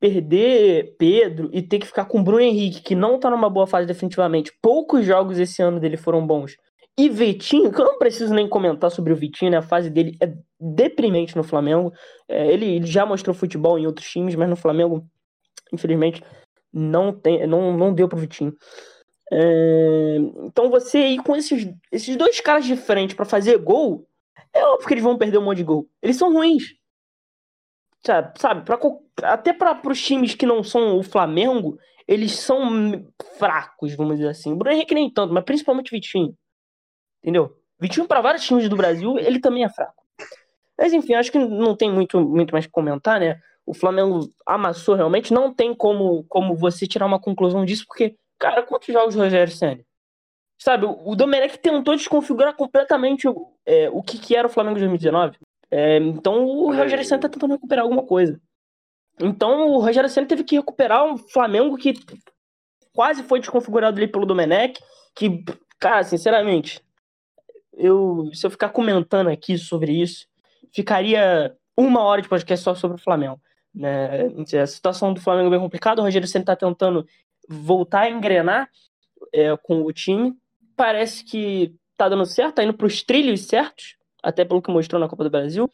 perder 0.02 0.96
Pedro 0.98 1.48
e 1.52 1.62
ter 1.62 1.78
que 1.78 1.86
ficar 1.86 2.06
com 2.06 2.24
Bruno 2.24 2.40
Henrique, 2.40 2.82
que 2.82 2.92
não 2.92 3.20
tá 3.20 3.30
numa 3.30 3.48
boa 3.48 3.68
fase 3.68 3.86
definitivamente. 3.86 4.52
Poucos 4.60 5.06
jogos 5.06 5.38
esse 5.38 5.62
ano 5.62 5.78
dele 5.78 5.96
foram 5.96 6.26
bons. 6.26 6.56
E 6.98 7.08
Vitinho, 7.08 7.70
que 7.70 7.80
eu 7.80 7.84
não 7.84 7.98
preciso 7.98 8.34
nem 8.34 8.48
comentar 8.48 8.90
sobre 8.90 9.12
o 9.12 9.16
Vitinho, 9.16 9.52
né? 9.52 9.58
A 9.58 9.62
fase 9.62 9.88
dele 9.88 10.16
é 10.20 10.34
deprimente 10.60 11.36
no 11.36 11.44
Flamengo. 11.44 11.92
É, 12.28 12.52
ele, 12.52 12.66
ele, 12.66 12.86
já 12.86 13.06
mostrou 13.06 13.32
futebol 13.32 13.78
em 13.78 13.86
outros 13.86 14.10
times, 14.10 14.34
mas 14.34 14.50
no 14.50 14.56
Flamengo, 14.56 15.06
infelizmente, 15.72 16.20
não, 16.72 17.12
tem, 17.12 17.46
não, 17.46 17.76
não 17.76 17.94
deu 17.94 18.08
pro 18.08 18.18
Vitinho. 18.18 18.52
É, 19.32 20.16
então 20.42 20.68
você 20.68 20.98
ir 20.98 21.22
com 21.22 21.36
esses, 21.36 21.72
esses 21.92 22.16
dois 22.16 22.40
caras 22.40 22.64
de 22.64 22.76
frente 22.76 23.14
para 23.14 23.24
fazer 23.24 23.56
gol, 23.58 24.04
é 24.52 24.64
óbvio 24.64 24.88
que 24.88 24.94
eles 24.94 25.04
vão 25.04 25.16
perder 25.16 25.38
um 25.38 25.44
monte 25.44 25.58
de 25.58 25.64
gol. 25.64 25.88
Eles 26.02 26.16
são 26.16 26.32
ruins. 26.32 26.81
Sabe, 28.04 28.64
pra, 28.64 28.78
até 29.22 29.52
para 29.52 29.80
os 29.88 30.02
times 30.02 30.34
que 30.34 30.44
não 30.44 30.64
são 30.64 30.98
o 30.98 31.02
Flamengo, 31.02 31.78
eles 32.06 32.32
são 32.32 33.06
fracos, 33.38 33.94
vamos 33.94 34.16
dizer 34.16 34.30
assim. 34.30 34.52
O 34.52 34.56
Bruno 34.56 34.74
Henrique 34.74 34.94
nem 34.94 35.08
tanto, 35.08 35.32
mas 35.32 35.44
principalmente 35.44 35.92
o 35.92 35.96
Vitinho. 35.96 36.36
Entendeu? 37.22 37.56
Vitinho, 37.80 38.06
para 38.06 38.20
vários 38.20 38.44
times 38.44 38.68
do 38.68 38.76
Brasil, 38.76 39.18
ele 39.18 39.40
também 39.40 39.64
é 39.64 39.68
fraco. 39.68 40.02
Mas 40.76 40.92
enfim, 40.92 41.14
acho 41.14 41.30
que 41.30 41.38
não 41.38 41.76
tem 41.76 41.92
muito, 41.92 42.20
muito 42.20 42.52
mais 42.52 42.66
que 42.66 42.72
comentar, 42.72 43.20
né? 43.20 43.40
O 43.64 43.72
Flamengo 43.72 44.28
amassou 44.44 44.96
realmente. 44.96 45.32
Não 45.32 45.54
tem 45.54 45.74
como, 45.74 46.24
como 46.24 46.56
você 46.56 46.86
tirar 46.86 47.06
uma 47.06 47.20
conclusão 47.20 47.64
disso, 47.64 47.84
porque, 47.86 48.16
cara, 48.38 48.62
quantos 48.62 48.92
jogos 48.92 49.14
o 49.14 49.18
Rogério 49.20 49.52
Senna? 49.52 49.84
Sabe, 50.58 50.86
o 50.86 51.16
Domenech 51.16 51.58
tentou 51.58 51.96
desconfigurar 51.96 52.54
completamente 52.54 53.26
é, 53.66 53.90
o 53.90 54.02
que, 54.02 54.18
que 54.18 54.36
era 54.36 54.46
o 54.46 54.50
Flamengo 54.50 54.76
de 54.76 54.82
2019. 54.82 55.38
É, 55.74 55.96
então 55.96 56.44
o 56.44 56.70
Rogério 56.70 57.02
Senna 57.02 57.22
tá 57.22 57.30
tentando 57.30 57.54
recuperar 57.54 57.84
alguma 57.84 58.02
coisa. 58.02 58.38
Então 59.18 59.70
o 59.70 59.80
Rogério 59.80 60.10
Senna 60.10 60.26
teve 60.26 60.44
que 60.44 60.56
recuperar 60.56 61.02
um 61.02 61.16
Flamengo 61.16 61.78
que 61.78 61.94
quase 62.92 63.22
foi 63.22 63.40
desconfigurado 63.40 63.96
ali 63.96 64.06
pelo 64.06 64.26
Domenech, 64.26 64.78
que, 65.14 65.42
cara, 65.80 66.04
sinceramente, 66.04 66.78
eu, 67.72 68.28
se 68.34 68.44
eu 68.46 68.50
ficar 68.50 68.68
comentando 68.68 69.28
aqui 69.28 69.56
sobre 69.56 69.92
isso, 69.92 70.26
ficaria 70.74 71.56
uma 71.74 72.02
hora 72.02 72.20
de 72.20 72.28
podcast 72.28 72.62
só 72.62 72.74
sobre 72.74 72.98
o 72.98 73.02
Flamengo. 73.02 73.40
Né? 73.74 74.26
A 74.62 74.66
situação 74.66 75.14
do 75.14 75.22
Flamengo 75.22 75.48
é 75.48 75.50
bem 75.52 75.60
complicada, 75.60 76.02
o 76.02 76.04
Rogério 76.04 76.28
sempre 76.28 76.52
está 76.52 76.56
tentando 76.56 77.06
voltar 77.48 78.02
a 78.02 78.10
engrenar 78.10 78.68
é, 79.32 79.56
com 79.56 79.80
o 79.82 79.90
time. 79.90 80.34
Parece 80.76 81.24
que 81.24 81.74
tá 81.96 82.10
dando 82.10 82.26
certo, 82.26 82.56
tá 82.56 82.64
indo 82.64 82.74
para 82.74 82.86
os 82.86 83.02
trilhos 83.02 83.46
certos, 83.46 83.96
até 84.22 84.44
pelo 84.44 84.62
que 84.62 84.70
mostrou 84.70 85.00
na 85.00 85.08
Copa 85.08 85.24
do 85.24 85.30
Brasil. 85.30 85.70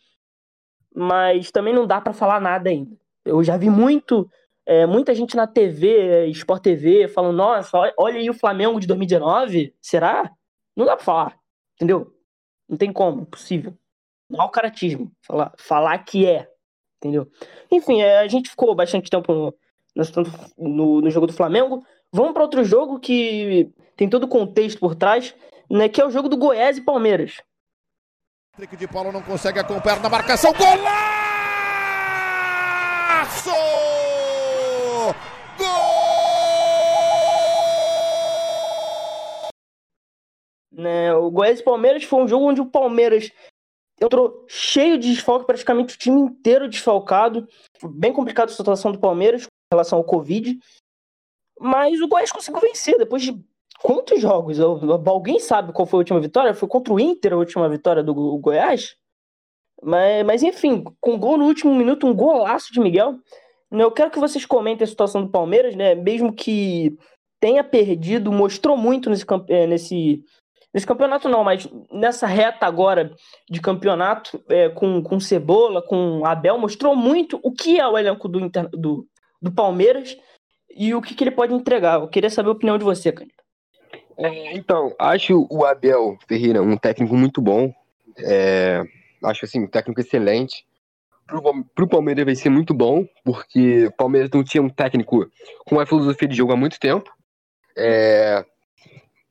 Mas 0.95 1.51
também 1.51 1.75
não 1.75 1.87
dá 1.87 2.01
para 2.01 2.13
falar 2.13 2.41
nada 2.41 2.71
ainda. 2.71 2.97
Eu 3.25 3.45
já 3.45 3.57
vi 3.57 3.69
muito, 3.69 4.29
é, 4.67 4.87
muita 4.87 5.15
gente 5.15 5.37
na 5.37 5.47
TV, 5.47 6.27
Sport 6.29 6.63
TV, 6.63 7.09
falando: 7.09 7.37
nossa, 7.37 7.79
olha 7.97 8.19
aí 8.19 8.31
o 8.31 8.35
Flamengo 8.35 8.81
de 8.81 8.87
2019. 8.87 9.75
Será? 9.81 10.31
Não 10.75 10.87
dá 10.87 10.97
para 10.97 11.05
falar. 11.05 11.39
Entendeu? 11.75 12.13
Não 12.69 12.77
tem 12.77 12.93
como, 12.93 13.23
impossível. 13.23 13.75
Mau 14.31 14.51
caratismo. 14.51 15.13
Falar, 15.23 15.53
falar 15.59 15.99
que 15.99 16.27
é. 16.27 16.49
Entendeu? 16.99 17.31
Enfim, 17.71 18.01
é, 18.01 18.19
a 18.19 18.29
gente 18.29 18.51
ficou 18.51 18.75
bastante 18.75 19.09
tempo 19.09 19.55
no, 20.57 21.01
no 21.01 21.11
jogo 21.11 21.27
do 21.27 21.33
Flamengo. 21.33 21.85
Vamos 22.13 22.33
para 22.33 22.43
outro 22.43 22.65
jogo 22.65 22.99
que 22.99 23.71
tem 23.97 24.09
todo 24.09 24.25
o 24.25 24.29
contexto 24.29 24.79
por 24.79 24.95
trás, 24.95 25.35
né, 25.71 25.89
que 25.89 26.01
é 26.01 26.07
o 26.07 26.11
jogo 26.11 26.29
do 26.29 26.37
Goiás 26.37 26.79
e 26.79 26.83
Palmeiras. 26.83 27.43
Trick 28.59 28.77
de 28.77 28.88
Paulo 28.88 29.12
não 29.12 29.23
consegue 29.23 29.61
acompanhar 29.61 30.03
na 30.03 30.09
marcação. 30.09 30.53
Golaço! 30.53 30.81
Gol! 35.57 35.68
Né, 40.73 41.14
o 41.14 41.31
Goiás 41.31 41.61
e 41.61 41.62
Palmeiras 41.62 42.03
foi 42.03 42.21
um 42.21 42.27
jogo 42.27 42.47
onde 42.47 42.61
o 42.61 42.66
Palmeiras 42.66 43.31
entrou 44.03 44.44
cheio 44.49 44.99
de 44.99 45.09
desfalque, 45.14 45.47
praticamente 45.47 45.94
o 45.94 45.99
time 45.99 46.21
inteiro 46.21 46.68
desfalcado. 46.68 47.47
Bem 47.85 48.12
complicado 48.12 48.49
a 48.49 48.53
situação 48.53 48.90
do 48.90 48.99
Palmeiras 48.99 49.47
com 49.47 49.53
relação 49.73 49.99
ao 49.99 50.05
Covid. 50.05 50.59
Mas 51.61 52.01
o 52.01 52.09
Goiás 52.09 52.33
conseguiu 52.33 52.61
vencer 52.61 52.99
depois 52.99 53.23
de 53.23 53.40
quantos 53.83 54.21
jogos? 54.21 54.59
Alguém 54.61 55.38
sabe 55.38 55.73
qual 55.73 55.87
foi 55.87 55.99
a 55.99 56.03
última 56.03 56.21
vitória? 56.21 56.55
Foi 56.55 56.69
contra 56.69 56.93
o 56.93 57.01
Inter 57.01 57.33
a 57.33 57.37
última 57.37 57.69
vitória 57.69 58.03
do 58.03 58.14
Goiás? 58.38 58.97
Mas, 59.83 60.27
mas 60.27 60.43
enfim, 60.43 60.85
com 61.01 61.19
gol 61.19 61.38
no 61.38 61.47
último 61.47 61.75
minuto, 61.75 62.07
um 62.07 62.14
golaço 62.14 62.73
de 62.73 62.81
Miguel. 62.81 63.17
Eu 63.71 63.93
quero 63.93 64.11
que 64.11 64.19
vocês 64.19 64.45
comentem 64.47 64.85
a 64.85 64.88
situação 64.88 65.23
do 65.23 65.31
Palmeiras, 65.31 65.77
né? 65.77 65.95
Mesmo 65.95 66.33
que 66.33 66.97
tenha 67.41 67.62
perdido, 67.62 68.33
mostrou 68.33 68.77
muito 68.77 69.09
nesse, 69.09 69.25
eh, 69.49 69.67
nesse, 69.67 70.25
nesse 70.75 70.87
campeonato 70.87 71.29
não, 71.29 71.45
mas 71.45 71.69
nessa 71.93 72.27
reta 72.27 72.67
agora 72.67 73.14
de 73.49 73.61
campeonato 73.61 74.43
é, 74.49 74.69
com, 74.71 75.03
com 75.03 75.21
Cebola, 75.21 75.83
com 75.83 76.25
Abel, 76.25 76.59
mostrou 76.59 76.97
muito 76.97 77.38
o 77.43 77.53
que 77.53 77.79
é 77.79 77.87
o 77.87 77.97
elenco 77.97 78.29
do, 78.29 78.49
do, 78.73 79.07
do 79.41 79.53
Palmeiras 79.53 80.17
e 80.71 80.95
o 80.95 81.03
que, 81.03 81.14
que 81.14 81.25
ele 81.25 81.31
pode 81.31 81.55
entregar. 81.55 82.01
Eu 82.01 82.09
queria 82.09 82.31
saber 82.31 82.49
a 82.49 82.53
opinião 82.53 82.79
de 82.79 82.85
você, 82.85 83.12
Canito. 83.12 83.48
É, 84.18 84.57
então, 84.57 84.94
acho 84.98 85.46
o 85.48 85.64
Abel 85.64 86.18
Ferreira 86.26 86.61
um 86.61 86.76
técnico 86.76 87.14
muito 87.14 87.40
bom. 87.40 87.72
É, 88.18 88.83
acho 89.24 89.44
assim, 89.44 89.61
um 89.61 89.68
técnico 89.68 90.00
excelente. 90.00 90.66
Para 91.24 91.85
o 91.85 91.88
Palmeiras 91.88 92.24
vai 92.24 92.35
ser 92.35 92.48
muito 92.48 92.74
bom, 92.74 93.07
porque 93.22 93.87
o 93.87 93.92
Palmeiras 93.92 94.31
não 94.33 94.42
tinha 94.42 94.62
um 94.62 94.68
técnico 94.68 95.31
com 95.64 95.76
uma 95.76 95.87
filosofia 95.87 96.26
de 96.26 96.35
jogo 96.35 96.52
há 96.52 96.57
muito 96.57 96.81
tempo. 96.81 97.12
É, 97.76 98.44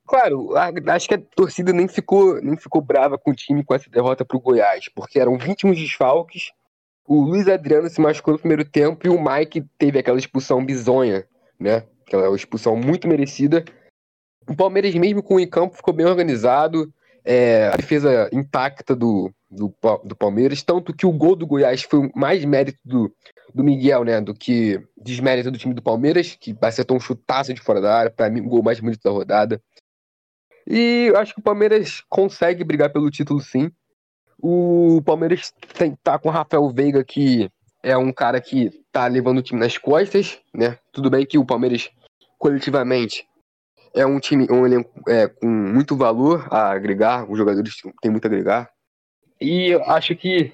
claro, 0.05 0.55
acho 0.55 1.07
que 1.09 1.15
a 1.15 1.21
torcida 1.35 1.73
nem 1.73 1.87
ficou, 1.87 2.39
nem 2.41 2.55
ficou 2.55 2.81
brava 2.81 3.17
com 3.17 3.31
o 3.31 3.35
time 3.35 3.65
com 3.65 3.75
essa 3.75 3.89
derrota 3.89 4.23
para 4.23 4.37
o 4.37 4.39
Goiás, 4.39 4.87
porque 4.95 5.19
eram 5.19 5.37
21 5.37 5.73
desfalques. 5.73 6.51
O 7.05 7.21
Luiz 7.21 7.47
Adriano 7.47 7.89
se 7.89 7.99
machucou 7.99 8.33
no 8.33 8.39
primeiro 8.39 8.63
tempo 8.63 9.05
e 9.05 9.09
o 9.09 9.21
Mike 9.21 9.65
teve 9.77 9.99
aquela 9.99 10.19
expulsão 10.19 10.63
bizonha, 10.63 11.25
né? 11.59 11.83
Aquela 12.05 12.33
expulsão 12.33 12.75
muito 12.75 13.07
merecida 13.07 13.65
o 14.47 14.55
Palmeiras, 14.55 14.93
mesmo 14.95 15.21
com 15.21 15.35
o 15.35 15.39
em 15.39 15.47
campo, 15.47 15.75
ficou 15.75 15.93
bem 15.93 16.05
organizado. 16.05 16.91
É, 17.23 17.67
a 17.73 17.75
defesa 17.75 18.29
intacta 18.31 18.95
do, 18.95 19.29
do, 19.51 19.73
do, 20.05 20.15
Palmeiras, 20.15 20.63
tanto 20.63 20.93
que 20.93 21.05
o 21.05 21.11
gol 21.11 21.35
do 21.35 21.45
Goiás 21.45 21.83
foi 21.83 22.09
mais 22.15 22.45
mérito 22.45 22.79
do, 22.85 23.13
do 23.53 23.63
Miguel, 23.63 24.05
né? 24.05 24.21
Do 24.21 24.33
que 24.33 24.81
desmérito 24.95 25.51
do 25.51 25.57
time 25.57 25.73
do 25.73 25.81
Palmeiras, 25.81 26.37
que 26.39 26.55
acertou 26.61 26.95
um 26.95 27.01
chutaço 27.01 27.53
de 27.53 27.61
fora 27.61 27.81
da 27.81 27.93
área, 27.93 28.11
para 28.11 28.29
mim, 28.29 28.41
o 28.41 28.49
gol 28.49 28.63
mais 28.63 28.79
bonito 28.79 29.03
da 29.03 29.11
rodada. 29.11 29.61
E 30.65 31.07
eu 31.09 31.17
acho 31.17 31.33
que 31.33 31.39
o 31.39 31.43
Palmeiras 31.43 32.01
consegue 32.09 32.63
brigar 32.63 32.91
pelo 32.91 33.11
título 33.11 33.41
sim. 33.41 33.71
O 34.39 35.01
Palmeiras 35.05 35.53
tem, 35.77 35.95
tá 36.03 36.19
com 36.19 36.29
o 36.29 36.31
Rafael 36.31 36.69
Veiga, 36.69 37.03
que 37.03 37.49
é 37.83 37.97
um 37.97 38.11
cara 38.11 38.39
que 38.39 38.69
tá 38.91 39.07
levando 39.07 39.39
o 39.39 39.41
time 39.41 39.59
nas 39.59 39.77
costas, 39.77 40.39
né? 40.53 40.77
Tudo 40.91 41.09
bem 41.09 41.25
que 41.25 41.37
o 41.37 41.45
Palmeiras, 41.45 41.89
coletivamente, 42.37 43.25
é 43.93 44.05
um 44.05 44.19
time, 44.19 44.47
um 44.49 44.65
elenco 44.65 44.91
é, 45.09 45.27
com 45.27 45.47
muito 45.47 45.95
valor 45.95 46.47
a 46.51 46.71
agregar, 46.71 47.29
os 47.29 47.37
jogadores 47.37 47.75
têm 48.01 48.11
muito 48.11 48.25
a 48.25 48.27
agregar. 48.27 48.71
E 49.39 49.73
acho 49.85 50.15
que 50.15 50.53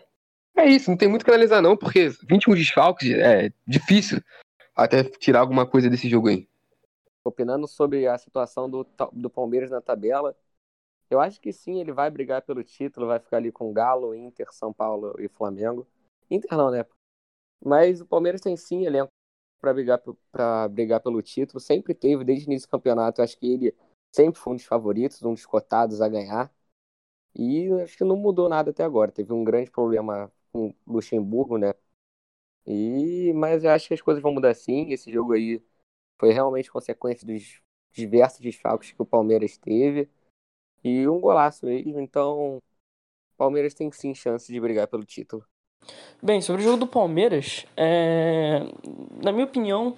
é 0.55 0.65
isso, 0.65 0.89
não 0.89 0.97
tem 0.97 1.07
muito 1.07 1.25
que 1.25 1.31
analisar 1.31 1.61
não, 1.61 1.75
porque 1.75 2.09
21 2.27 2.53
desfalques 2.55 3.09
é 3.11 3.51
difícil 3.65 4.21
até 4.75 5.03
tirar 5.03 5.39
alguma 5.39 5.65
coisa 5.65 5.89
desse 5.89 6.09
jogo 6.09 6.27
aí. 6.29 6.47
Opinando 7.23 7.67
sobre 7.67 8.07
a 8.07 8.17
situação 8.17 8.69
do, 8.69 8.85
do 9.13 9.29
Palmeiras 9.29 9.71
na 9.71 9.81
tabela, 9.81 10.35
eu 11.09 11.19
acho 11.19 11.39
que 11.39 11.53
sim, 11.53 11.79
ele 11.79 11.91
vai 11.91 12.09
brigar 12.09 12.41
pelo 12.41 12.63
título, 12.63 13.07
vai 13.07 13.19
ficar 13.19 13.37
ali 13.37 13.51
com 13.51 13.71
Galo, 13.71 14.13
Inter, 14.13 14.47
São 14.51 14.73
Paulo 14.73 15.15
e 15.19 15.27
Flamengo. 15.27 15.87
Inter 16.29 16.57
não, 16.57 16.71
né? 16.71 16.85
Mas 17.63 18.01
o 18.01 18.05
Palmeiras 18.05 18.41
tem 18.41 18.57
sim 18.57 18.85
elenco 18.85 19.11
para 19.63 19.73
brigar, 19.73 20.01
brigar 20.69 20.99
pelo 20.99 21.21
título. 21.21 21.59
Sempre 21.61 21.93
teve, 21.93 22.25
desde 22.25 22.45
o 22.45 22.49
início 22.51 22.67
do 22.67 22.71
campeonato. 22.71 23.21
Acho 23.21 23.37
que 23.39 23.47
ele 23.47 23.73
sempre 24.11 24.39
foi 24.39 24.53
um 24.53 24.55
dos 24.57 24.65
favoritos, 24.65 25.23
um 25.23 25.33
dos 25.33 25.45
cotados 25.45 26.01
a 26.01 26.09
ganhar. 26.09 26.53
E 27.35 27.69
acho 27.83 27.97
que 27.97 28.03
não 28.03 28.17
mudou 28.17 28.49
nada 28.49 28.71
até 28.71 28.83
agora. 28.83 29.11
Teve 29.11 29.33
um 29.33 29.43
grande 29.43 29.71
problema 29.71 30.31
com 30.51 30.73
Luxemburgo, 30.87 31.57
né? 31.57 31.73
E, 32.65 33.33
mas 33.33 33.63
eu 33.63 33.71
acho 33.71 33.87
que 33.87 33.93
as 33.95 34.01
coisas 34.01 34.23
vão 34.23 34.33
mudar 34.33 34.53
sim. 34.55 34.91
Esse 34.91 35.11
jogo 35.11 35.33
aí 35.33 35.63
foi 36.19 36.33
realmente 36.33 36.71
consequência 36.71 37.27
dos 37.27 37.61
diversos 37.93 38.41
desfalques 38.41 38.91
que 38.93 39.01
o 39.01 39.05
Palmeiras 39.05 39.57
teve. 39.57 40.09
E 40.83 41.07
um 41.07 41.21
golaço 41.21 41.65
mesmo. 41.65 41.99
Então, 41.99 42.57
o 42.57 42.63
Palmeiras 43.37 43.73
tem 43.73 43.91
sim 43.91 44.15
chance 44.15 44.51
de 44.51 44.59
brigar 44.61 44.87
pelo 44.87 45.05
título. 45.05 45.45
Bem, 46.21 46.39
sobre 46.39 46.61
o 46.61 46.65
jogo 46.65 46.77
do 46.77 46.87
Palmeiras, 46.87 47.65
é... 47.75 48.63
na 49.21 49.31
minha 49.31 49.43
opinião, 49.43 49.93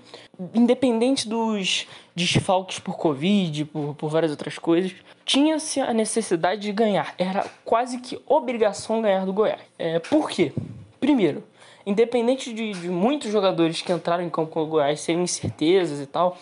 independente 0.55 1.29
dos 1.29 1.85
desfalques 2.15 2.79
por 2.79 2.97
Covid, 2.97 3.65
por, 3.65 3.93
por 3.93 4.09
várias 4.09 4.31
outras 4.31 4.57
coisas, 4.57 4.91
tinha-se 5.23 5.79
a 5.79 5.93
necessidade 5.93 6.61
de 6.61 6.71
ganhar. 6.71 7.13
Era 7.17 7.45
quase 7.63 7.99
que 7.99 8.19
obrigação 8.25 9.01
ganhar 9.01 9.25
do 9.25 9.33
Goiás. 9.33 9.61
É, 9.77 9.99
por 9.99 10.27
quê? 10.29 10.51
Primeiro, 10.99 11.43
independente 11.85 12.51
de, 12.51 12.71
de 12.71 12.89
muitos 12.89 13.31
jogadores 13.31 13.81
que 13.81 13.91
entraram 13.91 14.23
em 14.23 14.29
campo 14.29 14.51
com 14.51 14.63
o 14.63 14.65
Goiás 14.65 15.01
serem 15.01 15.21
incertezas 15.21 15.99
e 15.99 16.07
tal, 16.07 16.37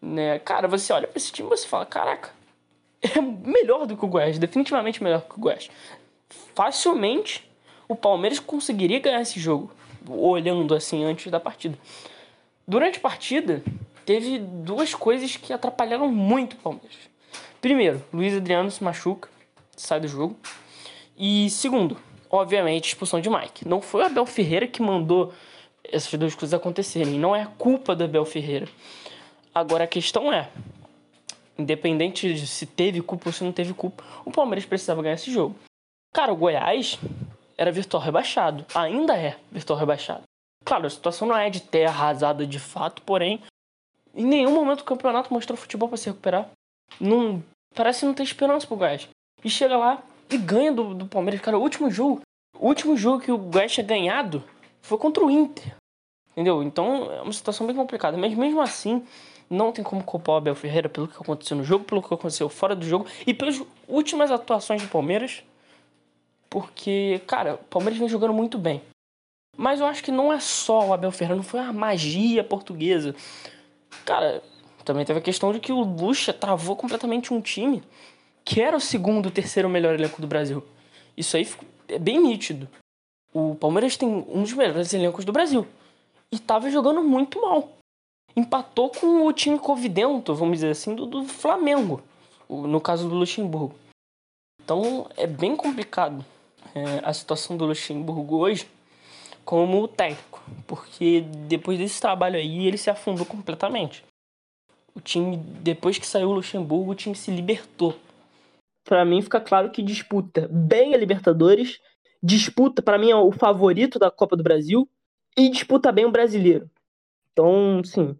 né, 0.00 0.40
cara, 0.40 0.68
você 0.68 0.92
olha 0.92 1.06
para 1.06 1.16
esse 1.16 1.32
time 1.32 1.48
e 1.48 1.50
você 1.50 1.66
fala: 1.66 1.86
caraca, 1.86 2.30
é 3.00 3.20
melhor 3.20 3.86
do 3.86 3.96
que 3.96 4.04
o 4.04 4.08
Goiás, 4.08 4.38
definitivamente 4.38 5.02
melhor 5.02 5.22
que 5.22 5.36
o 5.36 5.40
Goiás. 5.40 5.70
Facilmente 6.54 7.50
o 7.88 7.94
Palmeiras 7.94 8.38
conseguiria 8.38 8.98
ganhar 8.98 9.20
esse 9.20 9.38
jogo, 9.38 9.70
olhando 10.08 10.74
assim 10.74 11.04
antes 11.04 11.30
da 11.30 11.40
partida. 11.40 11.78
Durante 12.66 12.98
a 12.98 13.00
partida, 13.00 13.62
teve 14.04 14.38
duas 14.38 14.94
coisas 14.94 15.36
que 15.36 15.52
atrapalharam 15.52 16.08
muito 16.08 16.54
o 16.54 16.56
Palmeiras. 16.56 17.10
Primeiro, 17.60 18.04
Luiz 18.12 18.36
Adriano 18.36 18.70
se 18.70 18.82
machuca, 18.82 19.28
sai 19.76 20.00
do 20.00 20.08
jogo. 20.08 20.36
E 21.16 21.50
segundo, 21.50 21.96
obviamente, 22.30 22.88
expulsão 22.88 23.20
de 23.20 23.30
Mike. 23.30 23.68
Não 23.68 23.80
foi 23.80 24.02
o 24.02 24.06
Abel 24.06 24.26
Ferreira 24.26 24.66
que 24.66 24.82
mandou 24.82 25.32
essas 25.84 26.12
duas 26.18 26.34
coisas 26.34 26.54
acontecerem. 26.54 27.18
Não 27.18 27.34
é 27.36 27.46
culpa 27.58 27.94
do 27.94 28.04
Abel 28.04 28.24
Ferreira. 28.24 28.68
Agora 29.54 29.84
a 29.84 29.86
questão 29.86 30.32
é, 30.32 30.48
independente 31.58 32.32
de 32.32 32.46
se 32.46 32.66
teve 32.66 33.02
culpa 33.02 33.28
ou 33.28 33.32
se 33.32 33.44
não 33.44 33.52
teve 33.52 33.74
culpa, 33.74 34.02
o 34.24 34.30
Palmeiras 34.30 34.64
precisava 34.64 35.02
ganhar 35.02 35.14
esse 35.14 35.30
jogo. 35.30 35.54
Cara, 36.14 36.32
o 36.32 36.36
Goiás 36.36 36.98
era 37.56 37.72
virtual 37.72 38.02
rebaixado. 38.02 38.64
Ainda 38.74 39.16
é 39.16 39.36
virtual 39.50 39.78
rebaixado. 39.78 40.22
Claro, 40.64 40.86
a 40.86 40.90
situação 40.90 41.28
não 41.28 41.36
é 41.36 41.50
de 41.50 41.60
ter 41.60 41.84
arrasado 41.84 42.46
de 42.46 42.58
fato, 42.58 43.02
porém, 43.02 43.42
em 44.14 44.24
nenhum 44.24 44.54
momento 44.54 44.82
o 44.82 44.84
campeonato 44.84 45.32
mostrou 45.32 45.56
futebol 45.56 45.88
para 45.88 45.98
se 45.98 46.08
recuperar. 46.08 46.48
Não, 47.00 47.42
parece 47.74 48.04
não 48.04 48.14
ter 48.14 48.22
esperança 48.22 48.66
pro 48.66 48.76
Goiás. 48.76 49.08
E 49.44 49.50
chega 49.50 49.76
lá 49.76 50.02
e 50.30 50.38
ganha 50.38 50.72
do, 50.72 50.94
do 50.94 51.06
Palmeiras. 51.06 51.40
Cara, 51.40 51.58
o 51.58 51.62
último 51.62 51.90
jogo, 51.90 52.20
o 52.58 52.68
último 52.68 52.96
jogo 52.96 53.20
que 53.20 53.32
o 53.32 53.38
Goiás 53.38 53.72
tinha 53.72 53.86
ganhado 53.86 54.42
foi 54.80 54.98
contra 54.98 55.24
o 55.24 55.30
Inter. 55.30 55.74
Entendeu? 56.32 56.62
Então 56.62 57.10
é 57.12 57.22
uma 57.22 57.32
situação 57.32 57.66
bem 57.66 57.74
complicada. 57.74 58.16
Mas 58.16 58.34
mesmo 58.34 58.60
assim, 58.60 59.04
não 59.50 59.72
tem 59.72 59.84
como 59.84 60.02
culpar 60.04 60.36
o 60.36 60.38
Abel 60.38 60.54
Ferreira 60.54 60.88
pelo 60.88 61.08
que 61.08 61.16
aconteceu 61.16 61.56
no 61.56 61.64
jogo, 61.64 61.84
pelo 61.84 62.02
que 62.02 62.14
aconteceu 62.14 62.48
fora 62.48 62.74
do 62.74 62.86
jogo 62.86 63.06
e 63.26 63.34
pelas 63.34 63.60
últimas 63.88 64.30
atuações 64.30 64.82
do 64.82 64.88
Palmeiras 64.88 65.42
porque, 66.52 67.22
cara, 67.26 67.54
o 67.54 67.64
Palmeiras 67.64 67.98
vem 67.98 68.10
jogando 68.10 68.34
muito 68.34 68.58
bem. 68.58 68.82
Mas 69.56 69.80
eu 69.80 69.86
acho 69.86 70.04
que 70.04 70.10
não 70.10 70.30
é 70.30 70.38
só 70.38 70.86
o 70.86 70.92
Abel 70.92 71.10
Ferreira, 71.10 71.34
não 71.34 71.42
foi 71.42 71.60
uma 71.60 71.72
magia 71.72 72.44
portuguesa. 72.44 73.14
Cara, 74.04 74.42
também 74.84 75.02
teve 75.02 75.18
a 75.18 75.22
questão 75.22 75.50
de 75.50 75.58
que 75.60 75.72
o 75.72 75.80
Lucha 75.80 76.30
travou 76.30 76.76
completamente 76.76 77.32
um 77.32 77.40
time 77.40 77.82
que 78.44 78.60
era 78.60 78.76
o 78.76 78.80
segundo, 78.80 79.30
terceiro 79.30 79.66
melhor 79.66 79.94
elenco 79.94 80.20
do 80.20 80.26
Brasil. 80.26 80.62
Isso 81.16 81.38
aí 81.38 81.48
é 81.88 81.98
bem 81.98 82.20
nítido. 82.20 82.68
O 83.32 83.54
Palmeiras 83.54 83.96
tem 83.96 84.06
um 84.06 84.42
dos 84.42 84.52
melhores 84.52 84.92
elencos 84.92 85.24
do 85.24 85.32
Brasil. 85.32 85.66
E 86.30 86.38
tava 86.38 86.70
jogando 86.70 87.02
muito 87.02 87.40
mal. 87.40 87.78
Empatou 88.36 88.90
com 88.90 89.24
o 89.24 89.32
time 89.32 89.58
covidento, 89.58 90.34
vamos 90.34 90.56
dizer 90.58 90.72
assim, 90.72 90.94
do, 90.94 91.06
do 91.06 91.24
Flamengo. 91.24 92.02
No 92.46 92.78
caso 92.78 93.08
do 93.08 93.14
Luxemburgo. 93.14 93.74
Então 94.62 95.06
é 95.16 95.26
bem 95.26 95.56
complicado 95.56 96.22
é, 96.74 97.00
a 97.04 97.12
situação 97.12 97.56
do 97.56 97.66
Luxemburgo 97.66 98.36
hoje, 98.38 98.66
como 99.44 99.88
técnico, 99.88 100.42
porque 100.66 101.22
depois 101.48 101.78
desse 101.78 102.00
trabalho 102.00 102.36
aí 102.36 102.66
ele 102.66 102.78
se 102.78 102.90
afundou 102.90 103.26
completamente. 103.26 104.04
O 104.94 105.00
time, 105.00 105.36
depois 105.36 105.98
que 105.98 106.06
saiu 106.06 106.28
o 106.28 106.34
Luxemburgo, 106.34 106.92
o 106.92 106.94
time 106.94 107.14
se 107.14 107.30
libertou. 107.30 107.96
Para 108.84 109.04
mim 109.04 109.22
fica 109.22 109.40
claro 109.40 109.70
que 109.70 109.82
disputa 109.82 110.48
bem 110.50 110.94
a 110.94 110.98
Libertadores, 110.98 111.80
disputa 112.22 112.82
para 112.82 112.98
mim 112.98 113.10
é 113.10 113.16
o 113.16 113.32
favorito 113.32 113.98
da 113.98 114.10
Copa 114.10 114.36
do 114.36 114.42
Brasil 114.42 114.88
e 115.36 115.48
disputa 115.48 115.90
bem 115.90 116.04
o 116.04 116.10
brasileiro. 116.10 116.70
Então, 117.32 117.82
sim, 117.84 118.16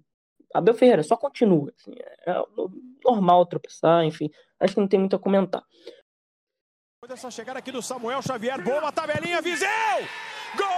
Abel 0.55 0.75
Ferreira 0.75 1.03
só 1.03 1.17
continua. 1.17 1.73
Assim, 1.77 1.93
é 2.27 2.43
normal 3.05 3.47
tropeçar, 3.47 4.05
enfim. 4.05 4.31
Acho 4.61 4.75
que 4.75 4.81
não 4.81 4.89
tem 4.89 5.01
muito 5.01 5.17
a 5.17 5.19
comentar. 5.19 5.63
Essa 7.11 7.33
chegada 7.33 7.59
aqui 7.59 7.73
do 7.73 7.83
Samuel 7.83 8.23
Xavier, 8.23 8.63
boa 8.63 8.93
tabelinha, 8.93 9.43
Viseu! 9.43 9.69
Gol! 10.57 10.69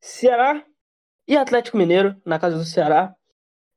Ceará 0.00 0.64
e 1.26 1.36
Atlético 1.36 1.76
Mineiro 1.76 2.14
na 2.24 2.38
casa 2.38 2.56
do 2.56 2.64
Ceará. 2.64 3.12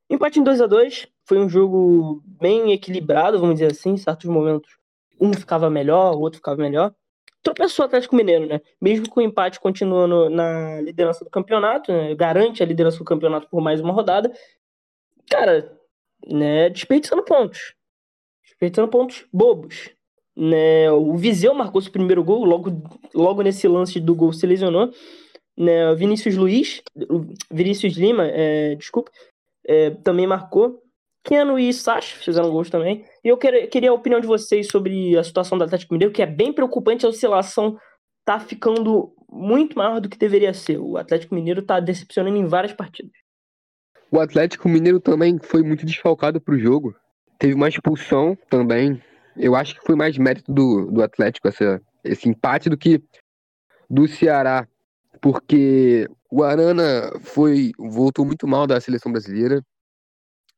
Empate 0.08 0.40
em 0.40 0.44
2 0.44 0.62
a 0.62 0.68
2 0.68 1.08
foi 1.26 1.40
um 1.40 1.50
jogo 1.50 2.22
bem 2.26 2.72
equilibrado, 2.72 3.40
vamos 3.40 3.56
dizer 3.56 3.72
assim, 3.72 3.94
em 3.94 3.98
certos 3.98 4.30
momentos 4.30 4.78
um 5.20 5.34
ficava 5.34 5.68
melhor, 5.68 6.14
o 6.14 6.20
outro 6.20 6.38
ficava 6.38 6.62
melhor. 6.62 6.94
Tropeçou 7.42 7.84
o 7.84 7.88
Atlético 7.88 8.16
Mineiro, 8.16 8.46
né? 8.46 8.62
Mesmo 8.80 9.10
com 9.10 9.20
o 9.20 9.24
empate 9.24 9.60
continuando 9.60 10.30
na 10.30 10.80
liderança 10.80 11.26
do 11.26 11.32
campeonato, 11.32 11.92
né? 11.92 12.14
garante 12.14 12.62
a 12.62 12.66
liderança 12.66 13.00
do 13.00 13.04
campeonato 13.04 13.50
por 13.50 13.62
mais 13.62 13.82
uma 13.82 13.92
rodada. 13.92 14.32
Cara, 15.30 15.78
né, 16.28 16.70
desperdiçando 16.70 17.24
pontos. 17.24 17.74
Desperdiçando 18.44 18.88
pontos 18.90 19.26
bobos. 19.32 19.92
Né, 20.36 20.92
o 20.92 21.16
Viseu 21.16 21.54
marcou 21.54 21.82
seu 21.82 21.92
primeiro 21.92 22.24
gol, 22.24 22.44
logo, 22.44 22.72
logo 23.14 23.42
nesse 23.42 23.68
lance 23.68 24.00
do 24.00 24.16
gol 24.16 24.34
se 24.34 24.46
lesionou. 24.48 24.92
Né, 25.56 25.92
o 25.92 25.96
Vinícius 25.96 26.36
Luiz, 26.36 26.82
Vinícius 27.52 27.94
Lima, 27.94 28.26
é, 28.26 28.76
desculpa, 28.76 29.12
é, 29.66 29.92
também 29.92 30.26
marcou. 30.26 30.82
Keno 31.24 31.58
e 31.58 31.72
Sacha 31.72 32.18
fizeram 32.18 32.52
gols 32.52 32.70
também. 32.70 33.06
E 33.24 33.30
eu 33.30 33.38
queria 33.38 33.90
a 33.90 33.94
opinião 33.94 34.20
de 34.20 34.28
vocês 34.28 34.68
sobre 34.68 35.18
a 35.18 35.24
situação 35.24 35.58
do 35.58 35.64
Atlético 35.64 35.94
Mineiro, 35.94 36.14
que 36.14 36.22
é 36.22 36.26
bem 36.26 36.52
preocupante. 36.52 37.06
A 37.06 37.10
oscilação 37.10 37.78
tá 38.26 38.40
ficando 38.40 39.14
muito 39.32 39.78
maior 39.78 40.02
do 40.02 40.10
que 40.10 40.18
deveria 40.18 40.54
ser. 40.54 40.78
O 40.80 40.98
Atlético 40.98 41.34
Mineiro 41.34 41.62
tá 41.62 41.80
decepcionando 41.80 42.36
em 42.36 42.46
várias 42.46 42.74
partidas. 42.74 43.23
O 44.14 44.20
Atlético 44.20 44.70
Mineiro 44.70 45.00
também 45.00 45.40
foi 45.42 45.64
muito 45.64 45.86
desfalcado 45.86 46.40
pro 46.40 46.60
jogo. 46.60 46.96
Teve 47.40 47.54
uma 47.54 47.68
expulsão 47.68 48.38
também. 48.50 49.02
Eu 49.36 49.56
acho 49.56 49.76
que 49.76 49.86
foi 49.86 49.96
mais 49.96 50.18
mérito 50.18 50.54
do, 50.54 50.92
do 50.92 51.02
Atlético 51.02 51.48
essa, 51.48 51.82
esse 52.04 52.30
empate 52.30 52.70
do 52.70 52.78
que 52.78 53.02
do 53.90 54.08
Ceará. 54.08 54.68
Porque 55.20 56.08
o 56.30 56.44
Arana 56.44 57.12
foi 57.22 57.72
voltou 57.80 58.26
muito 58.26 58.48
mal 58.48 58.68
da 58.68 58.80
seleção 58.80 59.12
brasileira 59.12 59.64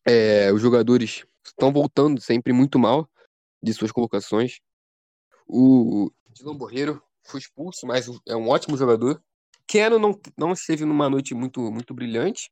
é, 0.05 0.53
os 0.53 0.61
jogadores 0.61 1.25
estão 1.43 1.73
voltando 1.73 2.21
sempre 2.21 2.53
muito 2.53 2.77
mal 2.77 3.09
de 3.61 3.73
suas 3.73 3.91
colocações. 3.91 4.59
O 5.47 6.11
Dylan 6.29 6.55
Borreiro 6.55 7.01
foi 7.23 7.39
expulso, 7.39 7.87
mas 7.87 8.07
é 8.27 8.35
um 8.35 8.47
ótimo 8.47 8.77
jogador. 8.77 9.21
Keno 9.67 9.97
não, 9.97 10.19
não 10.37 10.53
esteve 10.53 10.85
numa 10.85 11.09
noite 11.09 11.33
muito, 11.33 11.59
muito 11.71 11.93
brilhante, 11.93 12.51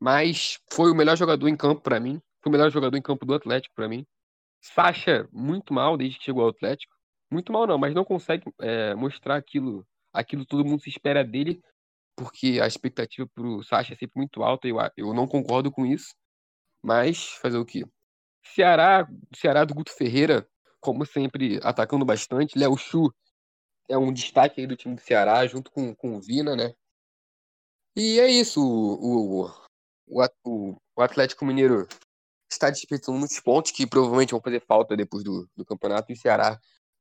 mas 0.00 0.58
foi 0.72 0.90
o 0.90 0.94
melhor 0.94 1.16
jogador 1.16 1.46
em 1.46 1.56
campo 1.56 1.82
para 1.82 2.00
mim. 2.00 2.20
Foi 2.42 2.50
o 2.50 2.52
melhor 2.52 2.70
jogador 2.70 2.96
em 2.96 3.02
campo 3.02 3.26
do 3.26 3.34
Atlético 3.34 3.74
para 3.74 3.86
mim. 3.88 4.06
Sacha, 4.62 5.28
muito 5.30 5.74
mal 5.74 5.96
desde 5.96 6.18
que 6.18 6.24
chegou 6.24 6.42
ao 6.42 6.50
Atlético. 6.50 6.94
Muito 7.30 7.52
mal 7.52 7.66
não, 7.66 7.78
mas 7.78 7.94
não 7.94 8.04
consegue 8.04 8.50
é, 8.60 8.94
mostrar 8.94 9.36
aquilo, 9.36 9.86
aquilo 10.12 10.46
todo 10.46 10.64
mundo 10.64 10.82
se 10.82 10.88
espera 10.88 11.22
dele, 11.22 11.62
porque 12.16 12.58
a 12.60 12.66
expectativa 12.66 13.28
pro 13.34 13.62
Sacha 13.62 13.92
é 13.92 13.96
sempre 13.96 14.18
muito 14.18 14.42
alta 14.42 14.66
e 14.66 14.70
eu, 14.70 14.78
eu 14.96 15.14
não 15.14 15.28
concordo 15.28 15.70
com 15.70 15.84
isso. 15.84 16.14
Mas 16.82 17.28
fazer 17.42 17.58
o 17.58 17.64
quê? 17.64 17.84
Ceará, 18.42 19.06
Ceará 19.36 19.64
do 19.64 19.74
Guto 19.74 19.92
Ferreira, 19.94 20.48
como 20.80 21.04
sempre, 21.04 21.60
atacando 21.62 22.04
bastante. 22.04 22.58
Léo 22.58 22.76
Chu 22.76 23.12
é 23.88 23.98
um 23.98 24.12
destaque 24.12 24.62
aí 24.62 24.66
do 24.66 24.76
time 24.76 24.94
do 24.94 25.00
Ceará, 25.00 25.46
junto 25.46 25.70
com, 25.70 25.94
com 25.94 26.16
o 26.16 26.20
Vina, 26.20 26.56
né? 26.56 26.72
E 27.94 28.18
é 28.18 28.28
isso. 28.28 28.60
O, 28.62 29.44
o, 29.44 29.50
o, 30.44 30.76
o 30.96 31.02
Atlético 31.02 31.44
Mineiro 31.44 31.86
está 32.50 32.68
desperdiçando 32.68 33.18
muitos 33.18 33.38
pontos 33.40 33.70
que 33.70 33.86
provavelmente 33.86 34.32
vão 34.32 34.40
fazer 34.40 34.60
falta 34.60 34.96
depois 34.96 35.22
do, 35.22 35.48
do 35.56 35.64
campeonato. 35.64 36.10
E 36.10 36.14
o 36.14 36.16
Ceará 36.16 36.58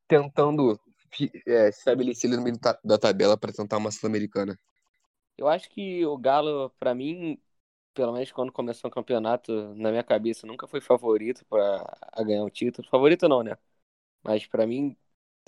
tentando 0.08 0.80
é, 1.48 1.72
se 1.72 1.80
estabelecer 1.80 2.30
no 2.30 2.41
meio 2.41 2.58
da 2.84 2.98
tabela 2.98 3.38
para 3.38 3.52
tentar 3.52 3.78
uma 3.78 3.91
Sul-Americana. 3.91 4.58
Eu 5.38 5.48
acho 5.48 5.69
que 5.69 6.06
o 6.06 6.17
Galo, 6.17 6.69
para 6.80 6.93
mim, 6.93 7.39
pelo 7.93 8.13
menos 8.13 8.32
quando 8.32 8.52
começou 8.52 8.89
o 8.89 8.93
campeonato, 8.93 9.74
na 9.76 9.89
minha 9.89 10.04
cabeça, 10.04 10.45
nunca 10.45 10.67
foi 10.67 10.82
favorito 10.82 11.45
para 11.45 11.84
ganhar 12.26 12.43
um 12.43 12.50
título. 12.50 12.88
Favorito 12.89 13.28
não, 13.28 13.43
né? 13.43 13.58
Mas 14.24 14.45
para 14.45 14.67
mim, 14.67 14.95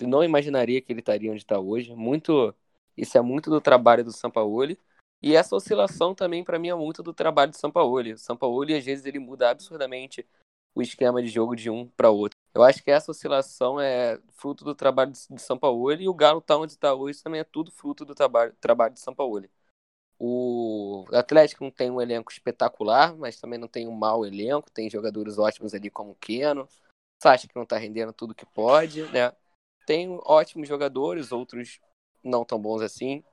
não 0.00 0.24
imaginaria 0.24 0.80
que 0.80 0.92
ele 0.92 1.00
estaria 1.00 1.30
onde 1.30 1.42
está 1.42 1.58
hoje. 1.58 1.94
Muito, 1.94 2.54
isso 2.96 3.16
é 3.18 3.20
muito 3.22 3.50
do 3.50 3.60
trabalho 3.60 4.04
do 4.04 4.12
Sampaoli. 4.12 4.78
E 5.22 5.36
essa 5.36 5.54
oscilação 5.54 6.14
também 6.14 6.42
para 6.42 6.58
mim 6.58 6.68
é 6.68 6.74
muito 6.74 7.02
do 7.02 7.14
trabalho 7.14 7.52
do 7.52 7.56
Sampaoli. 7.56 8.14
O 8.14 8.18
Sampaoli 8.18 8.74
às 8.74 8.84
vezes 8.84 9.06
ele 9.06 9.20
muda 9.20 9.50
absurdamente 9.50 10.26
o 10.74 10.82
esquema 10.82 11.22
de 11.22 11.28
jogo 11.28 11.54
de 11.54 11.70
um 11.70 11.86
para 11.86 12.10
outro. 12.10 12.36
Eu 12.54 12.62
acho 12.62 12.82
que 12.82 12.90
essa 12.90 13.10
oscilação 13.10 13.80
é 13.80 14.18
fruto 14.32 14.64
do 14.64 14.74
trabalho 14.74 15.12
de 15.12 15.40
Sampaoli 15.40 16.04
e 16.04 16.08
o 16.08 16.14
Galo 16.14 16.40
tá 16.40 16.56
onde 16.56 16.72
está 16.72 16.92
hoje 16.92 17.22
também 17.22 17.40
é 17.40 17.44
tudo 17.44 17.70
fruto 17.70 18.04
do 18.04 18.14
trabalho, 18.14 18.54
trabalho 18.60 18.94
de 18.94 19.00
Sampaoli. 19.00 19.50
O 20.18 21.04
Atlético 21.12 21.64
não 21.64 21.70
tem 21.70 21.90
um 21.90 22.00
elenco 22.00 22.30
espetacular, 22.30 23.16
mas 23.16 23.40
também 23.40 23.58
não 23.58 23.66
tem 23.66 23.88
um 23.88 23.92
mau 23.92 24.24
elenco. 24.24 24.70
Tem 24.70 24.88
jogadores 24.88 25.36
ótimos 25.36 25.74
ali 25.74 25.90
como 25.90 26.12
o 26.12 26.14
Keno. 26.14 26.68
Sacha 27.20 27.48
que 27.48 27.56
não 27.56 27.66
tá 27.66 27.76
rendendo 27.76 28.12
tudo 28.12 28.34
que 28.34 28.46
pode, 28.46 29.02
né? 29.10 29.32
Tem 29.84 30.08
ótimos 30.24 30.68
jogadores, 30.68 31.32
outros 31.32 31.80
não 32.22 32.44
tão 32.44 32.60
bons 32.60 32.82
assim. 32.82 33.24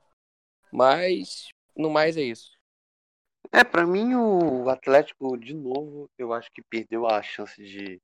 Mas 0.72 1.50
no 1.80 1.90
mais 1.90 2.16
é 2.16 2.22
isso. 2.22 2.58
É, 3.52 3.64
para 3.64 3.86
mim 3.86 4.14
o 4.14 4.68
Atlético, 4.68 5.36
de 5.36 5.54
novo, 5.54 6.08
eu 6.18 6.32
acho 6.32 6.50
que 6.52 6.62
perdeu 6.62 7.06
a 7.06 7.22
chance 7.22 7.62
de 7.62 8.00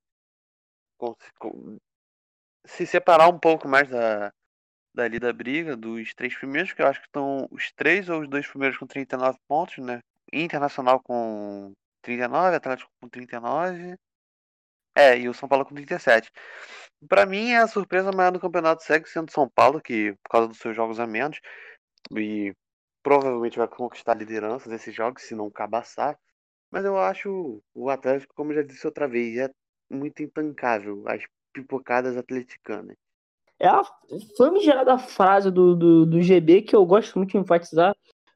se 2.64 2.86
separar 2.86 3.28
um 3.28 3.38
pouco 3.38 3.68
mais 3.68 3.88
da, 3.88 4.32
dali 4.94 5.18
da 5.20 5.32
briga, 5.32 5.76
dos 5.76 6.14
três 6.14 6.36
primeiros, 6.36 6.72
que 6.72 6.82
eu 6.82 6.86
acho 6.86 7.00
que 7.00 7.06
estão 7.06 7.46
os 7.50 7.70
três 7.72 8.08
ou 8.08 8.22
os 8.22 8.28
dois 8.28 8.46
primeiros 8.46 8.78
com 8.78 8.86
39 8.86 9.38
pontos, 9.46 9.78
né? 9.78 10.00
Internacional 10.32 11.00
com 11.00 11.72
39, 12.02 12.56
Atlético 12.56 12.90
com 13.00 13.08
39. 13.08 13.96
É, 14.94 15.18
e 15.18 15.28
o 15.28 15.34
São 15.34 15.48
Paulo 15.48 15.66
com 15.66 15.74
37. 15.74 16.30
Para 17.08 17.26
mim, 17.26 17.54
a 17.54 17.68
surpresa 17.68 18.10
maior 18.10 18.32
do 18.32 18.40
campeonato 18.40 18.82
segue 18.82 19.08
sendo 19.08 19.30
São 19.30 19.48
Paulo, 19.48 19.80
que 19.80 20.14
por 20.24 20.30
causa 20.30 20.48
dos 20.48 20.58
seus 20.58 20.74
jogos 20.74 20.98
a 20.98 21.06
menos, 21.06 21.38
e 22.16 22.54
provavelmente 23.06 23.56
vai 23.56 23.68
conquistar 23.68 24.10
a 24.10 24.16
liderança 24.16 24.68
desses 24.68 24.92
jogos, 24.92 25.22
se 25.22 25.32
não 25.32 25.48
cabaçar. 25.48 26.18
Mas 26.72 26.84
eu 26.84 26.98
acho 26.98 27.62
o 27.72 27.88
Atlético, 27.88 28.34
como 28.34 28.52
já 28.52 28.62
disse 28.62 28.84
outra 28.84 29.06
vez, 29.06 29.38
é 29.38 29.48
muito 29.88 30.24
intancável 30.24 31.04
as 31.06 31.22
pipocadas 31.52 32.16
atleticanas. 32.16 32.96
É 33.60 33.68
a 33.68 33.80
famigerada 34.36 34.98
frase 34.98 35.52
do, 35.52 35.76
do, 35.76 36.04
do 36.04 36.20
GB 36.20 36.62
que 36.62 36.74
eu 36.74 36.84
gosto 36.84 37.16
muito 37.16 37.30
de 37.30 37.38
enfatizar 37.38 37.94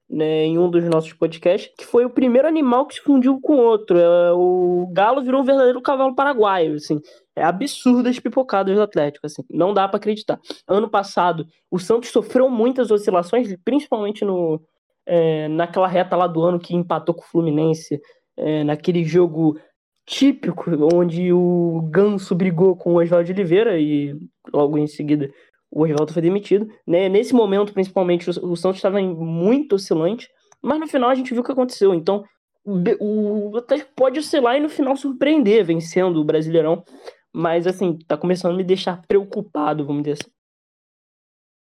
né, 0.08 0.44
em 0.44 0.56
um 0.56 0.70
dos 0.70 0.84
nossos 0.84 1.12
podcasts, 1.14 1.74
que 1.76 1.84
foi 1.84 2.04
o 2.04 2.10
primeiro 2.10 2.46
animal 2.46 2.86
que 2.86 2.94
se 2.94 3.00
fundiu 3.00 3.40
com 3.40 3.56
o 3.56 3.62
outro. 3.64 3.98
É, 3.98 4.32
o 4.32 4.88
galo 4.92 5.24
virou 5.24 5.40
um 5.40 5.44
verdadeiro 5.44 5.82
cavalo 5.82 6.14
paraguaio, 6.14 6.76
assim. 6.76 7.00
É 7.40 7.44
absurdo 7.44 8.08
as 8.08 8.18
pipocadas 8.18 8.74
do 8.74 8.82
Atlético, 8.82 9.26
assim. 9.26 9.42
Não 9.50 9.72
dá 9.72 9.88
para 9.88 9.96
acreditar. 9.96 10.38
Ano 10.68 10.88
passado, 10.88 11.46
o 11.70 11.78
Santos 11.78 12.10
sofreu 12.10 12.48
muitas 12.48 12.90
oscilações, 12.90 13.54
principalmente 13.64 14.24
no, 14.24 14.60
é, 15.06 15.48
naquela 15.48 15.88
reta 15.88 16.16
lá 16.16 16.26
do 16.26 16.42
ano 16.42 16.58
que 16.58 16.76
empatou 16.76 17.14
com 17.14 17.22
o 17.22 17.26
Fluminense, 17.26 18.00
é, 18.36 18.62
naquele 18.64 19.04
jogo 19.04 19.58
típico, 20.06 20.70
onde 20.92 21.32
o 21.32 21.88
Ganso 21.90 22.34
brigou 22.34 22.76
com 22.76 22.94
o 22.94 23.00
Oswaldo 23.00 23.30
Oliveira 23.30 23.78
e 23.78 24.16
logo 24.52 24.76
em 24.76 24.86
seguida 24.86 25.30
o 25.70 25.84
Oswaldo 25.84 26.12
foi 26.12 26.20
demitido. 26.20 26.68
Né? 26.86 27.08
Nesse 27.08 27.32
momento, 27.32 27.72
principalmente, 27.72 28.28
o, 28.28 28.56
Santos 28.56 28.78
estava 28.78 29.00
muito 29.00 29.76
oscilante, 29.76 30.28
mas 30.60 30.80
no 30.80 30.86
final 30.86 31.10
a 31.10 31.14
gente 31.14 31.32
viu 31.32 31.42
o 31.42 31.44
que 31.44 31.52
aconteceu. 31.52 31.94
Então, 31.94 32.24
o 32.64 33.56
Atlético 33.56 33.92
pode 33.96 34.18
oscilar 34.18 34.56
e 34.56 34.60
no 34.60 34.68
final 34.68 34.96
surpreender, 34.96 35.64
vencendo 35.64 36.20
o 36.20 36.24
Brasileirão. 36.24 36.84
Mas, 37.32 37.66
assim, 37.66 37.98
tá 37.98 38.16
começando 38.16 38.54
a 38.54 38.56
me 38.56 38.64
deixar 38.64 39.02
preocupado, 39.06 39.86
vamos 39.86 40.02
dizer 40.02 40.18
assim. 40.20 40.30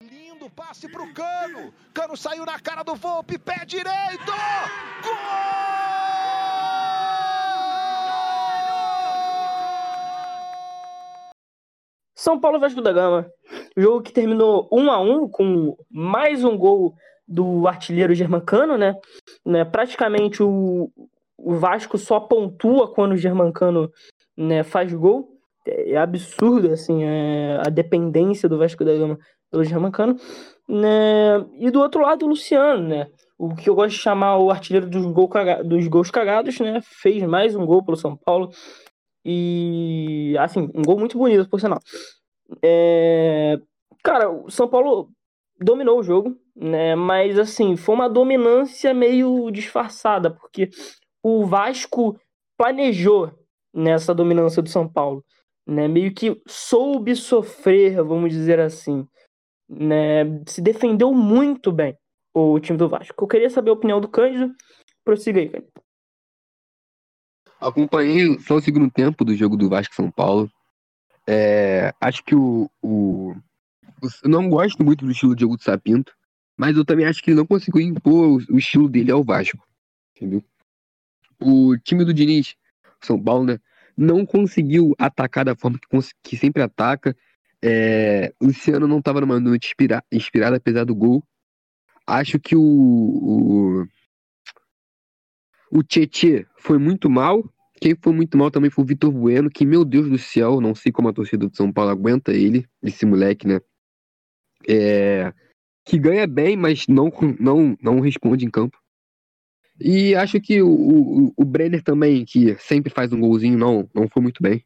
Lindo 0.03 0.49
passe 0.49 0.89
pro 0.89 1.13
Cano. 1.13 1.73
Cano 1.93 2.17
saiu 2.17 2.45
na 2.45 2.59
cara 2.59 2.83
do 2.83 2.95
Volpe, 2.95 3.37
pé 3.37 3.65
direito! 3.65 4.31
Gol! 5.03 5.59
São 12.19 12.37
Paulo 12.37 12.59
Vasco 12.59 12.81
da 12.81 12.91
Gama. 12.91 13.31
Jogo 13.77 14.03
que 14.03 14.11
terminou 14.11 14.67
1 14.73 14.91
a 14.91 14.99
1 14.99 15.29
com 15.29 15.77
mais 15.89 16.43
um 16.43 16.57
gol 16.57 16.93
do 17.25 17.65
artilheiro 17.65 18.13
Germancano, 18.13 18.77
né? 18.77 18.93
né? 19.45 19.63
Praticamente 19.63 20.43
o, 20.43 20.91
o 21.37 21.55
Vasco 21.55 21.97
só 21.97 22.19
pontua 22.19 22.93
quando 22.93 23.13
o 23.13 23.17
Germancano 23.17 23.89
né, 24.35 24.63
faz 24.63 24.93
gol. 24.93 25.38
É, 25.69 25.97
absurdo, 25.97 26.71
assim, 26.71 27.03
é, 27.03 27.61
a 27.65 27.69
dependência 27.69 28.49
do 28.49 28.57
Vasco 28.57 28.83
da 28.83 28.95
Gama 28.95 29.19
pelo 29.51 29.63
Germancano. 29.63 30.15
Né? 30.67 31.45
E 31.59 31.69
do 31.71 31.79
outro 31.79 32.01
lado, 32.01 32.25
o 32.25 32.29
Luciano, 32.29 32.87
né? 32.87 33.07
O 33.37 33.55
que 33.55 33.69
eu 33.69 33.75
gosto 33.75 33.95
de 33.95 34.01
chamar 34.01 34.37
o 34.37 34.51
artilheiro 34.51 34.89
dos, 34.89 35.05
gol 35.05 35.29
caga... 35.29 35.63
dos 35.63 35.87
gols 35.87 36.11
cagados, 36.11 36.59
né? 36.59 36.79
Fez 36.83 37.23
mais 37.23 37.55
um 37.55 37.65
gol 37.65 37.83
pelo 37.83 37.97
São 37.97 38.15
Paulo. 38.15 38.51
E, 39.23 40.35
assim, 40.39 40.69
um 40.73 40.81
gol 40.81 40.99
muito 40.99 41.17
bonito, 41.17 41.49
por 41.49 41.59
sinal. 41.59 41.79
É... 42.63 43.59
Cara, 44.03 44.29
o 44.29 44.49
São 44.49 44.67
Paulo 44.67 45.09
dominou 45.59 45.99
o 45.99 46.03
jogo, 46.03 46.35
né? 46.55 46.95
Mas, 46.95 47.37
assim, 47.37 47.75
foi 47.75 47.95
uma 47.95 48.09
dominância 48.09 48.93
meio 48.93 49.49
disfarçada, 49.51 50.31
porque 50.31 50.69
o 51.23 51.45
Vasco 51.45 52.17
planejou 52.57 53.31
nessa 53.73 54.13
dominância 54.13 54.61
do 54.61 54.69
São 54.69 54.87
Paulo, 54.87 55.23
né? 55.69 55.87
Meio 55.87 56.13
que 56.13 56.41
soube 56.47 57.15
sofrer, 57.15 58.03
vamos 58.03 58.31
dizer 58.31 58.59
assim, 58.59 59.07
né? 59.69 60.23
Se 60.47 60.61
defendeu 60.61 61.13
muito 61.13 61.71
bem 61.71 61.95
o 62.33 62.59
time 62.59 62.77
do 62.77 62.89
Vasco. 62.89 63.23
Eu 63.23 63.27
queria 63.27 63.49
saber 63.49 63.69
a 63.69 63.73
opinião 63.73 64.01
do 64.01 64.07
Cândido. 64.07 64.53
Prossiga 65.05 65.39
aí, 65.39 65.47
Cândido. 65.47 65.71
Acompanhei 67.59 68.39
só 68.39 68.55
o 68.55 68.61
segundo 68.61 68.89
tempo 68.89 69.23
do 69.23 69.35
jogo 69.35 69.55
do 69.55 69.69
Vasco 69.69 69.93
São 69.93 70.09
Paulo. 70.09 70.49
É, 71.27 71.93
acho 72.01 72.23
que 72.23 72.33
o, 72.33 72.69
o, 72.81 73.35
Eu 74.23 74.29
não 74.29 74.49
gosto 74.49 74.83
muito 74.83 75.05
do 75.05 75.11
estilo 75.11 75.35
de 75.35 75.41
jogo 75.41 75.57
do 75.57 75.63
Sapinto, 75.63 76.15
mas 76.57 76.75
eu 76.75 76.85
também 76.85 77.05
acho 77.05 77.21
que 77.21 77.29
ele 77.29 77.37
não 77.37 77.45
conseguiu 77.45 77.81
impor 77.81 78.27
o, 78.27 78.55
o 78.55 78.57
estilo 78.57 78.89
dele 78.89 79.11
ao 79.11 79.23
Vasco. 79.23 79.63
Entendeu? 80.15 80.43
O 81.39 81.77
time 81.77 82.03
do 82.03 82.13
Diniz, 82.13 82.55
São 83.01 83.21
Paulo, 83.21 83.45
né? 83.45 83.59
Não 83.99 84.25
conseguiu 84.25 84.95
atacar 84.97 85.43
da 85.43 85.55
forma 85.55 85.77
que, 85.77 85.87
que 86.23 86.37
sempre 86.37 86.63
ataca. 86.63 87.13
É, 87.61 88.33
Luciano 88.41 88.87
não 88.87 88.99
estava 88.99 89.19
numa 89.19 89.39
noite 89.41 89.67
inspira, 89.67 90.01
inspirada, 90.09 90.55
apesar 90.55 90.85
do 90.85 90.95
gol. 90.95 91.21
Acho 92.07 92.39
que 92.39 92.55
o, 92.55 92.61
o, 92.61 93.85
o 95.69 95.83
Tietê 95.83 96.47
foi 96.57 96.77
muito 96.77 97.09
mal. 97.09 97.43
Quem 97.81 97.93
foi 98.01 98.13
muito 98.13 98.37
mal 98.37 98.49
também 98.49 98.69
foi 98.69 98.85
o 98.85 98.87
Vitor 98.87 99.11
Bueno, 99.11 99.49
que, 99.49 99.65
meu 99.65 99.83
Deus 99.83 100.09
do 100.09 100.17
céu, 100.17 100.61
não 100.61 100.73
sei 100.73 100.91
como 100.91 101.09
a 101.09 101.13
torcida 101.13 101.47
do 101.47 101.55
São 101.55 101.71
Paulo 101.71 101.91
aguenta 101.91 102.31
ele, 102.33 102.65
esse 102.81 103.05
moleque, 103.05 103.47
né? 103.47 103.59
É, 104.67 105.33
que 105.85 105.97
ganha 105.97 106.25
bem, 106.25 106.55
mas 106.55 106.87
não, 106.87 107.11
não, 107.37 107.77
não 107.81 107.99
responde 107.99 108.45
em 108.45 108.49
campo. 108.49 108.77
E 109.79 110.15
acho 110.15 110.39
que 110.41 110.61
o, 110.61 110.69
o, 110.69 111.33
o 111.37 111.45
Brenner 111.45 111.83
também, 111.83 112.25
que 112.25 112.57
sempre 112.59 112.91
faz 112.91 113.13
um 113.13 113.19
golzinho, 113.19 113.57
não, 113.57 113.89
não 113.93 114.07
foi 114.09 114.21
muito 114.21 114.41
bem. 114.43 114.65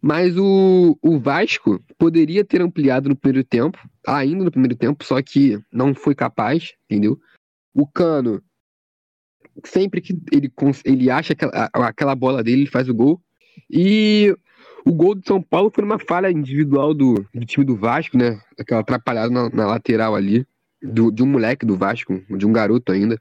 Mas 0.00 0.36
o, 0.36 0.98
o 1.00 1.18
Vasco 1.18 1.82
poderia 1.98 2.44
ter 2.44 2.60
ampliado 2.60 3.08
no 3.08 3.16
primeiro 3.16 3.46
tempo, 3.46 3.78
ainda 4.06 4.44
no 4.44 4.50
primeiro 4.50 4.76
tempo, 4.76 5.04
só 5.04 5.20
que 5.22 5.58
não 5.72 5.94
foi 5.94 6.14
capaz, 6.14 6.74
entendeu? 6.88 7.18
O 7.74 7.86
Cano 7.86 8.42
sempre 9.64 10.00
que 10.00 10.18
ele, 10.32 10.52
ele 10.84 11.10
acha 11.10 11.32
aquela, 11.32 11.70
aquela 11.72 12.14
bola 12.14 12.42
dele, 12.42 12.62
ele 12.62 12.70
faz 12.70 12.88
o 12.88 12.94
gol. 12.94 13.20
E 13.70 14.36
o 14.84 14.92
gol 14.92 15.14
do 15.14 15.26
São 15.26 15.40
Paulo 15.40 15.70
foi 15.74 15.84
uma 15.84 15.98
falha 15.98 16.30
individual 16.30 16.92
do, 16.92 17.14
do 17.32 17.46
time 17.46 17.64
do 17.64 17.76
Vasco, 17.76 18.18
né? 18.18 18.40
Aquela 18.58 18.80
atrapalhada 18.80 19.30
na, 19.30 19.48
na 19.48 19.66
lateral 19.66 20.14
ali, 20.14 20.46
do, 20.82 21.10
de 21.10 21.22
um 21.22 21.26
moleque 21.26 21.64
do 21.64 21.76
Vasco, 21.76 22.22
de 22.36 22.46
um 22.46 22.52
garoto 22.52 22.92
ainda. 22.92 23.18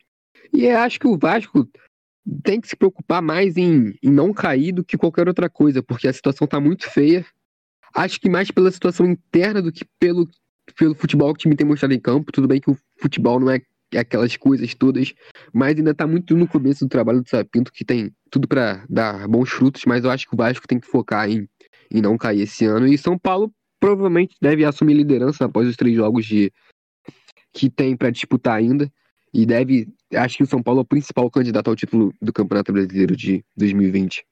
E 0.52 0.68
acho 0.70 1.00
que 1.00 1.08
o 1.08 1.18
Vasco 1.18 1.68
tem 2.44 2.60
que 2.60 2.68
se 2.68 2.76
preocupar 2.76 3.22
mais 3.22 3.58
em, 3.58 3.94
em 4.02 4.12
não 4.12 4.34
cair 4.34 4.72
do 4.72 4.84
que 4.84 4.98
qualquer 4.98 5.28
outra 5.28 5.50
coisa, 5.50 5.84
porque 5.84 6.08
a 6.08 6.14
situação 6.14 6.48
tá 6.48 6.60
muito 6.60 6.90
feia. 6.90 7.26
Acho 7.94 8.20
que 8.20 8.30
mais 8.30 8.50
pela 8.50 8.72
situação 8.72 9.06
interna 9.06 9.62
do 9.62 9.72
que 9.72 9.86
pelo, 10.00 10.28
pelo 10.78 10.96
futebol 10.96 11.34
que 11.34 11.40
o 11.40 11.42
time 11.42 11.56
tem 11.56 11.68
mostrado 11.68 11.94
em 11.94 12.00
campo. 12.00 12.32
Tudo 12.32 12.48
bem 12.48 12.60
que 12.60 12.72
o 12.72 12.78
futebol 13.00 13.40
não 13.40 13.52
é 13.52 13.62
aquelas 13.98 14.36
coisas 14.36 14.74
todas, 14.74 15.14
mas 15.54 15.78
ainda 15.78 15.94
tá 15.94 16.08
muito 16.08 16.36
no 16.36 16.48
começo 16.48 16.86
do 16.86 16.90
trabalho 16.90 17.22
do 17.22 17.30
Sapinto, 17.30 17.72
que 17.72 17.86
tem 17.86 18.12
tudo 18.32 18.48
para 18.48 18.84
dar 18.90 19.28
bons 19.28 19.52
frutos, 19.52 19.84
mas 19.86 20.04
eu 20.04 20.10
acho 20.10 20.28
que 20.28 20.34
o 20.34 20.38
Vasco 20.38 20.68
tem 20.68 20.80
que 20.80 20.88
focar 20.88 21.30
em, 21.30 21.48
em 21.92 22.02
não 22.02 22.18
cair 22.18 22.42
esse 22.42 22.66
ano. 22.66 22.88
E 22.88 22.98
São 22.98 23.20
Paulo 23.20 23.54
provavelmente 23.80 24.36
deve 24.42 24.66
assumir 24.66 24.94
liderança 24.94 25.46
após 25.46 25.68
os 25.68 25.76
três 25.76 25.96
jogos 25.96 26.26
de 26.26 26.52
que 27.54 27.70
tem 27.70 27.96
para 27.96 28.10
disputar 28.10 28.56
ainda. 28.56 28.92
E 29.34 29.46
deve. 29.46 29.88
Acho 30.14 30.38
que 30.38 30.44
o 30.44 30.48
São 30.48 30.62
Paulo 30.62 30.82
é 30.82 30.84
o 30.84 30.86
principal 30.86 31.30
candidato 31.30 31.70
ao 31.70 31.76
título 31.76 32.14
do 32.22 32.32
Campeonato 32.32 32.72
Brasileiro 32.72 33.16
de 33.16 33.44
2020. 33.56 34.26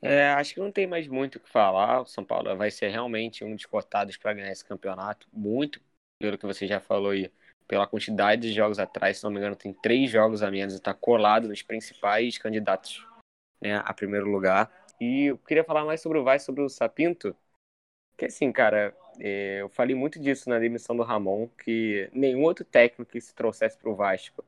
É, 0.00 0.28
acho 0.30 0.54
que 0.54 0.60
não 0.60 0.70
tem 0.70 0.86
mais 0.86 1.06
muito 1.08 1.36
o 1.36 1.40
que 1.40 1.48
falar. 1.48 2.02
O 2.02 2.06
São 2.06 2.24
Paulo 2.24 2.56
vai 2.56 2.70
ser 2.70 2.88
realmente 2.88 3.44
um 3.44 3.54
dos 3.54 3.66
cotados 3.66 4.16
para 4.16 4.32
ganhar 4.32 4.50
esse 4.50 4.64
campeonato. 4.64 5.28
Muito 5.32 5.80
pelo 6.18 6.36
que 6.36 6.46
você 6.46 6.66
já 6.66 6.80
falou 6.80 7.10
aí 7.10 7.30
pela 7.68 7.86
quantidade 7.86 8.42
de 8.42 8.52
jogos 8.52 8.78
atrás, 8.78 9.18
se 9.18 9.24
não 9.24 9.30
me 9.30 9.36
engano, 9.36 9.54
tem 9.54 9.74
três 9.74 10.10
jogos 10.10 10.42
a 10.42 10.50
menos 10.50 10.72
e 10.72 10.78
está 10.78 10.94
colado 10.94 11.48
nos 11.48 11.62
principais 11.62 12.38
candidatos 12.38 13.06
né, 13.60 13.76
a 13.84 13.92
primeiro 13.92 14.26
lugar. 14.26 14.72
E 14.98 15.26
eu 15.26 15.38
queria 15.38 15.62
falar 15.62 15.84
mais 15.84 16.00
sobre 16.00 16.18
o 16.18 16.24
Vai, 16.24 16.38
sobre 16.38 16.62
o 16.62 16.68
Sapinto, 16.68 17.36
que 18.16 18.24
assim, 18.24 18.50
cara, 18.50 18.96
é, 19.20 19.58
eu 19.60 19.68
falei 19.68 19.94
muito 19.94 20.18
disso 20.18 20.48
na 20.48 20.58
demissão 20.58 20.96
do 20.96 21.02
Ramon, 21.02 21.46
que 21.62 22.08
nenhum 22.12 22.42
outro 22.42 22.64
técnico 22.64 23.12
que 23.12 23.20
se 23.20 23.34
trouxesse 23.34 23.76
para 23.76 23.90
o 23.90 23.94
Vasco, 23.94 24.42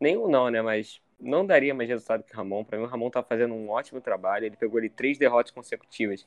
nenhum 0.00 0.28
não, 0.28 0.50
né, 0.50 0.62
mas 0.62 1.00
não 1.18 1.46
daria 1.46 1.74
mais 1.74 1.88
resultado 1.88 2.24
que 2.24 2.32
o 2.32 2.36
Ramon. 2.36 2.64
Para 2.64 2.78
mim, 2.78 2.84
o 2.84 2.88
Ramon 2.88 3.10
tá 3.10 3.22
fazendo 3.22 3.54
um 3.54 3.70
ótimo 3.70 4.00
trabalho, 4.00 4.46
ele 4.46 4.56
pegou 4.56 4.78
ali 4.78 4.88
três 4.88 5.18
derrotas 5.18 5.52
consecutivas 5.52 6.26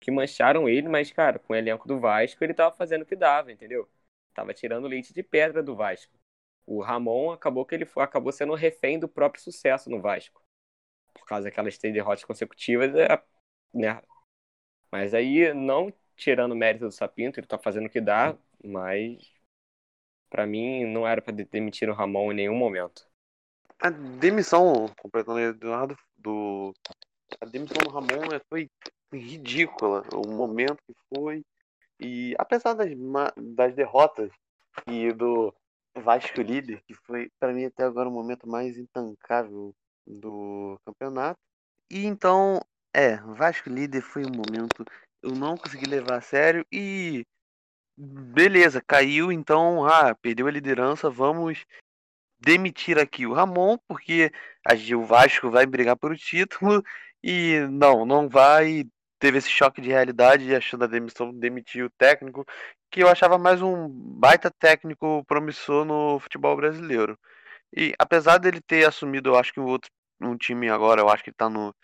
que 0.00 0.10
mancharam 0.10 0.68
ele, 0.68 0.88
mas, 0.88 1.12
cara, 1.12 1.38
com 1.38 1.52
o 1.52 1.56
elenco 1.56 1.86
do 1.86 2.00
Vasco, 2.00 2.42
ele 2.42 2.54
tava 2.54 2.74
fazendo 2.74 3.02
o 3.02 3.06
que 3.06 3.16
dava, 3.16 3.52
entendeu? 3.52 3.88
Tava 4.34 4.54
tirando 4.54 4.88
leite 4.88 5.12
de 5.12 5.22
pedra 5.22 5.62
do 5.62 5.76
Vasco. 5.76 6.12
O 6.66 6.80
Ramon 6.80 7.32
acabou 7.32 7.66
que 7.66 7.74
ele 7.74 7.84
foi, 7.84 8.02
acabou 8.02 8.32
sendo 8.32 8.54
refém 8.54 8.98
do 8.98 9.08
próprio 9.08 9.42
sucesso 9.42 9.90
no 9.90 10.00
Vasco. 10.00 10.42
Por 11.12 11.26
causa 11.26 11.44
daquelas 11.44 11.76
três 11.76 11.92
derrotas 11.92 12.24
consecutivas, 12.24 12.94
é, 12.94 13.22
né? 13.74 14.00
Mas 14.90 15.14
aí, 15.14 15.52
não 15.52 15.92
tirando 16.16 16.52
o 16.52 16.56
mérito 16.56 16.86
do 16.86 16.92
Sapinto, 16.92 17.40
ele 17.40 17.46
tá 17.46 17.58
fazendo 17.58 17.86
o 17.86 17.90
que 17.90 18.00
dá, 18.00 18.36
mas 18.62 19.32
para 20.30 20.46
mim 20.46 20.86
não 20.86 21.06
era 21.06 21.20
para 21.20 21.34
demitir 21.34 21.88
o 21.90 21.94
Ramon 21.94 22.32
em 22.32 22.36
nenhum 22.36 22.56
momento. 22.56 23.06
A 23.78 23.90
demissão, 23.90 24.88
completando 25.00 25.40
Eduardo, 25.40 25.96
do 26.16 26.72
a 27.40 27.44
demissão 27.44 27.82
do 27.82 27.90
Ramon 27.90 28.32
é, 28.32 28.40
foi 28.48 28.68
ridícula. 29.12 30.04
O 30.14 30.28
momento 30.28 30.78
que 30.86 30.94
foi, 31.14 31.42
e 31.98 32.34
apesar 32.38 32.74
das, 32.74 32.90
das 33.36 33.74
derrotas 33.74 34.30
e 34.86 35.12
do 35.12 35.54
Vasco 35.96 36.40
líder, 36.40 36.82
que 36.86 36.94
foi 36.94 37.30
para 37.38 37.52
mim 37.52 37.64
até 37.64 37.84
agora 37.84 38.08
o 38.08 38.12
momento 38.12 38.48
mais 38.48 38.78
intancável 38.78 39.74
do 40.06 40.78
campeonato. 40.84 41.40
E 41.90 42.06
então, 42.06 42.60
é, 42.94 43.16
Vasco 43.16 43.68
líder 43.68 44.02
foi 44.02 44.24
um 44.24 44.30
momento 44.30 44.84
eu 45.22 45.32
não 45.32 45.56
consegui 45.56 45.86
levar 45.86 46.18
a 46.18 46.20
sério 46.20 46.64
e 46.72 47.26
beleza, 48.00 48.82
caiu, 48.86 49.30
então, 49.30 49.84
ah, 49.84 50.14
perdeu 50.14 50.46
a 50.46 50.50
liderança, 50.50 51.10
vamos 51.10 51.64
demitir 52.40 52.98
aqui 52.98 53.26
o 53.26 53.32
Ramon, 53.34 53.76
porque 53.86 54.32
a 54.66 54.74
o 54.96 55.04
Vasco 55.04 55.50
vai 55.50 55.66
brigar 55.66 55.96
por 55.96 56.12
o 56.12 56.16
título 56.16 56.82
e 57.22 57.60
não, 57.70 58.06
não 58.06 58.28
vai 58.28 58.84
teve 59.18 59.36
esse 59.38 59.50
choque 59.50 59.82
de 59.82 59.90
realidade 59.90 60.54
achando 60.54 60.84
a 60.84 60.86
demissão, 60.86 61.30
demitir 61.32 61.84
o 61.84 61.90
técnico, 61.90 62.44
que 62.90 63.02
eu 63.02 63.08
achava 63.08 63.38
mais 63.38 63.60
um 63.60 63.86
baita 63.88 64.50
técnico 64.50 65.22
promissor 65.26 65.84
no 65.84 66.18
futebol 66.18 66.56
brasileiro. 66.56 67.18
E 67.76 67.94
apesar 67.98 68.38
dele 68.38 68.60
ter 68.62 68.86
assumido, 68.88 69.30
eu 69.30 69.36
acho 69.36 69.52
que 69.52 69.60
o 69.60 69.66
outro 69.66 69.90
um 70.22 70.36
time 70.36 70.68
agora, 70.68 71.00
eu 71.00 71.08
acho 71.08 71.22
que 71.22 71.30
ele 71.30 71.36
tá 71.36 71.48
no 71.48 71.74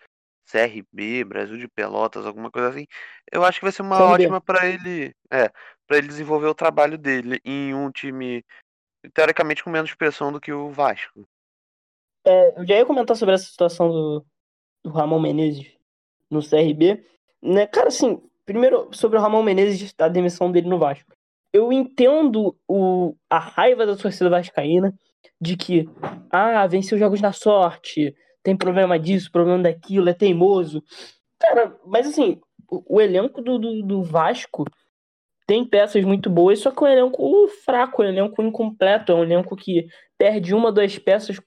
CRB, 0.51 1.23
Brasil 1.23 1.57
de 1.57 1.67
Pelotas, 1.67 2.25
alguma 2.25 2.49
coisa 2.51 2.69
assim. 2.69 2.87
Eu 3.31 3.43
acho 3.43 3.59
que 3.59 3.65
vai 3.65 3.71
ser 3.71 3.81
uma 3.83 4.01
ótima 4.01 4.41
para 4.41 4.67
ele, 4.67 5.13
é, 5.31 5.51
para 5.87 5.97
ele 5.97 6.07
desenvolver 6.07 6.47
o 6.47 6.55
trabalho 6.55 6.97
dele 6.97 7.39
em 7.45 7.73
um 7.73 7.89
time 7.89 8.43
teoricamente 9.13 9.63
com 9.63 9.69
menos 9.69 9.93
pressão 9.93 10.31
do 10.31 10.39
que 10.39 10.51
o 10.51 10.69
Vasco. 10.69 11.27
É, 12.25 12.59
eu 12.59 12.67
já 12.67 12.75
ia 12.75 12.85
comentar 12.85 13.15
sobre 13.15 13.35
essa 13.35 13.45
situação 13.45 13.89
do, 13.89 14.25
do 14.83 14.89
Ramon 14.91 15.19
Menezes 15.19 15.77
no 16.29 16.41
CRB. 16.41 17.03
Né? 17.41 17.65
Cara, 17.67 17.87
assim, 17.87 18.21
primeiro 18.45 18.89
sobre 18.91 19.17
o 19.17 19.21
Ramon 19.21 19.43
Menezes, 19.43 19.93
a 19.97 20.09
demissão 20.09 20.51
dele 20.51 20.67
no 20.67 20.77
Vasco. 20.77 21.13
Eu 21.53 21.71
entendo 21.71 22.55
o, 22.67 23.15
a 23.29 23.39
raiva 23.39 23.85
da 23.85 23.95
torcida 23.95 24.29
vascaína 24.29 24.93
de 25.39 25.55
que, 25.55 25.89
ah, 26.29 26.67
venceu 26.67 26.97
jogos 26.97 27.21
na 27.21 27.31
sorte, 27.31 28.15
tem 28.43 28.55
problema 28.55 28.99
disso, 28.99 29.31
problema 29.31 29.63
daquilo, 29.63 30.09
é 30.09 30.13
teimoso. 30.13 30.83
Cara, 31.39 31.77
mas 31.85 32.07
assim, 32.07 32.41
o, 32.69 32.97
o 32.97 33.01
elenco 33.01 33.41
do, 33.41 33.57
do, 33.57 33.83
do, 33.83 34.03
Vasco 34.03 34.65
tem 35.47 35.65
peças 35.65 36.03
muito 36.03 36.29
boas, 36.29 36.59
só 36.59 36.69
que 36.69 36.83
é 36.83 36.89
um 36.89 36.91
elenco 36.91 37.47
fraco, 37.63 38.03
é 38.03 38.07
um 38.07 38.09
elenco 38.09 38.41
incompleto, 38.43 39.13
é 39.13 39.15
um 39.15 39.23
elenco 39.23 39.55
que 39.55 39.87
perde 40.17 40.53
uma, 40.53 40.71
duas 40.71 40.99
peças, 40.99 41.39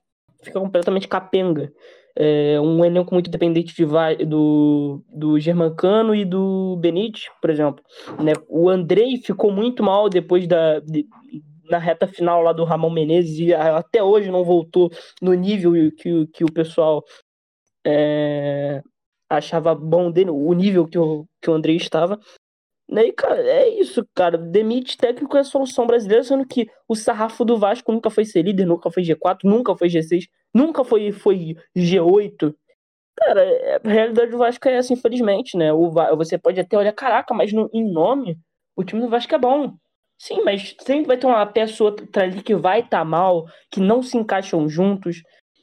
fica 0.42 0.58
completamente 0.58 1.06
capenga. 1.06 1.70
É 2.16 2.60
um 2.60 2.84
elenco 2.84 3.14
muito 3.14 3.30
dependente 3.30 3.74
de, 3.74 4.24
do, 4.24 5.02
do 5.08 5.38
Germancano 5.38 6.14
e 6.14 6.24
do 6.24 6.76
Benítez, 6.80 7.28
por 7.40 7.50
exemplo. 7.50 7.84
Né? 8.22 8.32
O 8.48 8.68
Andrei 8.68 9.18
ficou 9.18 9.52
muito 9.52 9.82
mal 9.82 10.08
depois 10.08 10.46
da, 10.46 10.80
de, 10.80 11.06
na 11.70 11.78
reta 11.78 12.08
final 12.08 12.42
lá 12.42 12.52
do 12.52 12.64
Ramon 12.64 12.90
Menezes 12.90 13.38
e 13.38 13.54
até 13.54 14.02
hoje 14.02 14.30
não 14.30 14.44
voltou 14.44 14.90
no 15.22 15.32
nível 15.34 15.72
que, 15.96 16.26
que 16.26 16.44
o 16.44 16.52
pessoal 16.52 17.04
é, 17.86 18.82
achava 19.28 19.74
bom 19.74 20.10
dele, 20.10 20.30
o 20.30 20.52
nível 20.52 20.86
que 20.86 20.98
o, 20.98 21.26
que 21.40 21.48
o 21.48 21.54
Andrei 21.54 21.76
estava. 21.76 22.18
Né? 22.90 23.06
E, 23.06 23.12
cara, 23.12 23.40
é 23.40 23.68
isso, 23.68 24.04
cara. 24.14 24.36
Demite 24.36 24.96
técnico 24.98 25.36
é 25.36 25.40
a 25.40 25.44
solução 25.44 25.86
brasileira, 25.86 26.24
sendo 26.24 26.44
que 26.44 26.68
o 26.88 26.96
sarrafo 26.96 27.44
do 27.44 27.56
Vasco 27.56 27.92
nunca 27.92 28.10
foi 28.10 28.24
ser 28.24 28.42
líder, 28.42 28.66
nunca 28.66 28.90
foi 28.90 29.04
G4, 29.04 29.38
nunca 29.44 29.76
foi 29.76 29.88
G6, 29.88 30.24
nunca 30.52 30.82
foi, 30.82 31.12
foi 31.12 31.56
G8. 31.76 32.52
Cara, 33.16 33.42
é, 33.42 33.80
a 33.84 33.88
realidade 33.88 34.30
do 34.32 34.38
Vasco 34.38 34.68
é 34.68 34.74
essa, 34.74 34.92
infelizmente, 34.92 35.56
né? 35.56 35.72
O, 35.72 35.90
você 36.16 36.36
pode 36.36 36.58
até 36.58 36.76
olhar, 36.76 36.92
caraca, 36.92 37.32
mas 37.32 37.52
no, 37.52 37.70
em 37.72 37.88
nome, 37.92 38.36
o 38.74 38.82
time 38.82 39.00
do 39.00 39.08
Vasco 39.08 39.34
é 39.34 39.38
bom. 39.38 39.74
Sim, 40.18 40.42
mas 40.44 40.74
sempre 40.80 41.06
vai 41.06 41.16
ter 41.16 41.26
uma 41.26 41.46
peça 41.46 41.82
outra 41.84 42.24
ali 42.24 42.42
que 42.42 42.54
vai 42.56 42.80
estar 42.80 42.98
tá 42.98 43.04
mal, 43.04 43.46
que 43.70 43.80
não 43.80 44.02
se 44.02 44.16
encaixam 44.18 44.68
juntos. 44.68 45.22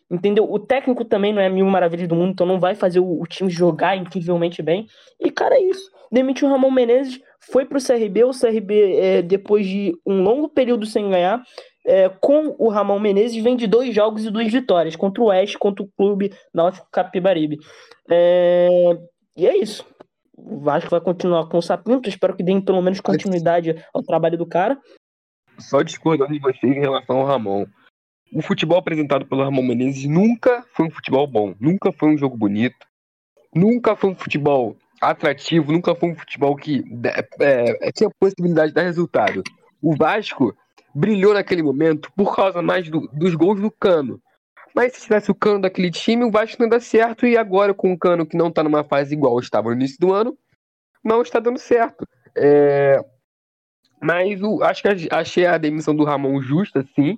Entendeu? 0.09 0.49
O 0.49 0.57
técnico 0.57 1.03
também 1.03 1.33
não 1.33 1.41
é 1.41 1.49
mil 1.49 1.65
maravilhas 1.65 2.07
do 2.07 2.15
mundo, 2.15 2.31
então 2.31 2.47
não 2.47 2.59
vai 2.59 2.73
fazer 2.73 3.01
o, 3.01 3.21
o 3.21 3.27
time 3.27 3.49
jogar 3.49 3.97
incrivelmente 3.97 4.61
bem. 4.61 4.87
E, 5.19 5.29
cara, 5.29 5.55
é 5.55 5.61
isso. 5.61 5.91
Demitiu 6.11 6.47
o 6.47 6.51
Ramon 6.51 6.71
Menezes, 6.71 7.19
foi 7.39 7.65
pro 7.65 7.83
CRB. 7.83 8.23
O 8.23 8.31
CRB, 8.31 8.95
é, 8.95 9.21
depois 9.21 9.65
de 9.65 9.93
um 10.05 10.21
longo 10.21 10.49
período 10.49 10.85
sem 10.85 11.09
ganhar, 11.09 11.43
é, 11.85 12.09
com 12.09 12.55
o 12.57 12.69
Ramon 12.69 12.99
Menezes, 12.99 13.41
vem 13.41 13.55
de 13.55 13.67
dois 13.67 13.93
jogos 13.93 14.25
e 14.25 14.31
duas 14.31 14.51
vitórias, 14.51 14.95
contra 14.95 15.23
o 15.23 15.27
Oeste, 15.27 15.57
contra 15.57 15.83
o 15.83 15.89
Clube 15.97 16.33
Náutico 16.53 16.87
Capibaribe. 16.91 17.57
É, 18.09 18.69
e 19.35 19.47
é 19.47 19.57
isso 19.57 19.85
o 20.37 20.59
Vasco 20.59 20.91
vai 20.91 21.01
continuar 21.01 21.47
com 21.47 21.57
o 21.57 21.61
Sapinto. 21.61 22.07
Espero 22.07 22.35
que 22.35 22.43
deem 22.43 22.61
pelo 22.61 22.81
menos 22.81 23.01
continuidade 23.01 23.83
ao 23.93 24.03
trabalho 24.03 24.37
do 24.37 24.45
cara. 24.45 24.79
Só 25.57 25.81
discordando 25.81 26.31
de 26.31 26.39
vocês 26.39 26.77
em 26.77 26.79
relação 26.79 27.17
ao 27.17 27.25
Ramon. 27.25 27.65
O 28.31 28.41
futebol 28.41 28.77
apresentado 28.77 29.25
pelo 29.25 29.43
Ramon 29.43 29.63
Menezes 29.63 30.05
nunca 30.05 30.63
foi 30.73 30.85
um 30.85 30.91
futebol 30.91 31.25
bom, 31.25 31.55
nunca 31.59 31.91
foi 31.91 32.09
um 32.09 32.17
jogo 32.17 32.37
bonito, 32.37 32.85
nunca 33.55 33.95
foi 33.95 34.11
um 34.11 34.15
futebol 34.15 34.75
atrativo, 35.01 35.71
nunca 35.71 35.95
foi 35.95 36.09
um 36.09 36.15
futebol 36.15 36.55
que 36.55 36.83
é, 37.39 37.87
é, 37.87 37.91
tinha 37.91 38.09
possibilidade 38.19 38.69
de 38.69 38.75
dar 38.75 38.83
resultado. 38.83 39.43
O 39.81 39.95
Vasco 39.95 40.55
brilhou 40.93 41.33
naquele 41.33 41.61
momento 41.61 42.11
por 42.15 42.35
causa 42.35 42.61
mais 42.61 42.89
do, 42.89 43.07
dos 43.13 43.35
gols 43.35 43.59
do 43.59 43.69
Cano. 43.71 44.19
Mas 44.75 44.93
se 44.93 45.01
tivesse 45.01 45.31
o 45.31 45.35
Cano 45.35 45.61
daquele 45.61 45.91
time, 45.91 46.23
o 46.23 46.31
Vasco 46.31 46.61
não 46.61 46.69
dá 46.69 46.79
certo. 46.79 47.25
E 47.25 47.37
agora, 47.37 47.73
com 47.73 47.93
o 47.93 47.97
Cano 47.97 48.25
que 48.25 48.37
não 48.37 48.51
tá 48.51 48.63
numa 48.63 48.83
fase 48.83 49.13
igual 49.13 49.39
estava 49.39 49.69
no 49.69 49.75
início 49.75 49.97
do 49.99 50.13
ano, 50.13 50.37
não 51.03 51.21
está 51.21 51.39
dando 51.39 51.57
certo. 51.57 52.07
É... 52.35 52.99
Mas 54.01 54.41
o... 54.41 54.61
acho 54.63 54.83
que 54.83 55.07
achei 55.11 55.45
a 55.45 55.57
demissão 55.57 55.95
do 55.95 56.03
Ramon 56.03 56.41
justa, 56.41 56.85
sim, 56.95 57.17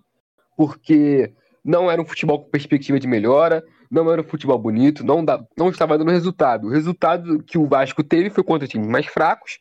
porque 0.56 1.34
não 1.64 1.90
era 1.92 2.02
um 2.02 2.06
futebol 2.06 2.44
com 2.44 2.50
perspectiva 2.50 3.00
de 3.00 3.08
melhora, 3.08 3.64
não 3.90 4.12
era 4.12 4.22
um 4.22 4.26
futebol 4.26 4.58
bonito, 4.58 5.04
não, 5.04 5.24
dá... 5.24 5.44
não 5.58 5.70
estava 5.70 5.98
dando 5.98 6.12
resultado. 6.12 6.68
O 6.68 6.72
resultado 6.72 7.42
que 7.44 7.58
o 7.58 7.66
Vasco 7.66 8.04
teve 8.04 8.30
foi 8.30 8.44
contra 8.44 8.68
times 8.68 8.88
mais 8.88 9.08
fracos 9.08 9.60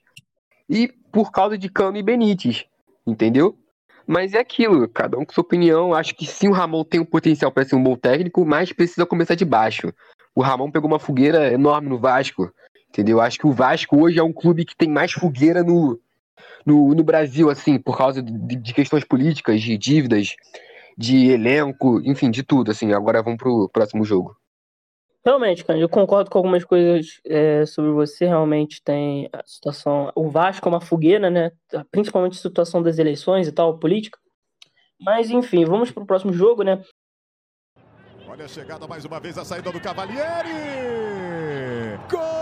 e 0.69 0.89
por 1.11 1.31
causa 1.33 1.57
de 1.57 1.69
Cano 1.69 1.97
e 1.97 2.03
Benítez, 2.03 2.67
entendeu? 3.07 3.59
Mas 4.07 4.35
é 4.35 4.39
aquilo, 4.39 4.89
cada 4.89 5.19
um 5.19 5.25
com 5.25 5.33
sua 5.33 5.43
opinião. 5.43 5.95
Acho 5.95 6.15
que 6.15 6.27
sim, 6.27 6.49
o 6.49 6.53
Ramon 6.53 6.85
tem 6.85 7.01
um 7.01 7.05
potencial 7.05 7.51
para 7.51 7.65
ser 7.65 7.77
um 7.77 7.83
bom 7.83 7.97
técnico, 7.97 8.45
mas 8.45 8.73
precisa 8.73 9.07
começar 9.07 9.35
de 9.35 9.45
baixo. 9.45 9.93
O 10.35 10.43
Ramon 10.43 10.71
pegou 10.71 10.89
uma 10.89 10.99
fogueira 10.99 11.53
enorme 11.53 11.89
no 11.89 11.99
Vasco, 11.99 12.51
entendeu? 12.89 13.21
Acho 13.21 13.39
que 13.39 13.47
o 13.47 13.53
Vasco 13.53 14.01
hoje 14.01 14.19
é 14.19 14.23
um 14.23 14.33
clube 14.33 14.65
que 14.65 14.77
tem 14.77 14.89
mais 14.89 15.13
fogueira 15.13 15.63
no, 15.63 15.99
no, 16.65 16.95
no 16.95 17.05
Brasil, 17.05 17.51
assim, 17.51 17.79
por 17.79 17.97
causa 17.97 18.23
de, 18.23 18.57
de 18.57 18.73
questões 18.73 19.05
políticas, 19.05 19.61
de 19.61 19.77
dívidas, 19.77 20.35
de 20.99 21.31
elenco, 21.31 22.01
enfim, 22.05 22.29
de 22.29 22.43
tudo, 22.43 22.73
assim. 22.73 22.93
Agora 22.93 23.23
vamos 23.23 23.39
pro 23.39 23.69
próximo 23.69 24.05
jogo. 24.05 24.37
Realmente, 25.25 25.65
cara, 25.65 25.79
eu 25.79 25.89
concordo 25.89 26.29
com 26.29 26.39
algumas 26.39 26.65
coisas 26.65 27.21
é, 27.25 27.65
sobre 27.67 27.93
você. 27.93 28.27
Realmente 28.27 28.83
tem 28.83 29.29
a 29.33 29.43
situação. 29.47 30.11
O 30.17 30.29
Vasco 30.29 30.69
é 30.69 30.73
uma 30.73 30.81
fogueira, 30.81 31.31
né? 31.31 31.53
Principalmente 31.93 32.33
a 32.33 32.43
situação 32.43 32.83
das 32.83 32.99
eleições 32.99 33.47
e 33.47 33.53
tal, 33.53 33.79
política. 33.79 34.19
Mas, 35.01 35.31
enfim, 35.31 35.65
vamos 35.65 35.93
pro 35.93 36.05
próximo 36.05 36.33
jogo, 36.33 36.65
né? 36.65 36.83
Olha 38.27 38.47
a 38.47 38.49
chegada 38.49 38.87
mais 38.89 39.05
uma 39.05 39.21
vez, 39.21 39.39
a 39.39 39.45
saída 39.45 39.71
do 39.71 39.81
Cavalieri! 39.81 40.49
Gol! 42.11 42.38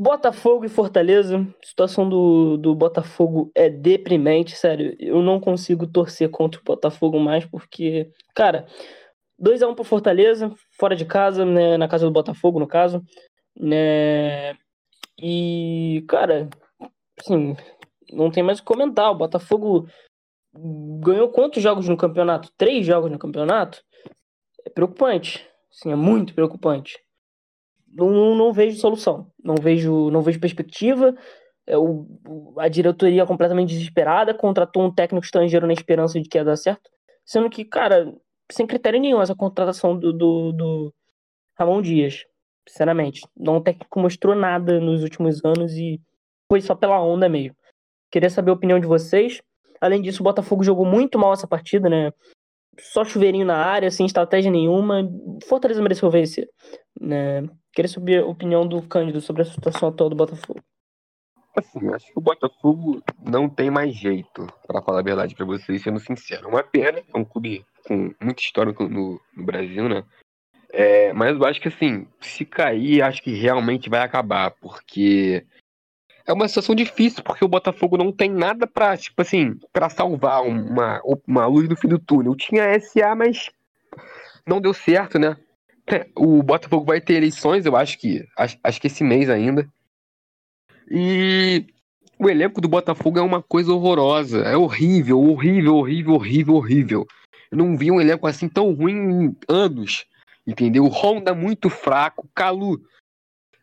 Botafogo 0.00 0.64
e 0.64 0.68
Fortaleza, 0.68 1.38
a 1.38 1.66
situação 1.66 2.08
do, 2.08 2.56
do 2.56 2.72
Botafogo 2.72 3.50
é 3.52 3.68
deprimente, 3.68 4.54
sério. 4.54 4.94
Eu 5.00 5.20
não 5.20 5.40
consigo 5.40 5.88
torcer 5.88 6.30
contra 6.30 6.60
o 6.60 6.64
Botafogo 6.64 7.18
mais, 7.18 7.44
porque, 7.44 8.08
cara, 8.32 8.64
2x1 9.42 9.74
pro 9.74 9.82
Fortaleza, 9.82 10.54
fora 10.78 10.94
de 10.94 11.04
casa, 11.04 11.44
né, 11.44 11.76
na 11.76 11.88
casa 11.88 12.06
do 12.06 12.12
Botafogo, 12.12 12.60
no 12.60 12.66
caso, 12.68 13.02
né, 13.58 14.56
e, 15.20 16.04
cara, 16.08 16.48
assim, 17.18 17.56
não 18.12 18.30
tem 18.30 18.44
mais 18.44 18.60
o 18.60 18.62
que 18.62 18.68
comentar, 18.68 19.10
o 19.10 19.16
Botafogo 19.16 19.88
ganhou 21.00 21.28
quantos 21.30 21.60
jogos 21.60 21.88
no 21.88 21.96
campeonato? 21.96 22.52
Três 22.56 22.86
jogos 22.86 23.10
no 23.10 23.18
campeonato? 23.18 23.82
É 24.64 24.70
preocupante, 24.70 25.44
assim, 25.72 25.90
é 25.90 25.96
muito 25.96 26.34
preocupante 26.34 27.00
não, 27.92 28.34
não 28.34 28.52
vejo 28.52 28.78
solução, 28.78 29.30
não 29.42 29.54
vejo, 29.56 30.10
não 30.10 30.22
vejo 30.22 30.40
perspectiva. 30.40 31.14
É, 31.66 31.76
o, 31.76 32.06
a 32.58 32.68
diretoria 32.68 33.26
completamente 33.26 33.70
desesperada 33.70 34.32
contratou 34.32 34.84
um 34.84 34.94
técnico 34.94 35.24
estrangeiro 35.24 35.66
na 35.66 35.72
esperança 35.72 36.20
de 36.20 36.28
que 36.28 36.38
ia 36.38 36.44
dar 36.44 36.56
certo, 36.56 36.90
sendo 37.24 37.50
que, 37.50 37.64
cara, 37.64 38.14
sem 38.50 38.66
critério 38.66 39.00
nenhum 39.00 39.20
essa 39.20 39.34
contratação 39.34 39.98
do, 39.98 40.12
do, 40.12 40.52
do 40.52 40.94
Ramon 41.58 41.82
Dias, 41.82 42.24
sinceramente. 42.66 43.20
Não 43.36 43.56
o 43.56 43.60
técnico 43.60 44.00
mostrou 44.00 44.34
nada 44.34 44.80
nos 44.80 45.02
últimos 45.02 45.44
anos 45.44 45.72
e 45.74 46.00
foi 46.50 46.60
só 46.60 46.74
pela 46.74 47.02
onda 47.02 47.28
meio. 47.28 47.54
Queria 48.10 48.30
saber 48.30 48.50
a 48.50 48.54
opinião 48.54 48.80
de 48.80 48.86
vocês. 48.86 49.42
Além 49.80 50.00
disso, 50.00 50.22
o 50.22 50.24
Botafogo 50.24 50.64
jogou 50.64 50.86
muito 50.86 51.18
mal 51.18 51.32
essa 51.32 51.46
partida, 51.46 51.88
né? 51.88 52.12
Só 52.80 53.04
chuveirinho 53.04 53.44
na 53.44 53.56
área, 53.56 53.90
sem 53.90 54.06
estratégia 54.06 54.50
nenhuma. 54.50 55.08
Fortaleza 55.46 55.82
mereceu 55.82 56.10
vencer. 56.10 56.48
Né? 57.00 57.48
Queria 57.72 57.88
saber 57.88 58.22
a 58.22 58.26
opinião 58.26 58.66
do 58.66 58.82
Cândido 58.82 59.20
sobre 59.20 59.42
a 59.42 59.44
situação 59.44 59.88
atual 59.88 60.10
do 60.10 60.16
Botafogo. 60.16 60.60
Assim, 61.56 61.88
acho 61.92 62.06
que 62.06 62.18
o 62.18 62.22
Botafogo 62.22 63.02
não 63.24 63.48
tem 63.48 63.70
mais 63.70 63.94
jeito, 63.94 64.46
para 64.66 64.82
falar 64.82 65.00
a 65.00 65.02
verdade 65.02 65.34
para 65.34 65.44
vocês, 65.44 65.82
sendo 65.82 65.98
sincero. 65.98 66.46
É 66.46 66.48
uma 66.48 66.62
pena, 66.62 66.98
é 66.98 67.18
um 67.18 67.24
clube 67.24 67.64
com 67.86 68.14
muita 68.20 68.40
história 68.40 68.72
no, 68.78 69.20
no 69.36 69.44
Brasil, 69.44 69.88
né? 69.88 70.04
É, 70.70 71.12
mas 71.12 71.36
eu 71.36 71.44
acho 71.44 71.60
que 71.60 71.68
assim, 71.68 72.06
se 72.20 72.44
cair, 72.44 73.02
acho 73.02 73.22
que 73.22 73.32
realmente 73.32 73.88
vai 73.88 74.00
acabar, 74.00 74.50
porque 74.50 75.44
é 76.26 76.32
uma 76.32 76.46
situação 76.46 76.74
difícil, 76.74 77.24
porque 77.24 77.44
o 77.44 77.48
Botafogo 77.48 77.96
não 77.96 78.12
tem 78.12 78.30
nada 78.30 78.66
para 78.66 78.96
tipo 78.96 79.22
assim, 79.22 79.58
para 79.72 79.88
salvar 79.88 80.42
uma, 80.42 81.00
uma 81.26 81.46
luz 81.46 81.68
no 81.68 81.76
fim 81.76 81.88
do 81.88 81.98
túnel. 81.98 82.36
Tinha 82.36 82.78
SA, 82.78 83.14
mas 83.14 83.50
não 84.46 84.60
deu 84.60 84.74
certo, 84.74 85.18
né? 85.18 85.36
O 86.14 86.42
Botafogo 86.42 86.84
vai 86.84 87.00
ter 87.00 87.14
eleições, 87.14 87.64
eu 87.66 87.76
acho 87.76 87.98
que 87.98 88.26
acho, 88.36 88.58
acho 88.62 88.80
que 88.80 88.86
esse 88.86 89.04
mês 89.04 89.30
ainda. 89.30 89.68
E 90.90 91.66
o 92.18 92.28
elenco 92.28 92.60
do 92.60 92.68
Botafogo 92.68 93.18
é 93.18 93.22
uma 93.22 93.42
coisa 93.42 93.72
horrorosa. 93.72 94.40
É 94.40 94.56
horrível, 94.56 95.20
horrível, 95.20 95.76
horrível, 95.76 96.14
horrível, 96.14 96.54
horrível. 96.54 97.06
Eu 97.50 97.58
não 97.58 97.76
vi 97.76 97.90
um 97.90 98.00
elenco 98.00 98.26
assim 98.26 98.48
tão 98.48 98.72
ruim 98.72 98.96
em 98.96 99.36
anos. 99.48 100.04
Entendeu? 100.46 100.84
O 100.84 100.88
Honda 100.88 101.34
muito 101.34 101.70
fraco. 101.70 102.28
Calu 102.34 102.80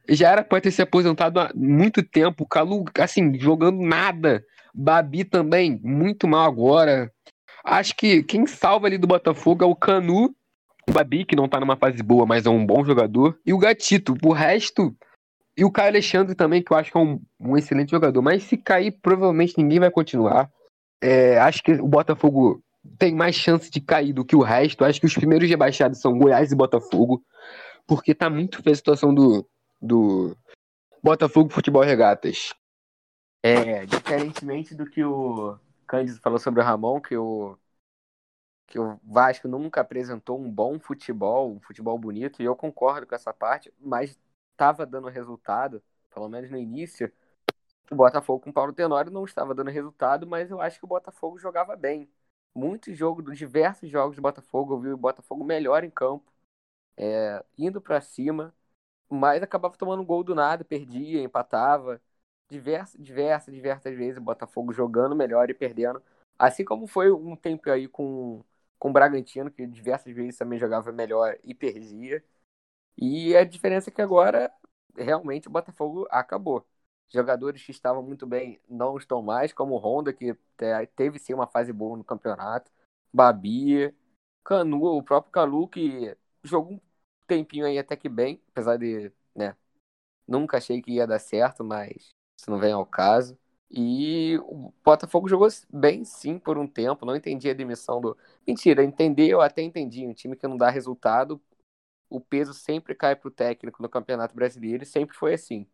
já 0.08 0.32
era 0.32 0.44
para 0.44 0.62
ter 0.62 0.72
se 0.72 0.82
aposentado 0.82 1.40
há 1.40 1.52
muito 1.56 2.04
tempo. 2.04 2.48
Calu, 2.48 2.86
assim, 3.00 3.38
jogando 3.40 3.82
nada. 3.82 4.46
Babi 4.74 5.24
também, 5.24 5.80
muito 5.84 6.28
mal 6.28 6.46
agora. 6.46 7.12
Acho 7.64 7.96
que 7.96 8.22
quem 8.24 8.46
salva 8.46 8.88
ali 8.88 8.98
do 8.98 9.08
Botafogo 9.08 9.64
é 9.64 9.68
o 9.68 9.76
Canu 9.76 10.36
o 10.88 10.94
Babi, 10.94 11.26
que 11.26 11.36
não 11.36 11.48
tá 11.48 11.60
numa 11.60 11.76
fase 11.76 12.02
boa, 12.04 12.26
mas 12.26 12.46
é 12.46 12.50
um 12.50 12.66
bom 12.66 12.84
jogador, 12.86 13.38
e 13.46 13.54
o 13.54 13.58
Gatito. 13.58 14.16
O 14.24 14.32
resto. 14.32 14.96
E 15.58 15.64
o 15.64 15.72
Caio 15.72 15.90
Alexandre 15.90 16.36
também, 16.36 16.62
que 16.62 16.72
eu 16.72 16.78
acho 16.78 16.92
que 16.92 16.98
é 16.98 17.00
um, 17.00 17.22
um 17.40 17.58
excelente 17.58 17.92
jogador. 17.92 18.22
Mas 18.22 18.44
se 18.44 18.58
cair, 18.58 18.92
provavelmente 19.02 19.54
ninguém 19.58 19.80
vai 19.80 19.90
continuar. 19.90 20.52
É, 21.02 21.40
acho 21.40 21.64
que 21.64 21.74
o 21.74 21.88
Botafogo 21.88 22.62
tem 23.00 23.16
mais 23.16 23.36
chance 23.36 23.72
de 23.72 23.80
cair 23.80 24.12
do 24.12 24.26
que 24.26 24.36
o 24.36 24.42
resto. 24.42 24.84
Acho 24.84 25.00
que 25.00 25.06
os 25.06 25.14
primeiros 25.14 25.50
rebaixados 25.50 26.02
são 26.02 26.18
Goiás 26.18 26.52
e 26.52 26.56
Botafogo, 26.56 27.24
porque 27.88 28.14
tá 28.14 28.30
muito 28.30 28.62
feia 28.62 28.74
a 28.74 28.78
situação 28.78 29.14
do, 29.14 29.48
do 29.82 30.36
Botafogo 31.02 31.50
Futebol 31.50 31.84
Regatas. 31.84 32.54
É, 33.42 33.86
diferentemente 33.86 34.76
do 34.76 34.86
que 34.86 35.04
o 35.04 35.56
Cândido 35.88 36.20
falou 36.20 36.40
sobre 36.40 36.62
o 36.62 36.64
Ramon, 36.64 37.00
que 37.00 37.16
o, 37.16 37.58
que 38.68 38.80
o 38.80 39.00
Vasco 39.04 39.48
nunca 39.48 39.82
apresentou 39.82 40.40
um 40.40 40.50
bom 40.52 40.80
futebol, 40.80 41.52
um 41.52 41.60
futebol 41.60 41.98
bonito, 41.98 42.42
e 42.42 42.46
eu 42.46 42.56
concordo 42.56 43.06
com 43.08 43.16
essa 43.16 43.34
parte, 43.34 43.74
mas 43.80 44.18
estava 44.52 44.86
dando 44.86 45.08
resultado, 45.10 45.82
pelo 46.14 46.30
menos 46.30 46.50
no 46.50 46.58
início. 46.58 47.12
O 47.92 47.96
Botafogo 47.96 48.44
com 48.44 48.50
o 48.50 48.54
Paulo 48.54 48.74
Tenório 48.74 49.12
não 49.12 49.26
estava 49.26 49.54
dando 49.54 49.70
resultado, 49.70 50.26
mas 50.28 50.50
eu 50.50 50.60
acho 50.62 50.80
que 50.80 50.86
o 50.86 50.88
Botafogo 50.88 51.38
jogava 51.38 51.76
bem. 51.76 52.10
Muitos 52.56 52.98
jogos, 52.98 53.38
diversos 53.38 53.90
jogos 53.90 54.16
do 54.16 54.22
Botafogo, 54.22 54.74
eu 54.74 54.80
vi 54.80 54.90
o 54.90 54.98
Botafogo 54.98 55.44
melhor 55.44 55.84
em 55.84 55.90
campo, 55.90 56.32
é, 56.98 57.44
indo 57.58 57.82
para 57.82 58.02
cima, 58.02 58.54
mas 59.10 59.44
acabava 59.44 59.78
tomando 59.78 60.04
gol 60.06 60.24
do 60.24 60.36
nada, 60.36 60.66
perdia, 60.66 61.22
empatava. 61.22 62.02
Diversas, 62.50 63.02
diversas, 63.04 63.54
diversas 63.54 63.96
vezes 63.98 64.18
o 64.18 64.22
Botafogo 64.22 64.74
jogando 64.74 65.16
melhor 65.16 65.50
e 65.50 65.54
perdendo. 65.54 66.02
Assim 66.38 66.66
como 66.66 66.88
foi 66.88 67.12
um 67.12 67.36
tempo 67.36 67.70
aí 67.70 67.88
com, 67.88 68.44
com 68.86 68.90
o 68.92 68.94
Bragantino, 68.94 69.50
que 69.50 69.66
diversas 69.66 70.14
vezes 70.14 70.38
também 70.38 70.60
jogava 70.60 70.92
melhor 70.92 71.36
e 71.44 71.56
perdia. 71.56 72.24
E 72.96 73.36
a 73.36 73.44
diferença 73.44 73.90
é 73.90 73.94
que 73.94 74.00
agora 74.00 74.54
realmente 74.96 75.48
o 75.48 75.52
Botafogo 75.52 76.08
acabou. 76.12 76.64
Jogadores 77.10 77.64
que 77.66 77.72
estavam 77.72 78.04
muito 78.04 78.28
bem 78.28 78.62
não 78.70 78.96
estão 78.96 79.24
mais, 79.24 79.52
como 79.52 79.74
o 79.74 79.78
Honda, 79.80 80.14
que 80.14 80.38
teve 80.96 81.18
sim 81.18 81.34
uma 81.34 81.48
fase 81.48 81.74
boa 81.74 81.98
no 81.98 82.04
campeonato. 82.04 82.72
Babi, 83.12 83.92
Canu, 84.44 84.84
o 84.84 85.02
próprio 85.02 85.32
Calu, 85.32 85.68
que 85.68 86.16
jogou 86.44 86.74
um 86.74 86.82
tempinho 87.26 87.66
aí 87.66 87.80
até 87.80 87.96
que 87.96 88.08
bem, 88.08 88.40
apesar 88.50 88.78
de, 88.78 89.12
né, 89.34 89.58
nunca 90.28 90.58
achei 90.58 90.80
que 90.80 90.92
ia 90.92 91.08
dar 91.08 91.18
certo, 91.20 91.64
mas 91.64 92.10
isso 92.40 92.52
não 92.52 92.60
vem 92.60 92.74
ao 92.74 92.86
caso. 92.86 93.36
E 93.78 94.38
o 94.46 94.72
Botafogo 94.84 95.28
jogou 95.28 95.50
bem 95.70 96.06
sim 96.06 96.40
por 96.40 96.58
um 96.58 96.66
tempo, 96.66 97.06
não 97.06 97.16
entendi 97.16 97.50
a 97.50 97.54
demissão 97.54 98.00
do. 98.00 98.18
Mentira, 98.48 98.84
entender 98.84 99.28
eu 99.28 99.42
até 99.42 99.62
entendi. 99.62 100.08
Um 100.08 100.14
time 100.14 100.38
que 100.38 100.48
não 100.48 100.56
dá 100.56 100.70
resultado, 100.70 101.42
o 102.10 102.22
peso 102.22 102.54
sempre 102.54 102.96
cai 102.96 103.16
pro 103.16 103.32
técnico 103.32 103.82
no 103.84 103.90
Campeonato 103.90 104.36
Brasileiro 104.36 104.84
e 104.84 104.86
sempre 104.86 105.16
foi 105.18 105.34
assim. 105.34 105.68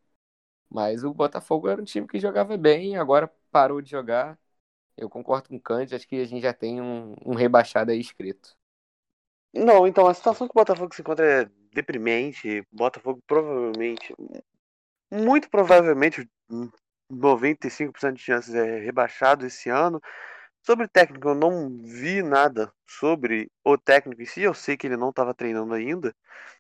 Mas 0.69 1.03
o 1.03 1.13
Botafogo 1.13 1.69
era 1.69 1.81
um 1.81 1.85
time 1.85 2.07
que 2.07 2.19
jogava 2.19 2.57
bem, 2.57 2.97
agora 2.97 3.31
parou 3.51 3.81
de 3.81 3.91
jogar. 3.91 4.39
Eu 4.97 5.09
concordo 5.09 5.49
com 5.49 5.57
o 5.57 5.61
Cândido, 5.61 5.95
acho 5.95 6.07
que 6.07 6.17
a 6.17 6.25
gente 6.25 6.41
já 6.41 6.53
tem 6.53 6.81
um, 6.81 7.15
um 7.25 7.35
rebaixado 7.35 7.91
aí 7.91 7.99
escrito. 7.99 8.55
Não, 9.53 9.85
então 9.87 10.07
a 10.07 10.13
situação 10.13 10.47
que 10.47 10.53
o 10.53 10.59
Botafogo 10.59 10.95
se 10.95 11.01
encontra 11.01 11.43
é 11.43 11.51
deprimente. 11.73 12.65
Botafogo 12.71 13.21
provavelmente, 13.27 14.15
muito 15.11 15.49
provavelmente, 15.49 16.29
95% 17.11 18.13
de 18.13 18.21
chances 18.21 18.53
é 18.55 18.79
rebaixado 18.79 19.45
esse 19.45 19.69
ano. 19.69 20.01
Sobre 20.63 20.87
técnico, 20.87 21.29
eu 21.29 21.35
não 21.35 21.69
vi 21.83 22.21
nada 22.21 22.71
sobre 22.87 23.49
o 23.63 23.77
técnico 23.77 24.21
em 24.21 24.25
si. 24.25 24.41
Eu 24.41 24.53
sei 24.53 24.77
que 24.77 24.87
ele 24.87 24.97
não 24.97 25.09
estava 25.09 25.33
treinando 25.33 25.73
ainda, 25.73 26.15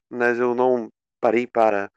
mas 0.09 0.39
eu 0.39 0.55
não 0.55 0.91
parei 1.19 1.45
para 1.47 1.91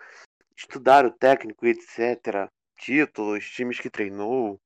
estudar 0.56 1.06
o 1.06 1.10
técnico, 1.10 1.66
etc. 1.66 2.48
Títulos, 2.78 3.48
times 3.50 3.80
que 3.80 3.90
treinou. 3.90 4.60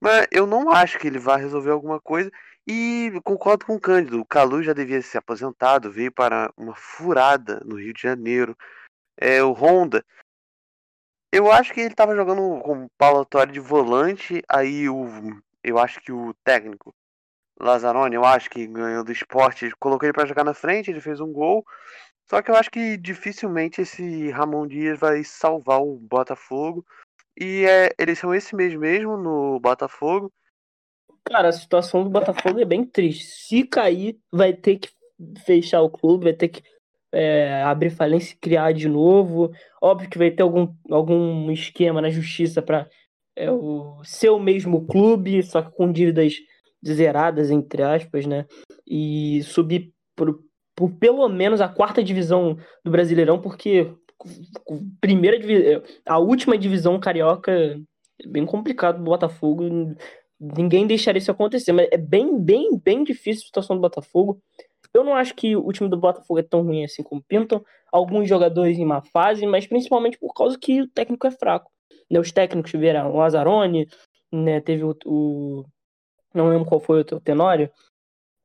Mas 0.00 0.26
eu 0.30 0.46
não 0.46 0.70
acho 0.70 0.98
que 0.98 1.06
ele 1.06 1.18
vá 1.18 1.36
resolver 1.36 1.70
alguma 1.70 2.00
coisa. 2.00 2.30
E 2.66 3.12
concordo 3.24 3.64
com 3.64 3.76
o 3.76 3.80
Cândido. 3.80 4.20
O 4.20 4.26
Calu 4.26 4.62
já 4.62 4.72
devia 4.72 5.00
ser 5.00 5.18
aposentado, 5.18 5.90
veio 5.90 6.12
para 6.12 6.52
uma 6.56 6.74
furada 6.74 7.62
no 7.64 7.76
Rio 7.76 7.94
de 7.94 8.02
Janeiro. 8.02 8.56
É, 9.16 9.42
o 9.42 9.52
Honda. 9.52 10.04
Eu 11.30 11.52
acho 11.52 11.74
que 11.74 11.80
ele 11.80 11.90
estava 11.90 12.16
jogando 12.16 12.60
com 12.62 12.84
o 12.84 12.90
Paulo 12.96 13.24
Torre 13.24 13.52
de 13.52 13.60
volante. 13.60 14.42
Aí 14.48 14.88
o, 14.88 15.06
eu 15.62 15.78
acho 15.78 16.00
que 16.00 16.10
o 16.10 16.34
técnico 16.42 16.94
Lazzaroni, 17.60 18.14
eu 18.14 18.24
acho 18.24 18.48
que 18.48 18.66
ganhou 18.66 19.04
do 19.04 19.12
esporte, 19.12 19.70
colocou 19.78 20.06
ele 20.06 20.12
para 20.12 20.26
jogar 20.26 20.44
na 20.44 20.54
frente, 20.54 20.90
ele 20.90 21.00
fez 21.00 21.20
um 21.20 21.32
gol. 21.32 21.64
Só 22.30 22.40
que 22.40 22.50
eu 22.50 22.54
acho 22.54 22.70
que 22.70 22.96
dificilmente 22.96 23.80
esse 23.80 24.30
Ramon 24.30 24.66
Dias 24.66 24.98
vai 24.98 25.24
salvar 25.24 25.80
o 25.80 25.96
Botafogo. 25.96 26.84
E 27.38 27.64
é, 27.64 27.90
eles 27.98 28.18
são 28.18 28.34
esse 28.34 28.54
mês 28.54 28.74
mesmo 28.74 29.16
no 29.16 29.60
Botafogo. 29.60 30.32
Cara, 31.24 31.48
a 31.48 31.52
situação 31.52 32.04
do 32.04 32.10
Botafogo 32.10 32.60
é 32.60 32.64
bem 32.64 32.84
triste. 32.84 33.24
Se 33.24 33.64
cair, 33.64 34.18
vai 34.32 34.52
ter 34.52 34.78
que 34.78 34.90
fechar 35.44 35.82
o 35.82 35.90
clube, 35.90 36.24
vai 36.24 36.32
ter 36.32 36.48
que 36.48 36.62
é, 37.12 37.62
abrir 37.62 37.90
falência 37.90 38.34
e 38.34 38.38
criar 38.38 38.72
de 38.72 38.88
novo. 38.88 39.50
Óbvio 39.82 40.08
que 40.08 40.18
vai 40.18 40.30
ter 40.30 40.42
algum, 40.42 40.72
algum 40.90 41.50
esquema 41.50 42.00
na 42.00 42.10
justiça 42.10 42.60
para 42.62 42.88
é, 43.36 43.50
o, 43.50 44.02
ser 44.04 44.30
o 44.30 44.38
mesmo 44.38 44.86
clube, 44.86 45.42
só 45.42 45.62
que 45.62 45.70
com 45.70 45.90
dívidas 45.92 46.34
zeradas, 46.86 47.50
entre 47.50 47.82
aspas, 47.82 48.26
né? 48.26 48.46
E 48.86 49.42
subir 49.44 49.92
por, 50.14 50.40
por 50.74 50.90
pelo 50.98 51.28
menos 51.28 51.60
a 51.60 51.68
quarta 51.68 52.02
divisão 52.02 52.56
do 52.84 52.90
Brasileirão, 52.90 53.40
porque 53.40 53.92
primeira 55.00 55.38
a 56.04 56.18
última 56.18 56.58
divisão 56.58 56.98
carioca 56.98 57.52
é 57.52 57.76
bem 58.26 58.44
complicado 58.44 58.98
do 58.98 59.04
Botafogo. 59.04 59.64
Ninguém 60.40 60.86
deixaria 60.86 61.18
isso 61.18 61.30
acontecer, 61.30 61.72
mas 61.72 61.88
é 61.90 61.96
bem, 61.96 62.40
bem, 62.40 62.76
bem 62.78 63.02
difícil 63.04 63.42
a 63.44 63.46
situação 63.46 63.76
do 63.76 63.82
Botafogo. 63.82 64.40
Eu 64.98 65.04
não 65.04 65.14
acho 65.14 65.34
que 65.34 65.56
o 65.56 65.72
time 65.72 65.88
do 65.88 65.96
Botafogo 65.96 66.40
é 66.40 66.42
tão 66.42 66.62
ruim 66.62 66.84
assim 66.84 67.02
como 67.02 67.22
pintam. 67.22 67.64
Alguns 67.92 68.28
jogadores 68.28 68.78
em 68.78 68.84
má 68.84 69.00
fase, 69.00 69.46
mas 69.46 69.66
principalmente 69.66 70.18
por 70.18 70.34
causa 70.34 70.58
que 70.58 70.82
o 70.82 70.88
técnico 70.88 71.26
é 71.26 71.30
fraco. 71.30 71.70
Né, 72.10 72.18
os 72.18 72.32
técnicos 72.32 72.70
tiveram 72.70 73.14
o 73.14 73.20
Azarone, 73.20 73.88
né, 74.32 74.60
teve 74.60 74.84
o, 74.84 74.96
o, 75.04 75.64
Não 76.34 76.48
lembro 76.48 76.66
qual 76.66 76.80
foi 76.80 77.00
o 77.00 77.04
Tenório, 77.20 77.70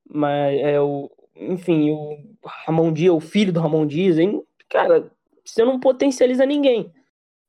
mas 0.07 0.59
é 0.59 0.79
o 0.79 1.09
enfim, 1.35 1.89
o 1.91 2.17
Ramon 2.45 2.93
Dias, 2.93 3.13
o 3.13 3.19
filho 3.19 3.51
do 3.51 3.59
Ramon 3.59 3.87
Dias, 3.87 4.19
hein? 4.19 4.43
cara, 4.69 5.11
você 5.45 5.63
não 5.63 5.79
potencializa 5.79 6.45
ninguém, 6.45 6.91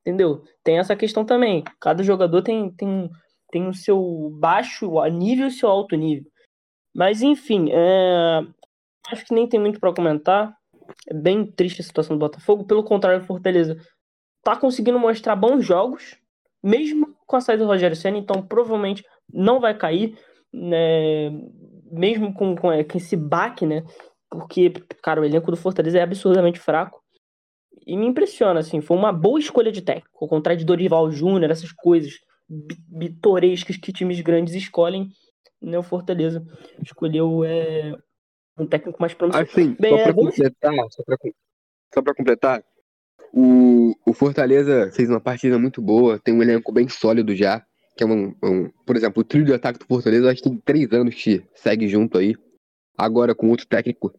entendeu? 0.01 0.45
Tem 0.63 0.79
essa 0.79 0.95
questão 0.95 1.25
também. 1.25 1.65
Cada 1.81 2.03
jogador 2.03 2.43
tem, 2.43 2.71
tem, 2.71 3.11
tem 3.51 3.67
o 3.67 3.75
seu 3.75 4.31
baixo 4.39 4.91
nível 5.11 5.47
e 5.47 5.49
o 5.49 5.51
seu 5.51 5.69
alto 5.69 5.97
nível. 5.97 6.31
Mas, 6.95 7.23
enfim, 7.23 7.71
é... 7.73 8.47
acho 9.11 9.25
que 9.25 9.35
nem 9.35 9.49
tem 9.49 9.61
muito 9.61 9.81
para 9.81 9.95
comentar. 9.95 10.55
É 11.09 11.15
bem 11.15 11.47
triste 11.47 11.81
a 11.81 11.85
situação 11.85 12.17
do 12.17 12.21
Botafogo. 12.21 12.65
Pelo 12.65 12.85
contrário, 12.85 13.23
o 13.23 13.27
Fortaleza 13.27 13.77
tá 14.43 14.57
conseguindo 14.57 14.99
mostrar 14.99 15.35
bons 15.37 15.65
jogos, 15.65 16.19
mesmo 16.63 17.15
com 17.27 17.37
a 17.37 17.41
saída 17.41 17.65
do 17.65 17.69
Rogério 17.69 17.97
Senna, 17.97 18.19
então 18.19 18.43
provavelmente 18.47 19.05
não 19.33 19.61
vai 19.61 19.75
cair. 19.77 20.19
Né? 20.53 21.31
mesmo 21.95 22.33
com, 22.35 22.55
com, 22.57 22.69
com 22.85 22.99
esse 22.99 23.17
baque, 23.17 23.65
né? 23.65 23.85
Porque, 24.31 24.71
cara, 25.03 25.21
o 25.21 25.25
elenco 25.25 25.51
do 25.51 25.57
Fortaleza 25.57 25.99
é 25.99 26.03
absurdamente 26.03 26.59
fraco. 26.59 27.01
E 27.87 27.97
me 27.97 28.07
impressiona, 28.07 28.61
assim, 28.61 28.81
foi 28.81 28.97
uma 28.97 29.13
boa 29.13 29.39
escolha 29.39 29.71
de 29.71 29.83
técnico, 29.83 30.25
ao 30.25 30.29
contrário 30.29 30.59
de 30.59 30.65
Dorival 30.65 31.11
Júnior, 31.11 31.51
essas 31.51 31.71
coisas 31.71 32.15
bitorescas 32.49 33.77
que 33.77 33.93
times 33.93 34.21
grandes 34.21 34.55
escolhem, 34.55 35.09
né? 35.61 35.79
O 35.79 35.83
Fortaleza 35.83 36.45
escolheu 36.83 37.45
é, 37.45 37.95
um 38.57 38.67
técnico 38.67 39.01
mais 39.01 39.15
promissor. 39.15 39.43
Assim, 39.43 39.77
Bem, 39.79 39.91
só 39.91 40.03
para 40.03 40.11
é, 40.11 40.15
completar, 40.15 40.75
só 41.93 42.03
pra 42.03 42.15
completar, 42.15 42.65
o, 43.33 43.95
o 44.07 44.13
Fortaleza 44.13 44.91
fez 44.93 45.09
uma 45.09 45.21
partida 45.21 45.59
muito 45.59 45.83
boa, 45.83 46.19
tem 46.19 46.35
um 46.35 46.43
elenco 46.43 46.73
bem 46.73 46.89
sólido 46.89 47.35
já 47.35 47.65
que 47.97 48.03
é 48.03 48.07
um, 48.07 48.35
um, 48.43 48.69
por 48.85 48.97
exemplo, 48.97 49.21
o 49.21 49.25
trio 49.25 49.45
de 49.45 49.55
ataque 49.55 49.79
do 49.79 49.87
Fortaleza, 49.87 50.31
acho 50.31 50.43
que 50.43 50.49
tem 50.49 50.59
três 50.59 50.93
anos 50.93 51.15
que 51.15 51.45
segue 51.55 51.89
junto 51.89 52.19
aí, 52.19 52.35
agora 52.99 53.35
com 53.35 53.49
outro 53.49 53.67
técnico. 53.67 54.13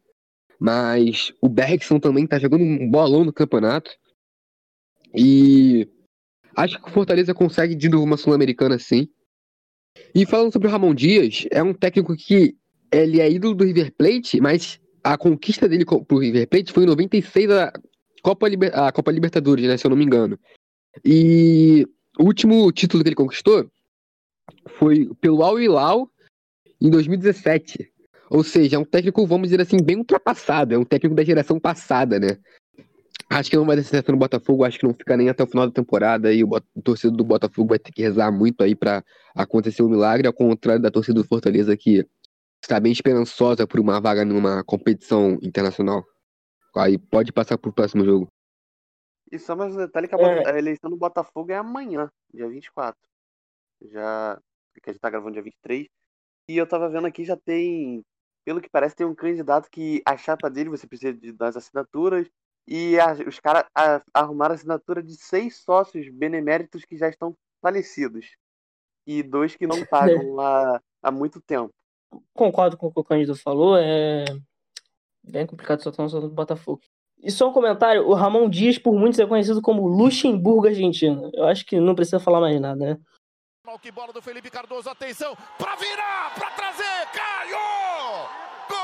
Mas 0.57 1.33
o 1.41 1.49
Bergson 1.49 1.99
também 1.99 2.25
tá 2.25 2.39
jogando 2.39 2.63
um 2.63 2.89
bolão 2.89 3.25
no 3.25 3.33
campeonato. 3.33 3.91
E 5.13 5.89
acho 6.55 6.81
que 6.81 6.89
o 6.89 6.93
Fortaleza 6.93 7.33
consegue 7.33 7.75
de 7.75 7.89
novo 7.89 8.05
uma 8.05 8.17
Sul-Americana 8.17 8.79
sim. 8.79 9.09
E 10.13 10.25
falando 10.25 10.53
sobre 10.53 10.69
o 10.69 10.71
Ramon 10.71 10.93
Dias, 10.93 11.45
é 11.51 11.61
um 11.61 11.73
técnico 11.73 12.15
que 12.15 12.55
ele 12.95 13.19
é 13.19 13.29
ídolo 13.29 13.53
do 13.53 13.65
River 13.65 13.93
Plate, 13.97 14.39
mas 14.39 14.79
a 15.03 15.17
conquista 15.17 15.67
dele 15.67 15.85
pro 15.85 16.17
River 16.17 16.47
Plate 16.47 16.71
foi 16.71 16.83
em 16.83 16.87
96 16.87 17.51
a 17.51 17.73
Copa, 18.23 18.47
Liber... 18.47 18.77
a 18.77 18.91
Copa 18.91 19.11
Libertadores, 19.11 19.67
né, 19.67 19.77
se 19.77 19.85
eu 19.85 19.89
não 19.89 19.97
me 19.97 20.05
engano. 20.05 20.39
E 21.03 21.85
o 22.17 22.23
último 22.23 22.71
título 22.71 23.03
que 23.03 23.09
ele 23.09 23.15
conquistou 23.15 23.69
foi 24.79 25.09
pelo 25.19 25.43
Al 25.43 25.59
Hilal 25.59 26.09
em 26.81 26.89
2017. 26.89 27.91
Ou 28.29 28.43
seja, 28.43 28.77
é 28.77 28.79
um 28.79 28.85
técnico, 28.85 29.25
vamos 29.27 29.49
dizer 29.49 29.61
assim, 29.61 29.77
bem 29.77 29.97
ultrapassado. 29.97 30.73
É 30.73 30.77
um 30.77 30.85
técnico 30.85 31.15
da 31.15 31.23
geração 31.23 31.59
passada, 31.59 32.19
né? 32.19 32.37
Acho 33.29 33.49
que 33.49 33.57
não 33.57 33.65
vai 33.65 33.75
dar 33.75 33.83
certo 33.83 34.11
no 34.11 34.17
Botafogo, 34.17 34.63
acho 34.63 34.79
que 34.79 34.85
não 34.85 34.93
fica 34.93 35.17
nem 35.17 35.29
até 35.29 35.43
o 35.43 35.47
final 35.47 35.65
da 35.65 35.73
temporada 35.73 36.31
e 36.31 36.43
o, 36.43 36.49
o 36.75 36.81
torcedor 36.81 37.17
do 37.17 37.23
Botafogo 37.23 37.69
vai 37.69 37.79
ter 37.79 37.91
que 37.91 38.01
rezar 38.01 38.31
muito 38.31 38.63
aí 38.63 38.75
para 38.75 39.03
acontecer 39.35 39.81
um 39.83 39.89
milagre, 39.89 40.27
ao 40.27 40.33
contrário 40.33 40.81
da 40.81 40.91
torcida 40.91 41.21
do 41.21 41.27
Fortaleza 41.27 41.75
que 41.75 42.05
está 42.65 42.79
bem 42.79 42.91
esperançosa 42.91 43.67
por 43.67 43.79
uma 43.79 44.01
vaga 44.01 44.25
numa 44.25 44.63
competição 44.63 45.37
internacional. 45.41 46.03
Aí 46.75 46.97
pode 46.97 47.31
passar 47.31 47.57
pro 47.57 47.71
próximo 47.71 48.03
jogo. 48.03 48.27
E 49.31 49.37
só 49.39 49.55
mais 49.55 49.73
um 49.75 49.77
detalhe 49.79 50.07
que 50.07 50.15
a, 50.15 50.19
É. 50.19 50.49
a 50.53 50.57
eleição 50.57 50.89
do 50.89 50.97
Botafogo 50.97 51.51
é 51.51 51.55
amanhã, 51.55 52.09
dia 52.33 52.47
24. 52.49 52.99
Já. 53.83 54.39
Que 54.81 54.89
a 54.89 54.93
gente 54.93 55.01
tá 55.01 55.09
gravando 55.09 55.33
dia 55.33 55.41
23. 55.43 55.87
E 56.49 56.57
eu 56.57 56.67
tava 56.67 56.89
vendo 56.89 57.07
aqui, 57.07 57.23
já 57.23 57.37
tem. 57.37 58.03
Pelo 58.43 58.61
que 58.61 58.69
parece, 58.69 58.95
tem 58.95 59.05
um 59.07 59.15
candidato 59.15 59.69
que 59.71 60.01
a 60.05 60.17
chapa 60.17 60.49
dele, 60.49 60.69
você 60.69 60.85
precisa 60.85 61.13
de, 61.13 61.31
das 61.31 61.55
assinaturas. 61.55 62.27
E 62.67 62.99
a- 62.99 63.13
os 63.27 63.39
caras 63.39 63.65
arrumaram 64.13 64.53
a 64.53 64.55
assinatura 64.55 65.01
de 65.01 65.15
seis 65.15 65.57
sócios 65.57 66.09
beneméritos 66.09 66.83
que 66.83 66.97
já 66.97 67.07
estão 67.09 67.35
falecidos. 67.61 68.35
E 69.07 69.21
dois 69.23 69.55
que 69.55 69.65
não 69.67 69.77
pagam 69.89 70.39
há, 70.39 70.81
há 71.01 71.11
muito 71.11 71.39
tempo. 71.41 71.71
Concordo 72.33 72.77
com 72.77 72.87
o 72.87 72.91
que 72.91 72.99
o 72.99 73.03
Cândido 73.03 73.35
falou, 73.35 73.77
é 73.77 74.25
bem 75.23 75.45
complicado 75.45 75.81
só 75.81 75.89
estar 75.89 76.07
do 76.07 76.29
Botafogo. 76.29 76.81
E 77.17 77.31
só 77.31 77.49
um 77.49 77.53
comentário, 77.53 78.07
o 78.07 78.13
Ramon 78.13 78.49
Dias, 78.49 78.77
por 78.77 78.93
muitos, 78.93 79.19
é 79.19 79.25
conhecido 79.25 79.61
como 79.61 79.87
Luxemburgo 79.87 80.67
argentino. 80.67 81.31
Eu 81.33 81.45
acho 81.45 81.65
que 81.65 81.79
não 81.79 81.95
precisa 81.95 82.19
falar 82.19 82.39
mais 82.39 82.59
nada, 82.59 82.75
né? 82.75 82.97
Que 83.81 83.91
bola 83.91 84.13
do 84.13 84.21
Felipe 84.21 84.49
Cardoso, 84.49 84.89
atenção, 84.89 85.35
pra 85.57 85.75
virar, 85.75 86.33
pra 86.35 86.49
trazer, 86.51 87.07
Caio! 87.11 87.57
Gol! 88.69 88.75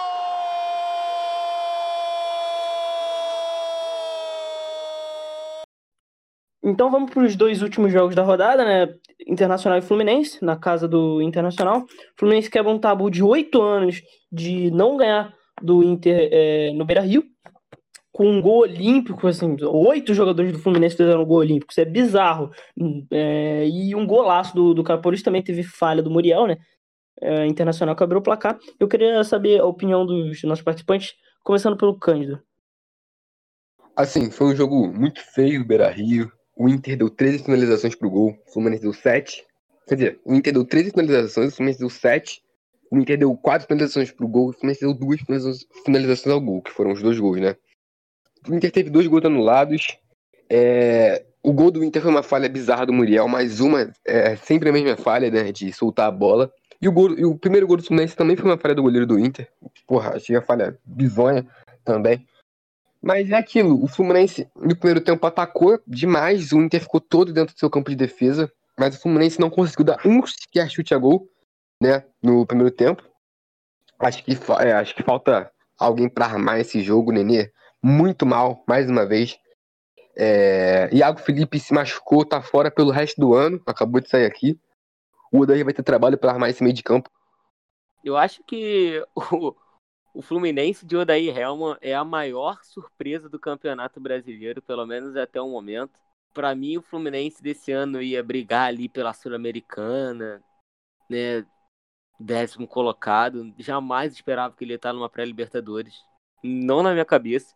Então 6.64 6.92
vamos 6.92 7.12
para 7.12 7.24
os 7.24 7.36
dois 7.36 7.62
últimos 7.62 7.92
jogos 7.92 8.16
da 8.16 8.22
rodada, 8.22 8.64
né? 8.64 8.94
Internacional 9.28 9.80
e 9.80 9.82
Fluminense, 9.82 10.44
na 10.44 10.56
casa 10.56 10.88
do 10.88 11.22
Internacional. 11.22 11.86
Fluminense 12.18 12.50
quebra 12.50 12.72
um 12.72 12.80
tabu 12.80 13.10
de 13.10 13.24
oito 13.24 13.62
anos 13.62 14.02
de 14.32 14.70
não 14.72 14.96
ganhar 14.96 15.34
do 15.62 15.84
Inter 15.84 16.30
é, 16.32 16.72
no 16.74 16.86
Beira-Rio, 16.86 17.24
com 18.12 18.28
um 18.28 18.42
gol 18.42 18.60
olímpico, 18.60 19.28
assim, 19.28 19.56
oito 19.64 20.14
jogadores 20.14 20.52
do 20.52 20.60
Fluminense 20.60 20.98
fizeram 20.98 21.24
um 21.24 21.26
gol 21.26 21.38
olímpico, 21.38 21.72
isso 21.72 21.82
é 21.82 21.86
bizarro. 21.86 22.52
É, 23.12 23.68
e 23.68 23.96
um 23.96 24.06
golaço 24.06 24.54
do, 24.54 24.74
do 24.74 24.84
também 25.24 25.42
teve 25.42 25.64
falha 25.64 26.04
do 26.04 26.12
Muriel, 26.12 26.46
né? 26.46 26.58
É, 27.22 27.46
Internacional 27.46 27.96
quebrou 27.96 28.20
o 28.20 28.24
placar. 28.24 28.58
Eu 28.80 28.88
queria 28.88 29.24
saber 29.24 29.60
a 29.60 29.66
opinião 29.66 30.06
dos 30.06 30.44
nossos 30.44 30.64
participantes, 30.64 31.14
começando 31.44 31.78
pelo 31.78 31.98
Cândido. 31.98 32.42
Assim, 33.96 34.30
foi 34.32 34.48
um 34.48 34.56
jogo 34.56 34.88
muito 34.88 35.22
feio 35.34 35.62
do 35.62 35.68
Beira 35.68 35.90
Rio. 35.90 36.32
O 36.62 36.70
Inter 36.70 36.96
deu 36.96 37.10
13 37.10 37.40
finalizações 37.40 37.96
pro 37.96 38.08
gol, 38.08 38.38
o 38.48 38.52
Fluminense 38.54 38.84
deu 38.84 38.94
7. 38.94 39.44
Quer 39.88 39.96
dizer, 39.96 40.20
o 40.24 40.36
Inter 40.36 40.54
deu 40.54 40.64
13 40.64 40.92
finalizações, 40.92 41.54
o 41.54 41.56
Fluminense 41.56 41.80
deu 41.80 41.90
7. 41.90 42.40
O 42.92 43.00
Inter 43.00 43.18
deu 43.18 43.36
4 43.36 43.68
finalizações 43.68 44.12
pro 44.12 44.28
gol, 44.28 44.50
o 44.50 44.54
Fluminense 44.54 44.82
deu 44.82 44.94
2 44.94 45.22
finalizações- 45.84 46.32
ao 46.32 46.40
gol, 46.40 46.62
que 46.62 46.70
foram 46.70 46.92
os 46.92 47.02
dois 47.02 47.18
gols, 47.18 47.42
né? 47.42 47.56
O 48.48 48.54
Inter 48.54 48.72
teve 48.72 48.92
dois 48.92 49.08
gols 49.08 49.26
anulados. 49.26 49.98
É, 50.48 51.26
O 51.44 51.52
gol 51.52 51.72
do 51.72 51.84
Inter 51.84 52.00
foi 52.04 52.12
uma 52.12 52.22
falha 52.22 52.48
bizarra 52.48 52.86
do 52.86 52.94
Muriel, 52.94 53.28
mais 53.28 53.60
uma, 53.60 53.92
é 54.06 54.36
sempre 54.36 54.70
a 54.70 54.72
mesma 54.72 54.96
falha, 54.96 55.32
né? 55.32 55.52
De 55.52 55.74
soltar 55.74 56.08
a 56.08 56.12
bola. 56.12 56.54
E 56.80 56.88
o, 56.88 56.92
gol, 56.92 57.18
e 57.18 57.26
o 57.26 57.36
primeiro 57.36 57.66
gol 57.66 57.78
do 57.78 57.84
Fluminense 57.84 58.16
também 58.16 58.36
foi 58.36 58.48
uma 58.48 58.60
falha 58.60 58.76
do 58.76 58.84
goleiro 58.84 59.08
do 59.08 59.18
Inter. 59.18 59.48
Porra, 59.88 60.18
achei 60.18 60.36
a 60.36 60.42
falha 60.44 60.78
bizonha 60.86 61.44
também. 61.84 62.24
Mas 63.02 63.32
é 63.32 63.36
aquilo, 63.36 63.84
o 63.84 63.88
Fluminense 63.88 64.48
no 64.56 64.76
primeiro 64.76 65.02
tempo 65.02 65.26
atacou 65.26 65.80
demais, 65.88 66.52
o 66.52 66.62
Inter 66.62 66.82
ficou 66.82 67.02
todo 67.02 67.34
dentro 67.34 67.56
do 67.56 67.60
seu 67.60 67.70
campo 67.70 67.90
de 67.90 67.96
defesa, 67.96 68.52
mas 68.78 68.96
o 68.96 69.02
Fluminense 69.02 69.40
não 69.40 69.50
conseguiu 69.50 69.86
dar 69.86 70.00
um 70.06 70.26
sequer 70.26 70.70
chute 70.70 70.94
a 70.94 70.98
gol, 70.98 71.28
né, 71.82 72.04
no 72.22 72.46
primeiro 72.46 72.70
tempo. 72.70 73.04
Acho 74.00 74.24
que, 74.24 74.38
é, 74.60 74.74
acho 74.74 74.96
que 74.96 75.02
falta 75.02 75.52
alguém 75.80 76.08
para 76.08 76.26
armar 76.26 76.60
esse 76.60 76.82
jogo, 76.82 77.12
Nenê. 77.12 77.52
Muito 77.82 78.26
mal, 78.26 78.64
mais 78.68 78.88
uma 78.88 79.06
vez. 79.06 79.38
É, 80.16 80.90
Iago 80.92 81.20
Felipe 81.20 81.60
se 81.60 81.74
machucou, 81.74 82.24
tá 82.24 82.42
fora 82.42 82.70
pelo 82.70 82.92
resto 82.92 83.20
do 83.20 83.34
ano, 83.34 83.60
acabou 83.66 84.00
de 84.00 84.10
sair 84.10 84.26
aqui. 84.26 84.60
O 85.32 85.40
Odair 85.40 85.64
vai 85.64 85.74
ter 85.74 85.84
trabalho 85.84 86.18
para 86.18 86.32
armar 86.32 86.50
esse 86.50 86.62
meio 86.62 86.76
de 86.76 86.84
campo. 86.84 87.10
Eu 88.04 88.18
acho 88.18 88.44
que 88.44 89.04
o 90.14 90.22
Fluminense 90.22 90.86
de 90.86 90.98
Odair 90.98 91.38
Helman 91.38 91.78
é 91.82 91.96
a 91.96 92.04
maior 92.04 92.64
surpresa 92.64 93.30
do 93.30 93.40
Campeonato 93.40 94.00
Brasileiro, 94.00 94.62
pelo 94.62 94.86
menos 94.86 95.16
até 95.16 95.42
o 95.42 95.50
momento. 95.50 96.00
Para 96.34 96.54
mim, 96.56 96.78
o 96.78 96.82
Fluminense 96.82 97.42
desse 97.42 97.72
ano 97.72 98.02
ia 98.02 98.24
brigar 98.24 98.68
ali 98.68 98.90
pela 98.90 99.14
Sul-Americana, 99.14 100.44
né? 101.10 101.46
Décimo 102.20 102.68
colocado. 102.68 103.54
Jamais 103.58 104.14
esperava 104.14 104.56
que 104.56 104.64
ele 104.64 104.74
ia 104.74 104.76
estar 104.76 104.94
numa 104.94 105.10
pré-Libertadores. 105.10 106.04
Não 106.44 106.84
na 106.84 106.94
minha 106.94 107.06
cabeça. 107.06 107.56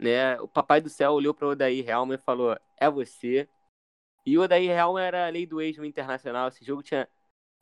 Né? 0.00 0.40
O 0.40 0.48
Papai 0.48 0.80
do 0.80 0.88
Céu 0.88 1.12
olhou 1.12 1.34
para 1.34 1.48
Odair 1.48 1.88
Helman 1.88 2.16
e 2.16 2.22
falou: 2.22 2.56
É 2.78 2.88
você. 2.90 3.48
E 4.24 4.38
o 4.38 4.42
Odair 4.42 4.70
Helman 4.70 5.04
era 5.04 5.26
a 5.26 5.30
lei 5.30 5.46
do 5.46 5.60
ex 5.60 5.76
no 5.78 5.84
Internacional. 5.84 6.48
Esse 6.48 6.64
jogo 6.64 6.82
tinha 6.82 7.08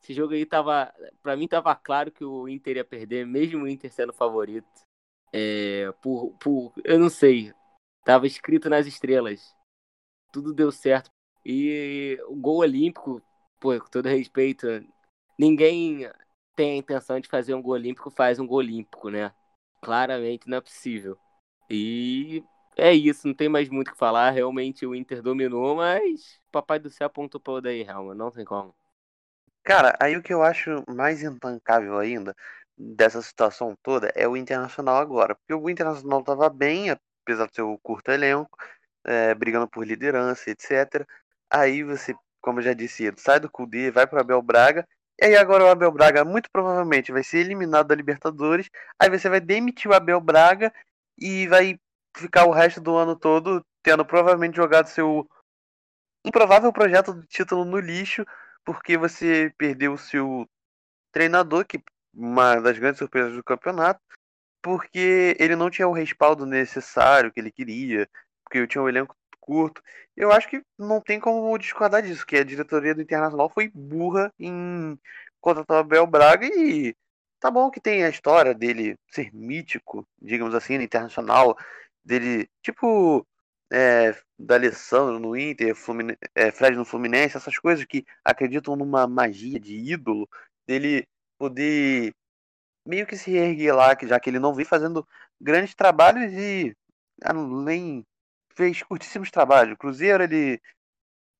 esse 0.02 0.14
jogo 0.14 0.34
aí 0.34 0.46
tava. 0.46 0.92
Pra 1.22 1.36
mim 1.36 1.48
tava 1.48 1.74
claro 1.74 2.10
que 2.10 2.24
o 2.24 2.48
Inter 2.48 2.76
ia 2.76 2.84
perder, 2.84 3.26
mesmo 3.26 3.64
o 3.64 3.68
Inter 3.68 3.92
sendo 3.92 4.12
favorito. 4.12 4.68
É, 5.32 5.92
por, 6.02 6.32
por. 6.38 6.72
Eu 6.84 6.98
não 6.98 7.10
sei. 7.10 7.52
Tava 8.04 8.26
escrito 8.26 8.70
nas 8.70 8.86
estrelas. 8.86 9.54
Tudo 10.32 10.54
deu 10.54 10.70
certo. 10.70 11.10
E 11.44 12.18
o 12.28 12.36
gol 12.36 12.58
olímpico, 12.58 13.22
pô, 13.60 13.78
com 13.80 13.88
todo 13.88 14.08
respeito, 14.08 14.66
ninguém 15.38 16.10
tem 16.56 16.72
a 16.72 16.76
intenção 16.76 17.20
de 17.20 17.28
fazer 17.28 17.54
um 17.54 17.62
gol 17.62 17.74
olímpico, 17.74 18.10
faz 18.10 18.38
um 18.38 18.46
gol 18.46 18.58
olímpico, 18.58 19.10
né? 19.10 19.32
Claramente 19.82 20.48
não 20.48 20.58
é 20.58 20.60
possível. 20.60 21.18
E 21.70 22.44
é 22.76 22.92
isso, 22.92 23.26
não 23.26 23.34
tem 23.34 23.48
mais 23.48 23.68
muito 23.68 23.88
o 23.88 23.92
que 23.92 23.98
falar. 23.98 24.30
Realmente 24.30 24.86
o 24.86 24.94
Inter 24.94 25.22
dominou, 25.22 25.76
mas 25.76 26.40
o 26.48 26.50
Papai 26.52 26.78
do 26.78 26.90
Céu 26.90 27.06
apontou 27.06 27.40
pra 27.40 27.54
Odair 27.54 27.88
Helma, 27.88 28.14
não 28.14 28.30
tem 28.30 28.44
como. 28.44 28.74
Cara, 29.66 29.96
aí 30.00 30.16
o 30.16 30.22
que 30.22 30.32
eu 30.32 30.44
acho 30.44 30.84
mais 30.88 31.24
intancável 31.24 31.98
ainda 31.98 32.36
dessa 32.78 33.20
situação 33.20 33.74
toda 33.82 34.12
é 34.14 34.28
o 34.28 34.36
Internacional 34.36 34.96
agora. 34.98 35.34
Porque 35.34 35.52
o 35.54 35.68
Internacional 35.68 36.22
tava 36.22 36.48
bem, 36.48 36.90
apesar 37.24 37.46
do 37.46 37.54
seu 37.54 37.76
curto 37.82 38.12
elenco, 38.12 38.56
é, 39.04 39.34
brigando 39.34 39.68
por 39.68 39.84
liderança, 39.84 40.50
etc. 40.50 41.04
Aí 41.50 41.82
você, 41.82 42.14
como 42.40 42.60
eu 42.60 42.62
já 42.62 42.74
disse, 42.74 43.12
sai 43.16 43.40
do 43.40 43.50
Cudê, 43.50 43.90
vai 43.90 44.06
pro 44.06 44.20
Abel 44.20 44.40
Braga. 44.40 44.86
E 45.20 45.24
aí 45.26 45.36
agora 45.36 45.64
o 45.64 45.68
Abel 45.68 45.90
Braga 45.90 46.24
muito 46.24 46.48
provavelmente 46.52 47.10
vai 47.10 47.24
ser 47.24 47.38
eliminado 47.38 47.88
da 47.88 47.94
Libertadores. 47.96 48.70
Aí 49.00 49.10
você 49.10 49.28
vai 49.28 49.40
demitir 49.40 49.90
o 49.90 49.94
Abel 49.94 50.20
Braga 50.20 50.72
e 51.18 51.48
vai 51.48 51.76
ficar 52.16 52.44
o 52.46 52.52
resto 52.52 52.80
do 52.80 52.94
ano 52.94 53.16
todo 53.16 53.66
tendo 53.82 54.04
provavelmente 54.06 54.56
jogado 54.56 54.86
seu 54.86 55.28
improvável 56.24 56.72
projeto 56.72 57.12
do 57.12 57.26
título 57.26 57.64
no 57.64 57.80
lixo 57.80 58.24
porque 58.66 58.98
você 58.98 59.54
perdeu 59.56 59.92
o 59.92 59.98
seu 59.98 60.46
treinador, 61.12 61.64
que 61.64 61.80
uma 62.12 62.60
das 62.60 62.78
grandes 62.78 62.98
surpresas 62.98 63.34
do 63.34 63.44
campeonato, 63.44 64.00
porque 64.60 65.36
ele 65.38 65.54
não 65.54 65.70
tinha 65.70 65.86
o 65.86 65.92
respaldo 65.92 66.44
necessário 66.44 67.32
que 67.32 67.38
ele 67.38 67.52
queria, 67.52 68.08
porque 68.44 68.66
tinha 68.66 68.82
um 68.82 68.88
elenco 68.88 69.16
curto. 69.40 69.80
Eu 70.16 70.32
acho 70.32 70.48
que 70.48 70.62
não 70.76 71.00
tem 71.00 71.20
como 71.20 71.56
discordar 71.56 72.02
disso, 72.02 72.26
que 72.26 72.36
a 72.36 72.44
diretoria 72.44 72.94
do 72.94 73.02
Internacional 73.02 73.48
foi 73.48 73.70
burra 73.72 74.32
em 74.40 74.98
contratar 75.40 75.76
o 75.76 75.80
Abel 75.80 76.06
Braga 76.06 76.46
e 76.46 76.96
tá 77.38 77.50
bom 77.50 77.70
que 77.70 77.80
tem 77.80 78.02
a 78.02 78.08
história 78.08 78.52
dele 78.52 78.98
ser 79.12 79.32
mítico, 79.32 80.04
digamos 80.20 80.54
assim, 80.54 80.76
no 80.76 80.82
Internacional, 80.82 81.56
dele, 82.04 82.48
tipo, 82.62 83.24
é, 83.72 84.14
da 84.38 84.54
Alessandro 84.56 85.18
no 85.18 85.36
Inter, 85.36 85.74
Flumine- 85.74 86.16
é, 86.34 86.50
Fred 86.50 86.76
no 86.76 86.84
Fluminense, 86.84 87.36
essas 87.36 87.58
coisas 87.58 87.84
que 87.84 88.04
acreditam 88.24 88.76
numa 88.76 89.06
magia 89.06 89.58
de 89.58 89.76
ídolo, 89.76 90.28
dele 90.66 91.06
poder 91.38 92.12
meio 92.86 93.06
que 93.06 93.16
se 93.16 93.32
erguer 93.36 93.72
lá, 93.72 93.96
já 94.02 94.20
que 94.20 94.30
ele 94.30 94.38
não 94.38 94.54
vem 94.54 94.64
fazendo 94.64 95.06
grandes 95.40 95.74
trabalhos 95.74 96.32
e 96.32 96.74
além 97.22 98.04
fez 98.54 98.82
curtíssimos 98.82 99.30
trabalhos. 99.30 99.74
O 99.74 99.78
Cruzeiro 99.78 100.22
ele 100.22 100.60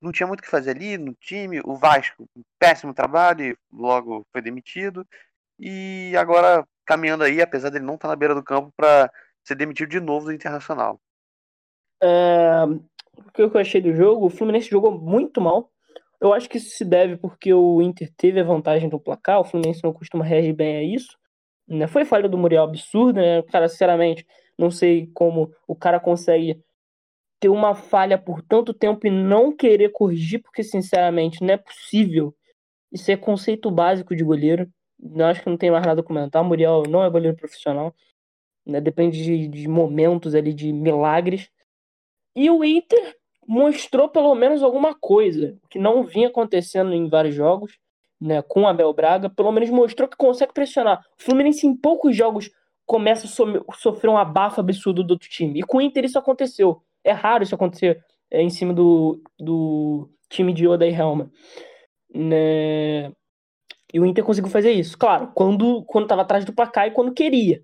não 0.01 0.13
tinha 0.13 0.27
muito 0.27 0.41
o 0.41 0.43
que 0.43 0.51
fazer 0.51 0.71
ali 0.71 0.99
no 0.99 1.15
time, 1.15 1.61
o 1.65 1.77
Vasco, 1.77 2.29
péssimo 2.59 2.93
trabalho, 2.95 3.45
e 3.47 3.57
logo 3.73 4.27
foi 4.33 4.43
demitido. 4.43 5.07
E 5.59 6.15
agora 6.17 6.67
caminhando 6.85 7.25
aí, 7.25 7.41
apesar 7.41 7.71
dele 7.71 7.85
não 7.85 7.95
estar 7.95 8.09
na 8.09 8.17
beira 8.17 8.35
do 8.35 8.43
campo 8.43 8.73
para 8.77 9.11
ser 9.45 9.55
demitido 9.55 9.89
de 9.89 10.01
novo 10.01 10.27
do 10.27 10.33
Internacional. 10.33 11.01
O 12.03 13.33
que 13.33 13.43
eu 13.43 13.59
achei 13.59 13.81
do 13.81 13.95
jogo, 13.95 14.27
o 14.27 14.31
Fluminense 14.31 14.71
jogou 14.71 14.93
muito 14.93 15.41
mal. 15.41 15.71
Eu 16.21 16.33
acho 16.33 16.49
que 16.49 16.57
isso 16.57 16.71
se 16.71 16.85
deve 16.85 17.17
porque 17.17 17.53
o 17.53 17.83
Inter 17.83 18.11
teve 18.17 18.41
a 18.41 18.45
vantagem 18.45 18.89
do 18.89 18.99
placar, 18.99 19.41
o 19.41 19.45
Fluminense 19.45 19.85
não 19.85 19.93
costuma 19.93 20.25
reagir 20.25 20.55
bem 20.55 20.77
a 20.77 20.83
isso. 20.83 21.17
Né? 21.69 21.87
Foi 21.87 22.05
falha 22.05 22.29
do 22.29 22.39
Muriel 22.39 22.65
absurda, 22.65 23.21
né? 23.21 23.43
Cara, 23.43 23.69
sinceramente, 23.69 24.27
não 24.59 24.71
sei 24.71 25.11
como 25.13 25.51
o 25.67 25.75
cara 25.75 26.01
consegue 26.01 26.63
ter 27.39 27.49
uma 27.49 27.75
falha 27.75 28.17
por 28.17 28.41
tanto 28.43 28.73
tempo 28.73 29.07
e 29.07 29.11
não 29.11 29.55
querer 29.55 29.91
corrigir, 29.91 30.41
porque 30.43 30.63
sinceramente 30.63 31.43
não 31.43 31.55
é 31.55 31.57
possível. 31.57 32.35
Isso 32.91 33.11
é 33.11 33.17
conceito 33.17 33.71
básico 33.71 34.15
de 34.17 34.25
goleiro. 34.25 34.69
Não 34.99 35.27
acho 35.27 35.43
que 35.43 35.51
não 35.51 35.57
tem 35.57 35.71
mais 35.71 35.85
nada 35.85 36.01
a 36.01 36.05
comentar. 36.05 36.43
Muriel 36.43 36.85
não 36.89 37.05
é 37.05 37.11
goleiro 37.11 37.37
profissional. 37.37 37.95
Né? 38.65 38.81
Depende 38.81 39.23
de, 39.23 39.49
de 39.49 39.69
momentos 39.69 40.35
ali, 40.35 40.55
de 40.55 40.73
milagres. 40.73 41.51
E 42.37 42.51
o 42.51 42.63
Inter 42.63 43.17
mostrou 43.49 44.09
pelo 44.09 44.35
menos 44.35 44.63
alguma 44.63 44.95
coisa 44.95 45.57
que 45.71 45.79
não 45.79 46.05
vinha 46.05 46.29
acontecendo 46.29 46.93
em 46.93 47.09
vários 47.09 47.35
jogos, 47.35 47.79
né, 48.21 48.43
com 48.43 48.69
Abel 48.69 48.93
Braga, 48.93 49.31
pelo 49.31 49.51
menos 49.51 49.71
mostrou 49.71 50.09
que 50.09 50.17
consegue 50.17 50.53
pressionar. 50.53 51.03
O 51.19 51.23
Fluminense 51.23 51.67
em 51.67 51.75
poucos 51.75 52.15
jogos 52.15 52.51
começa 52.85 53.27
a 53.27 53.75
sofrer 53.75 54.11
um 54.11 54.19
abafo 54.19 54.61
absurdo 54.61 55.03
do 55.03 55.13
outro 55.13 55.29
time. 55.29 55.61
E 55.61 55.63
com 55.63 55.79
o 55.79 55.81
Inter 55.81 56.05
isso 56.05 56.19
aconteceu. 56.19 56.83
É 57.03 57.13
raro 57.13 57.43
isso 57.43 57.55
acontecer 57.55 58.03
é, 58.31 58.43
em 58.43 58.51
cima 58.51 58.73
do, 58.75 59.21
do 59.39 60.09
time 60.29 60.53
de 60.53 60.67
Oda 60.69 60.87
e 60.87 60.93
Helma. 60.93 61.31
Né? 62.15 63.13
E 63.93 64.01
o 64.01 64.07
Inter 64.07 64.25
conseguiu 64.25 64.51
fazer 64.51 64.73
isso. 64.73 64.97
Claro, 64.99 65.31
quando 65.35 65.85
quando 65.85 66.05
estava 66.05 66.23
atrás 66.23 66.45
do 66.45 66.53
placar 66.53 66.87
e 66.87 66.91
quando 66.91 67.15
queria. 67.15 67.63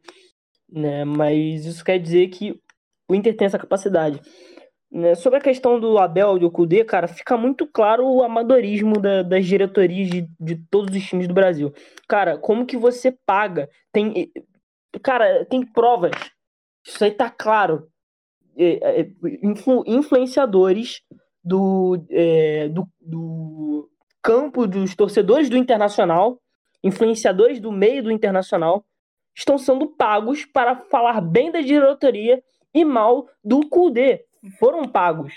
Né? 0.70 1.04
Mas 1.04 1.66
isso 1.66 1.84
quer 1.84 1.98
dizer 1.98 2.28
que 2.28 2.58
o 3.08 3.14
Inter 3.14 3.36
tem 3.36 3.46
essa 3.46 3.58
capacidade. 3.58 4.20
Né? 4.92 5.14
Sobre 5.14 5.38
a 5.38 5.42
questão 5.42 5.80
do 5.80 5.96
Abel 5.96 6.36
e 6.36 6.40
do 6.40 6.50
Kudê, 6.50 6.84
cara, 6.84 7.08
fica 7.08 7.34
muito 7.34 7.66
claro 7.66 8.06
o 8.06 8.22
amadorismo 8.22 9.00
da, 9.00 9.22
das 9.22 9.46
diretorias 9.46 10.10
de, 10.10 10.28
de 10.38 10.56
todos 10.70 10.94
os 10.94 11.02
times 11.02 11.26
do 11.26 11.32
Brasil. 11.32 11.72
Cara, 12.06 12.36
como 12.36 12.66
que 12.66 12.76
você 12.76 13.10
paga? 13.10 13.70
Tem, 13.90 14.30
cara, 15.02 15.46
tem 15.46 15.64
provas. 15.64 16.12
Isso 16.86 17.02
aí 17.02 17.10
tá 17.10 17.30
claro. 17.30 17.88
É, 18.54 19.00
é, 19.00 19.10
influ, 19.42 19.82
influenciadores 19.86 21.00
do, 21.42 22.04
é, 22.10 22.68
do, 22.68 22.86
do 23.00 23.88
campo 24.22 24.66
dos 24.66 24.94
torcedores 24.94 25.48
do 25.48 25.56
Internacional, 25.56 26.38
influenciadores 26.84 27.58
do 27.58 27.72
meio 27.72 28.02
do 28.02 28.10
Internacional, 28.10 28.84
estão 29.34 29.56
sendo 29.56 29.86
pagos 29.86 30.44
para 30.44 30.76
falar 30.76 31.22
bem 31.22 31.50
da 31.50 31.62
diretoria 31.62 32.42
e 32.74 32.84
mal 32.84 33.26
do 33.42 33.66
Kudê 33.70 34.26
foram 34.58 34.88
pagos 34.88 35.34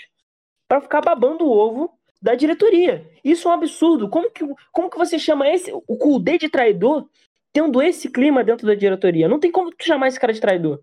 para 0.68 0.80
ficar 0.80 1.00
babando 1.00 1.44
o 1.44 1.50
ovo 1.50 1.92
da 2.20 2.34
diretoria. 2.34 3.08
Isso 3.24 3.48
é 3.48 3.50
um 3.50 3.54
absurdo. 3.54 4.08
Como 4.08 4.30
que, 4.30 4.44
como 4.72 4.90
que 4.90 4.98
você 4.98 5.18
chama 5.18 5.48
esse 5.48 5.72
o 5.72 5.96
Kudê 5.96 6.38
de 6.38 6.48
traidor 6.48 7.08
tendo 7.52 7.80
esse 7.80 8.10
clima 8.10 8.42
dentro 8.42 8.66
da 8.66 8.74
diretoria? 8.74 9.28
Não 9.28 9.38
tem 9.38 9.50
como 9.50 9.70
tu 9.70 9.84
chamar 9.84 10.08
esse 10.08 10.20
cara 10.20 10.32
de 10.32 10.40
traidor. 10.40 10.80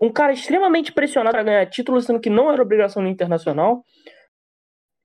Um 0.00 0.10
cara 0.10 0.32
extremamente 0.32 0.92
pressionado 0.92 1.34
para 1.34 1.42
ganhar 1.42 1.66
título, 1.66 2.00
sendo 2.00 2.20
que 2.20 2.30
não 2.30 2.50
era 2.50 2.62
obrigação 2.62 3.02
no 3.02 3.08
internacional, 3.08 3.84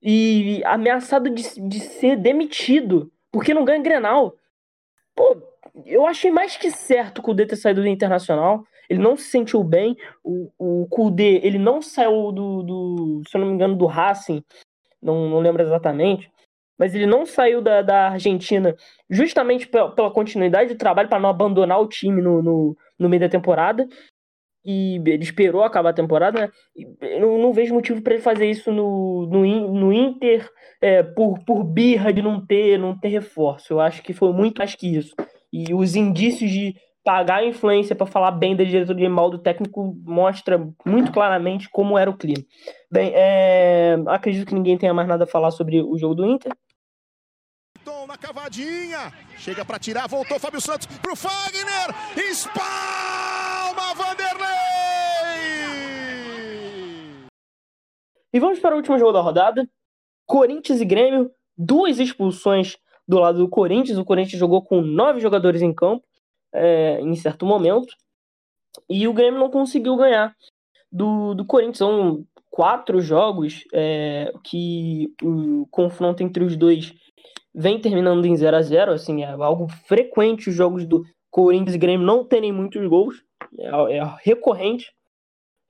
e 0.00 0.62
ameaçado 0.64 1.28
de, 1.28 1.42
de 1.68 1.80
ser 1.80 2.16
demitido 2.16 3.12
porque 3.30 3.52
não 3.52 3.64
ganha 3.64 3.82
Grenal. 3.82 4.34
Pô, 5.14 5.36
eu 5.84 6.06
achei 6.06 6.30
mais 6.30 6.56
que 6.56 6.70
certo 6.70 7.18
o 7.18 7.22
Kudê 7.22 7.44
ter 7.44 7.56
saído 7.56 7.82
do 7.82 7.88
internacional 7.88 8.64
ele 8.88 9.00
não 9.00 9.16
se 9.16 9.24
sentiu 9.24 9.62
bem. 9.62 9.96
O, 10.22 10.50
o 10.58 10.86
Kudê, 10.88 11.40
ele 11.42 11.58
não 11.58 11.82
saiu 11.82 12.32
do, 12.32 12.62
do, 12.62 13.22
se 13.28 13.36
eu 13.36 13.40
não 13.40 13.48
me 13.48 13.54
engano, 13.54 13.76
do 13.76 13.86
Racing, 13.86 14.42
não, 15.02 15.28
não 15.28 15.40
lembro 15.40 15.62
exatamente, 15.62 16.30
mas 16.78 16.94
ele 16.94 17.06
não 17.06 17.24
saiu 17.24 17.62
da, 17.62 17.82
da 17.82 18.08
Argentina 18.10 18.76
justamente 19.08 19.66
pela, 19.66 19.90
pela 19.94 20.10
continuidade 20.10 20.72
do 20.74 20.78
trabalho, 20.78 21.08
para 21.08 21.20
não 21.20 21.28
abandonar 21.28 21.80
o 21.80 21.88
time 21.88 22.20
no, 22.20 22.42
no, 22.42 22.76
no, 22.98 23.08
meio 23.08 23.20
da 23.20 23.28
temporada. 23.28 23.88
E 24.68 24.96
ele 25.06 25.22
esperou 25.22 25.62
acabar 25.62 25.90
a 25.90 25.94
temporada, 25.94 26.40
né? 26.40 26.50
Eu 27.00 27.38
não, 27.38 27.52
vejo 27.52 27.72
motivo 27.72 28.02
para 28.02 28.14
ele 28.14 28.22
fazer 28.22 28.50
isso 28.50 28.72
no, 28.72 29.24
no, 29.26 29.72
no 29.72 29.92
Inter 29.92 30.50
é, 30.80 31.04
por, 31.04 31.38
por 31.44 31.62
birra 31.62 32.12
de 32.12 32.20
não 32.20 32.44
ter, 32.44 32.76
não 32.76 32.98
ter 32.98 33.08
reforço. 33.08 33.72
Eu 33.72 33.80
acho 33.80 34.02
que 34.02 34.12
foi 34.12 34.32
muito 34.32 34.58
mais 34.58 34.74
que 34.74 34.88
isso. 34.96 35.14
E 35.52 35.72
os 35.72 35.94
indícios 35.94 36.50
de 36.50 36.74
pagar 37.06 37.36
a 37.36 37.46
influência 37.46 37.94
para 37.94 38.04
falar 38.04 38.32
bem 38.32 38.56
da 38.56 38.64
diretoria 38.64 39.06
e 39.06 39.08
mal 39.08 39.30
do 39.30 39.38
técnico 39.38 39.96
mostra 40.02 40.58
muito 40.84 41.12
claramente 41.12 41.70
como 41.70 41.96
era 41.96 42.10
o 42.10 42.16
clima. 42.18 42.44
Bem, 42.90 43.12
é... 43.14 43.96
acredito 44.08 44.48
que 44.48 44.54
ninguém 44.54 44.76
tenha 44.76 44.92
mais 44.92 45.06
nada 45.06 45.22
a 45.22 45.26
falar 45.26 45.52
sobre 45.52 45.80
o 45.80 45.96
jogo 45.96 46.16
do 46.16 46.26
Inter. 46.26 46.52
Na 48.08 48.16
cavadinha, 48.16 49.12
chega 49.36 49.64
para 49.64 49.78
tirar, 49.78 50.08
voltou 50.08 50.38
Fábio 50.40 50.60
Santos 50.60 50.86
pro 50.98 51.14
Fagner, 51.14 51.94
espalma 52.16 53.94
Vanderlei! 53.94 54.46
E 58.32 58.40
vamos 58.40 58.58
para 58.58 58.74
o 58.74 58.78
último 58.78 58.98
jogo 58.98 59.12
da 59.12 59.20
rodada. 59.20 59.68
Corinthians 60.24 60.80
e 60.80 60.84
Grêmio, 60.84 61.30
duas 61.56 61.98
expulsões 61.98 62.76
do 63.06 63.18
lado 63.18 63.38
do 63.38 63.48
Corinthians. 63.48 63.98
O 63.98 64.04
Corinthians 64.04 64.40
jogou 64.40 64.62
com 64.62 64.80
nove 64.80 65.20
jogadores 65.20 65.62
em 65.62 65.74
campo 65.74 66.04
é, 66.56 67.00
em 67.00 67.14
certo 67.14 67.46
momento. 67.46 67.94
E 68.88 69.06
o 69.08 69.12
Grêmio 69.12 69.40
não 69.40 69.50
conseguiu 69.50 69.96
ganhar 69.96 70.34
do, 70.90 71.34
do 71.34 71.44
Corinthians. 71.44 71.78
São 71.78 72.24
quatro 72.50 73.00
jogos 73.00 73.64
é, 73.72 74.32
que 74.42 75.12
o 75.22 75.66
confronto 75.70 76.22
entre 76.22 76.42
os 76.42 76.56
dois 76.56 76.94
vem 77.54 77.80
terminando 77.80 78.24
em 78.24 78.36
0 78.36 78.56
a 78.56 78.62
0 78.62 78.92
assim, 78.92 79.22
é 79.22 79.30
algo 79.30 79.66
frequente 79.86 80.50
os 80.50 80.54
jogos 80.54 80.86
do 80.86 81.02
Corinthians 81.30 81.74
e 81.74 81.78
Grêmio 81.78 82.06
não 82.06 82.24
terem 82.24 82.52
muitos 82.52 82.86
gols, 82.86 83.22
é, 83.58 83.98
é 83.98 84.14
recorrente 84.22 84.92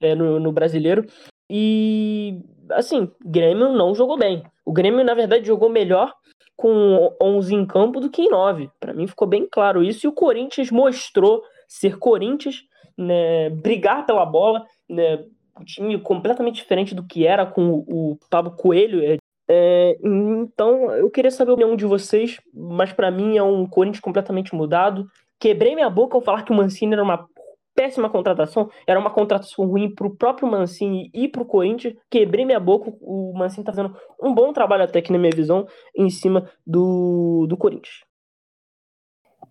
é, 0.01 0.14
no, 0.14 0.39
no 0.41 0.53
brasileiro. 0.53 1.07
E 1.51 2.41
assim, 2.72 3.11
Grêmio 3.24 3.72
não 3.72 3.95
jogou 3.95 4.18
bem. 4.18 4.43
O 4.64 4.72
Grêmio, 4.72 5.05
na 5.05 5.14
verdade, 5.14 5.47
jogou 5.47 5.68
melhor 5.68 6.12
com 6.57 7.14
11 7.22 7.54
em 7.54 7.66
campo 7.66 8.00
do 8.00 8.11
que 8.11 8.22
em 8.22 8.30
9. 8.30 8.70
Para 8.80 8.94
mim 8.94 9.07
ficou 9.07 9.28
bem 9.28 9.46
claro 9.50 9.82
isso. 9.82 10.07
E 10.07 10.09
o 10.09 10.12
Corinthians 10.12 10.70
mostrou 10.70 11.42
ser 11.68 11.98
Corinthians, 11.98 12.62
né, 12.96 13.50
brigar 13.50 14.07
pela 14.07 14.24
bola, 14.24 14.64
né, 14.88 15.24
um 15.61 15.64
time 15.64 15.98
completamente 16.00 16.57
diferente 16.57 16.94
do 16.94 17.04
que 17.04 17.26
era 17.26 17.44
com 17.44 17.84
o, 17.86 18.18
Pablo 18.30 18.52
Coelho. 18.52 19.02
É, 19.02 19.18
é, 19.48 19.98
então, 20.02 20.90
eu 20.92 21.11
queria 21.11 21.30
saber 21.30 21.50
a 21.50 21.54
opinião 21.54 21.76
de 21.76 21.84
vocês, 21.84 22.40
mas 22.52 22.92
para 22.92 23.11
mim 23.11 23.36
é 23.36 23.42
um 23.42 23.66
Corinthians 23.66 24.00
completamente 24.00 24.54
mudado. 24.54 25.07
Quebrei 25.38 25.74
minha 25.74 25.90
boca 25.90 26.16
ao 26.16 26.22
falar 26.22 26.42
que 26.42 26.52
o 26.52 26.54
Mancini 26.54 26.94
era 26.94 27.02
uma 27.02 27.28
péssima 27.77 28.09
contratação, 28.09 28.70
era 28.87 28.99
uma 28.99 29.11
contratação 29.11 29.66
ruim 29.66 29.95
para 29.95 30.07
o 30.07 30.16
próprio 30.16 30.51
Mancini 30.51 31.11
e 31.12 31.29
para 31.29 31.43
o 31.43 31.47
Corinthians. 31.47 31.95
Quebrei 32.11 32.47
minha 32.47 32.59
boca, 32.59 32.91
o 33.01 33.35
Mancini 33.37 33.61
está 33.61 33.72
fazendo 33.72 33.95
um 34.20 34.35
bom 34.35 34.53
trabalho 34.53 34.85
até 34.85 34.99
aqui 34.99 35.12
na 35.12 35.18
minha 35.18 35.31
visão 35.31 35.68
em 35.95 36.09
cima 36.09 36.51
do, 36.66 37.47
do 37.47 37.57
Corinthians. 37.57 38.01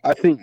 Assim, 0.01 0.37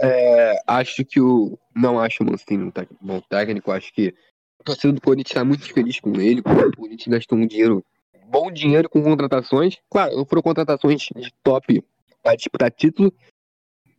é, 0.00 0.60
acho 0.66 1.04
que 1.04 1.20
o. 1.20 1.56
Não 1.74 1.98
acho 1.98 2.22
o 2.22 2.26
Mancini 2.26 2.64
um 2.64 2.72
bom 3.00 3.20
técnico, 3.20 3.70
acho 3.70 3.92
que 3.92 4.12
o 4.60 4.64
torcedor 4.64 4.94
do 4.94 5.00
Corinthians 5.00 5.30
está 5.30 5.44
muito 5.44 5.72
feliz 5.72 6.00
com 6.00 6.12
ele, 6.20 6.42
porque 6.42 6.64
o 6.64 6.76
Corinthians 6.76 7.18
gastou 7.18 7.38
um 7.38 7.46
dinheiro, 7.46 7.84
bom 8.26 8.50
dinheiro 8.50 8.88
com 8.88 9.02
contratações. 9.02 9.76
Claro, 9.88 10.16
não 10.16 10.26
foram 10.26 10.42
contratações 10.42 11.08
de 11.14 11.32
top 11.42 11.82
para 12.22 12.34
disputar 12.34 12.70
título, 12.72 13.12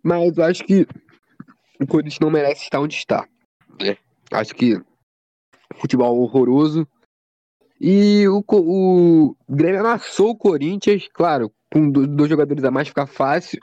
mas 0.04 0.38
acho 0.38 0.64
que 0.66 0.86
o 1.80 1.88
Corinthians 1.88 2.20
não 2.20 2.30
merece 2.30 2.64
estar 2.64 2.80
onde 2.80 2.96
está. 2.96 3.28
Né? 3.82 3.98
Acho 4.32 4.54
que 4.54 4.80
futebol 5.76 6.20
horroroso. 6.20 6.88
E 7.80 8.28
o, 8.28 8.44
o 8.52 9.36
Grêmio 9.48 9.80
amassou 9.80 10.32
o 10.32 10.38
Corinthians, 10.38 11.08
claro, 11.14 11.52
com 11.72 11.90
dois 11.90 12.30
jogadores 12.30 12.64
a 12.64 12.72
mais 12.72 12.90
fica 12.90 13.08
fácil. 13.08 13.60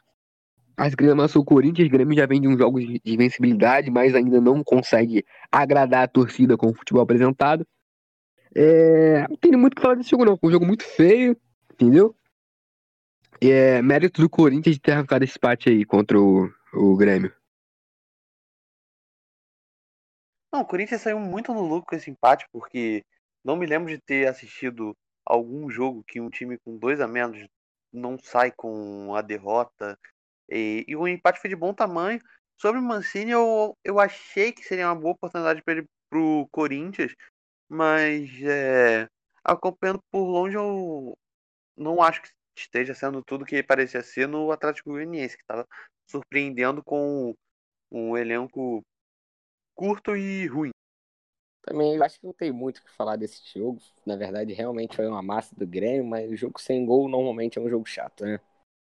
Mas 0.77 0.93
o 0.93 0.97
Grêmio 0.97 1.13
amassou 1.15 1.43
o 1.43 1.45
Corinthians, 1.45 1.89
o 1.89 1.91
Grêmio 1.91 2.17
já 2.17 2.27
vem 2.27 2.41
de 2.41 2.49
uns 2.49 2.59
jogos 2.59 2.85
de 2.85 3.01
invencibilidade, 3.05 3.91
mas 3.91 4.15
ainda 4.15 4.41
não 4.41 4.63
consegue 4.65 5.25
agradar 5.51 6.05
a 6.05 6.09
torcida 6.09 6.57
com 6.57 6.69
o 6.69 6.75
futebol 6.75 7.03
apresentado. 7.03 7.67
É, 8.55 9.27
não 9.29 9.37
tem 9.37 9.53
muito 9.53 9.75
o 9.75 9.77
que 9.77 9.83
falar 9.83 9.95
desse 9.95 10.11
jogo, 10.11 10.25
não. 10.25 10.37
Foi 10.37 10.49
um 10.49 10.53
jogo 10.53 10.67
muito 10.67 10.85
feio, 10.85 11.37
entendeu? 11.73 12.15
É 13.41 13.83
mérito 13.83 14.23
do 14.23 14.31
Corinthians 14.31 14.77
de 14.77 14.81
ter 14.81 14.93
arrancado 14.93 15.25
esse 15.25 15.37
empate 15.37 15.69
aí 15.69 15.85
contra 15.85 16.19
o, 16.19 16.51
o 16.73 16.97
Grêmio. 16.97 17.33
Não, 20.53 20.61
o 20.61 20.67
Corinthians 20.67 21.03
saiu 21.03 21.19
muito 21.19 21.53
no 21.53 21.63
lucro 21.63 21.87
com 21.87 21.97
esse 21.97 22.11
empate, 22.11 22.47
porque 22.53 23.05
não 23.45 23.57
me 23.57 23.67
lembro 23.67 23.89
de 23.89 24.01
ter 24.01 24.29
assistido 24.29 24.97
algum 25.25 25.69
jogo 25.71 26.05
que 26.05 26.21
um 26.21 26.31
time 26.31 26.59
com 26.59 26.79
dois 26.79 27.01
a 27.01 27.09
menos 27.09 27.47
não 27.93 28.19
sai 28.19 28.53
com 28.53 29.15
a 29.15 29.23
derrota. 29.23 29.99
E, 30.49 30.85
e 30.87 30.97
o 30.97 31.09
empate 31.09 31.41
foi 31.41 31.51
de 31.51 31.57
bom 31.57 31.75
tamanho. 31.75 32.21
Sobre 32.61 32.81
o 32.81 32.83
Mancini, 32.83 33.33
eu, 33.33 33.77
eu 33.85 34.01
achei 34.01 34.53
que 34.53 34.63
seria 34.65 34.89
uma 34.89 35.01
boa 35.01 35.13
oportunidade 35.13 35.63
para 35.63 35.75
ele 35.75 35.87
pro 36.09 36.49
Corinthians, 36.53 37.15
mas 37.69 38.31
é, 38.43 39.09
acompanhando 39.45 40.01
por 40.11 40.25
longe, 40.25 40.57
eu 40.57 41.17
não 41.77 42.03
acho 42.03 42.23
que 42.23 42.31
esteja 42.57 42.95
sendo 42.95 43.23
tudo 43.23 43.45
que 43.45 43.63
parecia 43.63 44.03
ser 44.03 44.27
no 44.27 44.51
Atlético 44.51 44.91
Goianiense, 44.91 45.37
que 45.37 45.43
estava 45.43 45.67
surpreendendo 46.09 46.83
com 46.83 47.35
um 47.91 48.17
elenco 48.17 48.83
curto 49.77 50.17
e 50.17 50.47
ruim. 50.47 50.71
Também 51.63 51.97
eu 51.97 52.03
acho 52.03 52.19
que 52.19 52.27
não 52.27 52.33
tem 52.33 52.51
muito 52.51 52.79
o 52.79 52.85
que 52.85 52.91
falar 52.93 53.17
desse 53.17 53.43
jogo. 53.59 53.81
Na 54.07 54.17
verdade, 54.17 54.53
realmente 54.53 54.97
foi 54.97 55.07
uma 55.07 55.23
massa 55.23 55.55
do 55.55 55.67
Grêmio, 55.67 56.05
mas 56.05 56.31
o 56.31 56.37
jogo 56.37 56.61
sem 56.61 56.87
gol 56.87 57.09
normalmente 57.09 57.59
é 57.59 57.63
um 57.63 57.69
jogo 57.69 57.85
chato, 57.85 58.25
né? 58.25 58.41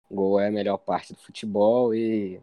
Gol 0.10 0.40
é 0.40 0.48
a 0.48 0.52
melhor 0.52 0.78
parte 0.78 1.14
do 1.14 1.20
futebol 1.20 1.94
e 1.94 2.40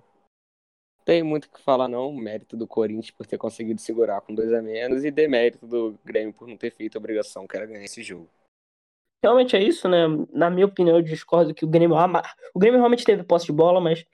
Tem 1.04 1.22
muito 1.22 1.44
o 1.44 1.50
que 1.50 1.60
falar, 1.60 1.86
não. 1.86 2.12
Mérito 2.12 2.56
do 2.56 2.66
Corinthians 2.66 3.10
por 3.10 3.26
ter 3.26 3.38
conseguido 3.38 3.80
segurar 3.80 4.20
com 4.22 4.34
dois 4.34 4.52
a 4.52 4.62
menos 4.62 5.04
e 5.04 5.10
demérito 5.10 5.66
do 5.66 5.98
Grêmio 6.04 6.32
por 6.32 6.48
não 6.48 6.56
ter 6.56 6.70
feito 6.70 6.96
a 6.96 6.98
obrigação 6.98 7.46
que 7.46 7.56
era 7.56 7.66
ganhar 7.66 7.84
esse 7.84 8.02
jogo. 8.02 8.28
Realmente 9.22 9.56
é 9.56 9.62
isso, 9.62 9.88
né? 9.88 10.06
Na 10.32 10.50
minha 10.50 10.66
opinião, 10.66 10.96
eu 10.96 11.02
discordo 11.02 11.54
que 11.54 11.64
o 11.64 11.68
Grêmio. 11.68 11.96
O 12.54 12.58
Grêmio 12.58 12.78
realmente 12.78 13.04
teve 13.04 13.22
posse 13.22 13.46
de 13.46 13.52
bola, 13.52 13.80
mas, 13.80 14.04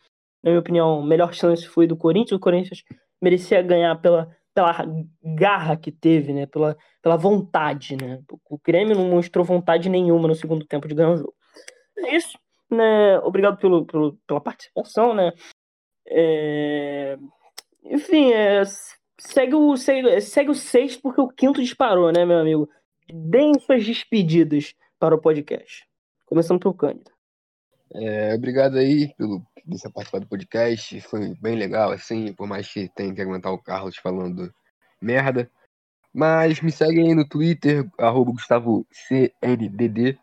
na 0.42 0.50
minha 0.50 0.60
opinião, 0.60 1.00
o 1.00 1.04
melhor 1.04 1.32
chance 1.32 1.66
foi 1.66 1.86
do 1.86 1.96
Corinthians. 1.96 2.36
O 2.36 2.40
Corinthians 2.40 2.84
merecia 3.20 3.62
ganhar 3.62 4.00
pela, 4.00 4.34
pela 4.54 4.76
garra 5.22 5.76
que 5.76 5.92
teve, 5.92 6.32
né? 6.32 6.46
Pela, 6.46 6.76
pela 7.02 7.16
vontade, 7.16 7.96
né? 7.96 8.20
O 8.48 8.58
Grêmio 8.58 8.96
não 8.96 9.08
mostrou 9.08 9.44
vontade 9.44 9.88
nenhuma 9.88 10.28
no 10.28 10.34
segundo 10.34 10.64
tempo 10.66 10.88
de 10.88 10.94
ganhar 10.94 11.10
o 11.10 11.16
jogo. 11.16 11.34
É 11.98 12.16
isso, 12.16 12.38
né? 12.70 13.18
Obrigado 13.20 13.58
pelo, 13.58 13.84
pelo 13.84 14.16
pela 14.26 14.40
participação, 14.40 15.14
né? 15.14 15.32
É... 16.06 17.18
Enfim, 17.84 18.32
é... 18.32 18.62
segue, 19.18 19.54
o, 19.54 19.76
segue, 19.76 20.20
segue 20.20 20.50
o 20.50 20.54
sexto 20.54 21.02
porque 21.02 21.20
o 21.20 21.28
quinto 21.28 21.62
disparou, 21.62 22.12
né, 22.12 22.24
meu 22.24 22.38
amigo? 22.38 22.68
Deem 23.12 23.58
suas 23.58 23.84
despedidas 23.84 24.74
para 24.98 25.14
o 25.14 25.20
podcast. 25.20 25.86
Começando 26.26 26.60
pelo 26.60 26.74
Cândido. 26.74 27.10
É, 27.94 28.34
obrigado 28.34 28.76
aí 28.78 29.12
pelo 29.14 29.40
por 29.70 29.92
participar 29.92 30.20
do 30.20 30.26
podcast. 30.26 31.00
Foi 31.02 31.34
bem 31.34 31.56
legal, 31.56 31.92
assim, 31.92 32.32
por 32.32 32.46
mais 32.46 32.70
que 32.72 32.88
tenha 32.94 33.14
que 33.14 33.20
aguentar 33.20 33.52
o 33.52 33.62
Carlos 33.62 33.96
falando 33.96 34.52
merda. 35.00 35.50
Mas 36.12 36.60
me 36.60 36.72
segue 36.72 37.00
aí 37.00 37.14
no 37.14 37.28
Twitter, 37.28 37.88
arroba 37.98 38.32
GustavoCNDD. 38.32 40.18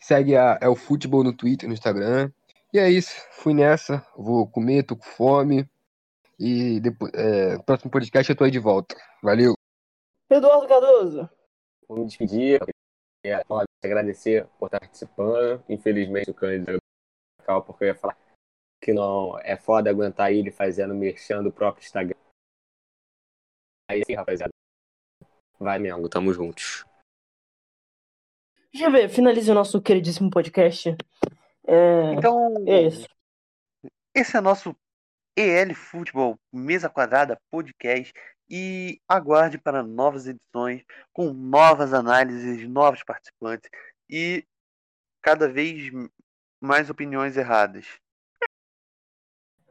Segue 0.00 0.36
a 0.36 0.58
É 0.60 0.68
o 0.68 0.76
Futebol 0.76 1.24
no 1.24 1.36
Twitter, 1.36 1.68
no 1.68 1.74
Instagram. 1.74 2.30
E 2.72 2.78
é 2.78 2.90
isso, 2.90 3.14
fui 3.32 3.54
nessa, 3.54 4.04
vou 4.16 4.46
comer, 4.46 4.84
tô 4.84 4.96
com 4.96 5.04
fome. 5.04 5.68
E 6.38 6.80
depois, 6.80 7.12
é, 7.14 7.58
próximo 7.58 7.90
podcast 7.90 8.30
eu 8.30 8.36
tô 8.36 8.44
aí 8.44 8.50
de 8.50 8.58
volta. 8.58 8.96
Valeu. 9.22 9.54
Eduardo 10.30 10.66
Cardoso. 10.66 11.28
Vou 11.88 11.98
me 11.98 12.06
despedir, 12.06 12.60
queria 13.22 13.44
agradecer 13.84 14.46
por 14.58 14.66
estar 14.66 14.80
participando. 14.80 15.62
Infelizmente 15.68 16.30
o 16.30 16.34
Cândido 16.34 16.78
porque 17.44 17.84
eu 17.84 17.88
ia 17.88 17.94
falar 17.94 18.16
que 18.82 18.92
não 18.92 19.38
é 19.38 19.56
foda 19.56 19.88
aguentar 19.88 20.32
ele 20.32 20.50
fazendo 20.50 20.94
merchan 20.94 21.42
do 21.42 21.50
próprio 21.50 21.82
Instagram. 21.82 22.18
Aí 23.90 24.02
sim, 24.04 24.14
rapaziada. 24.14 24.50
Vai, 25.58 25.78
Mengo, 25.78 26.08
tamo 26.08 26.32
juntos. 26.32 26.84
Vê, 28.74 29.08
finalize 29.08 29.50
o 29.50 29.54
nosso 29.54 29.80
queridíssimo 29.80 30.30
podcast. 30.30 30.96
É... 31.66 32.12
Então, 32.14 32.54
é 32.66 32.82
isso. 32.82 33.08
Esse 34.14 34.36
é 34.36 34.40
nosso 34.40 34.76
EL 35.36 35.74
Futebol 35.74 36.38
Mesa 36.52 36.90
Quadrada 36.90 37.38
Podcast 37.50 38.12
e 38.48 39.00
aguarde 39.08 39.58
para 39.58 39.82
novas 39.82 40.26
edições 40.26 40.84
com 41.12 41.32
novas 41.32 41.94
análises, 41.94 42.68
novos 42.68 43.02
participantes 43.02 43.70
e 44.08 44.44
cada 45.22 45.48
vez 45.48 45.90
mais 46.64 46.90
opiniões 46.90 47.36
erradas. 47.36 47.86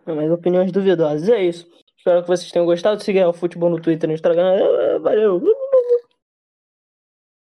Mais 0.05 0.31
opiniões 0.31 0.71
duvidosas. 0.71 1.27
É 1.29 1.43
isso. 1.43 1.67
Espero 1.97 2.21
que 2.21 2.27
vocês 2.27 2.51
tenham 2.51 2.65
gostado. 2.65 3.01
Siga 3.01 3.27
o 3.27 3.33
futebol 3.33 3.69
no 3.69 3.81
Twitter 3.81 4.07
e 4.07 4.11
no 4.11 4.13
Instagram. 4.13 4.99
Valeu! 5.01 5.41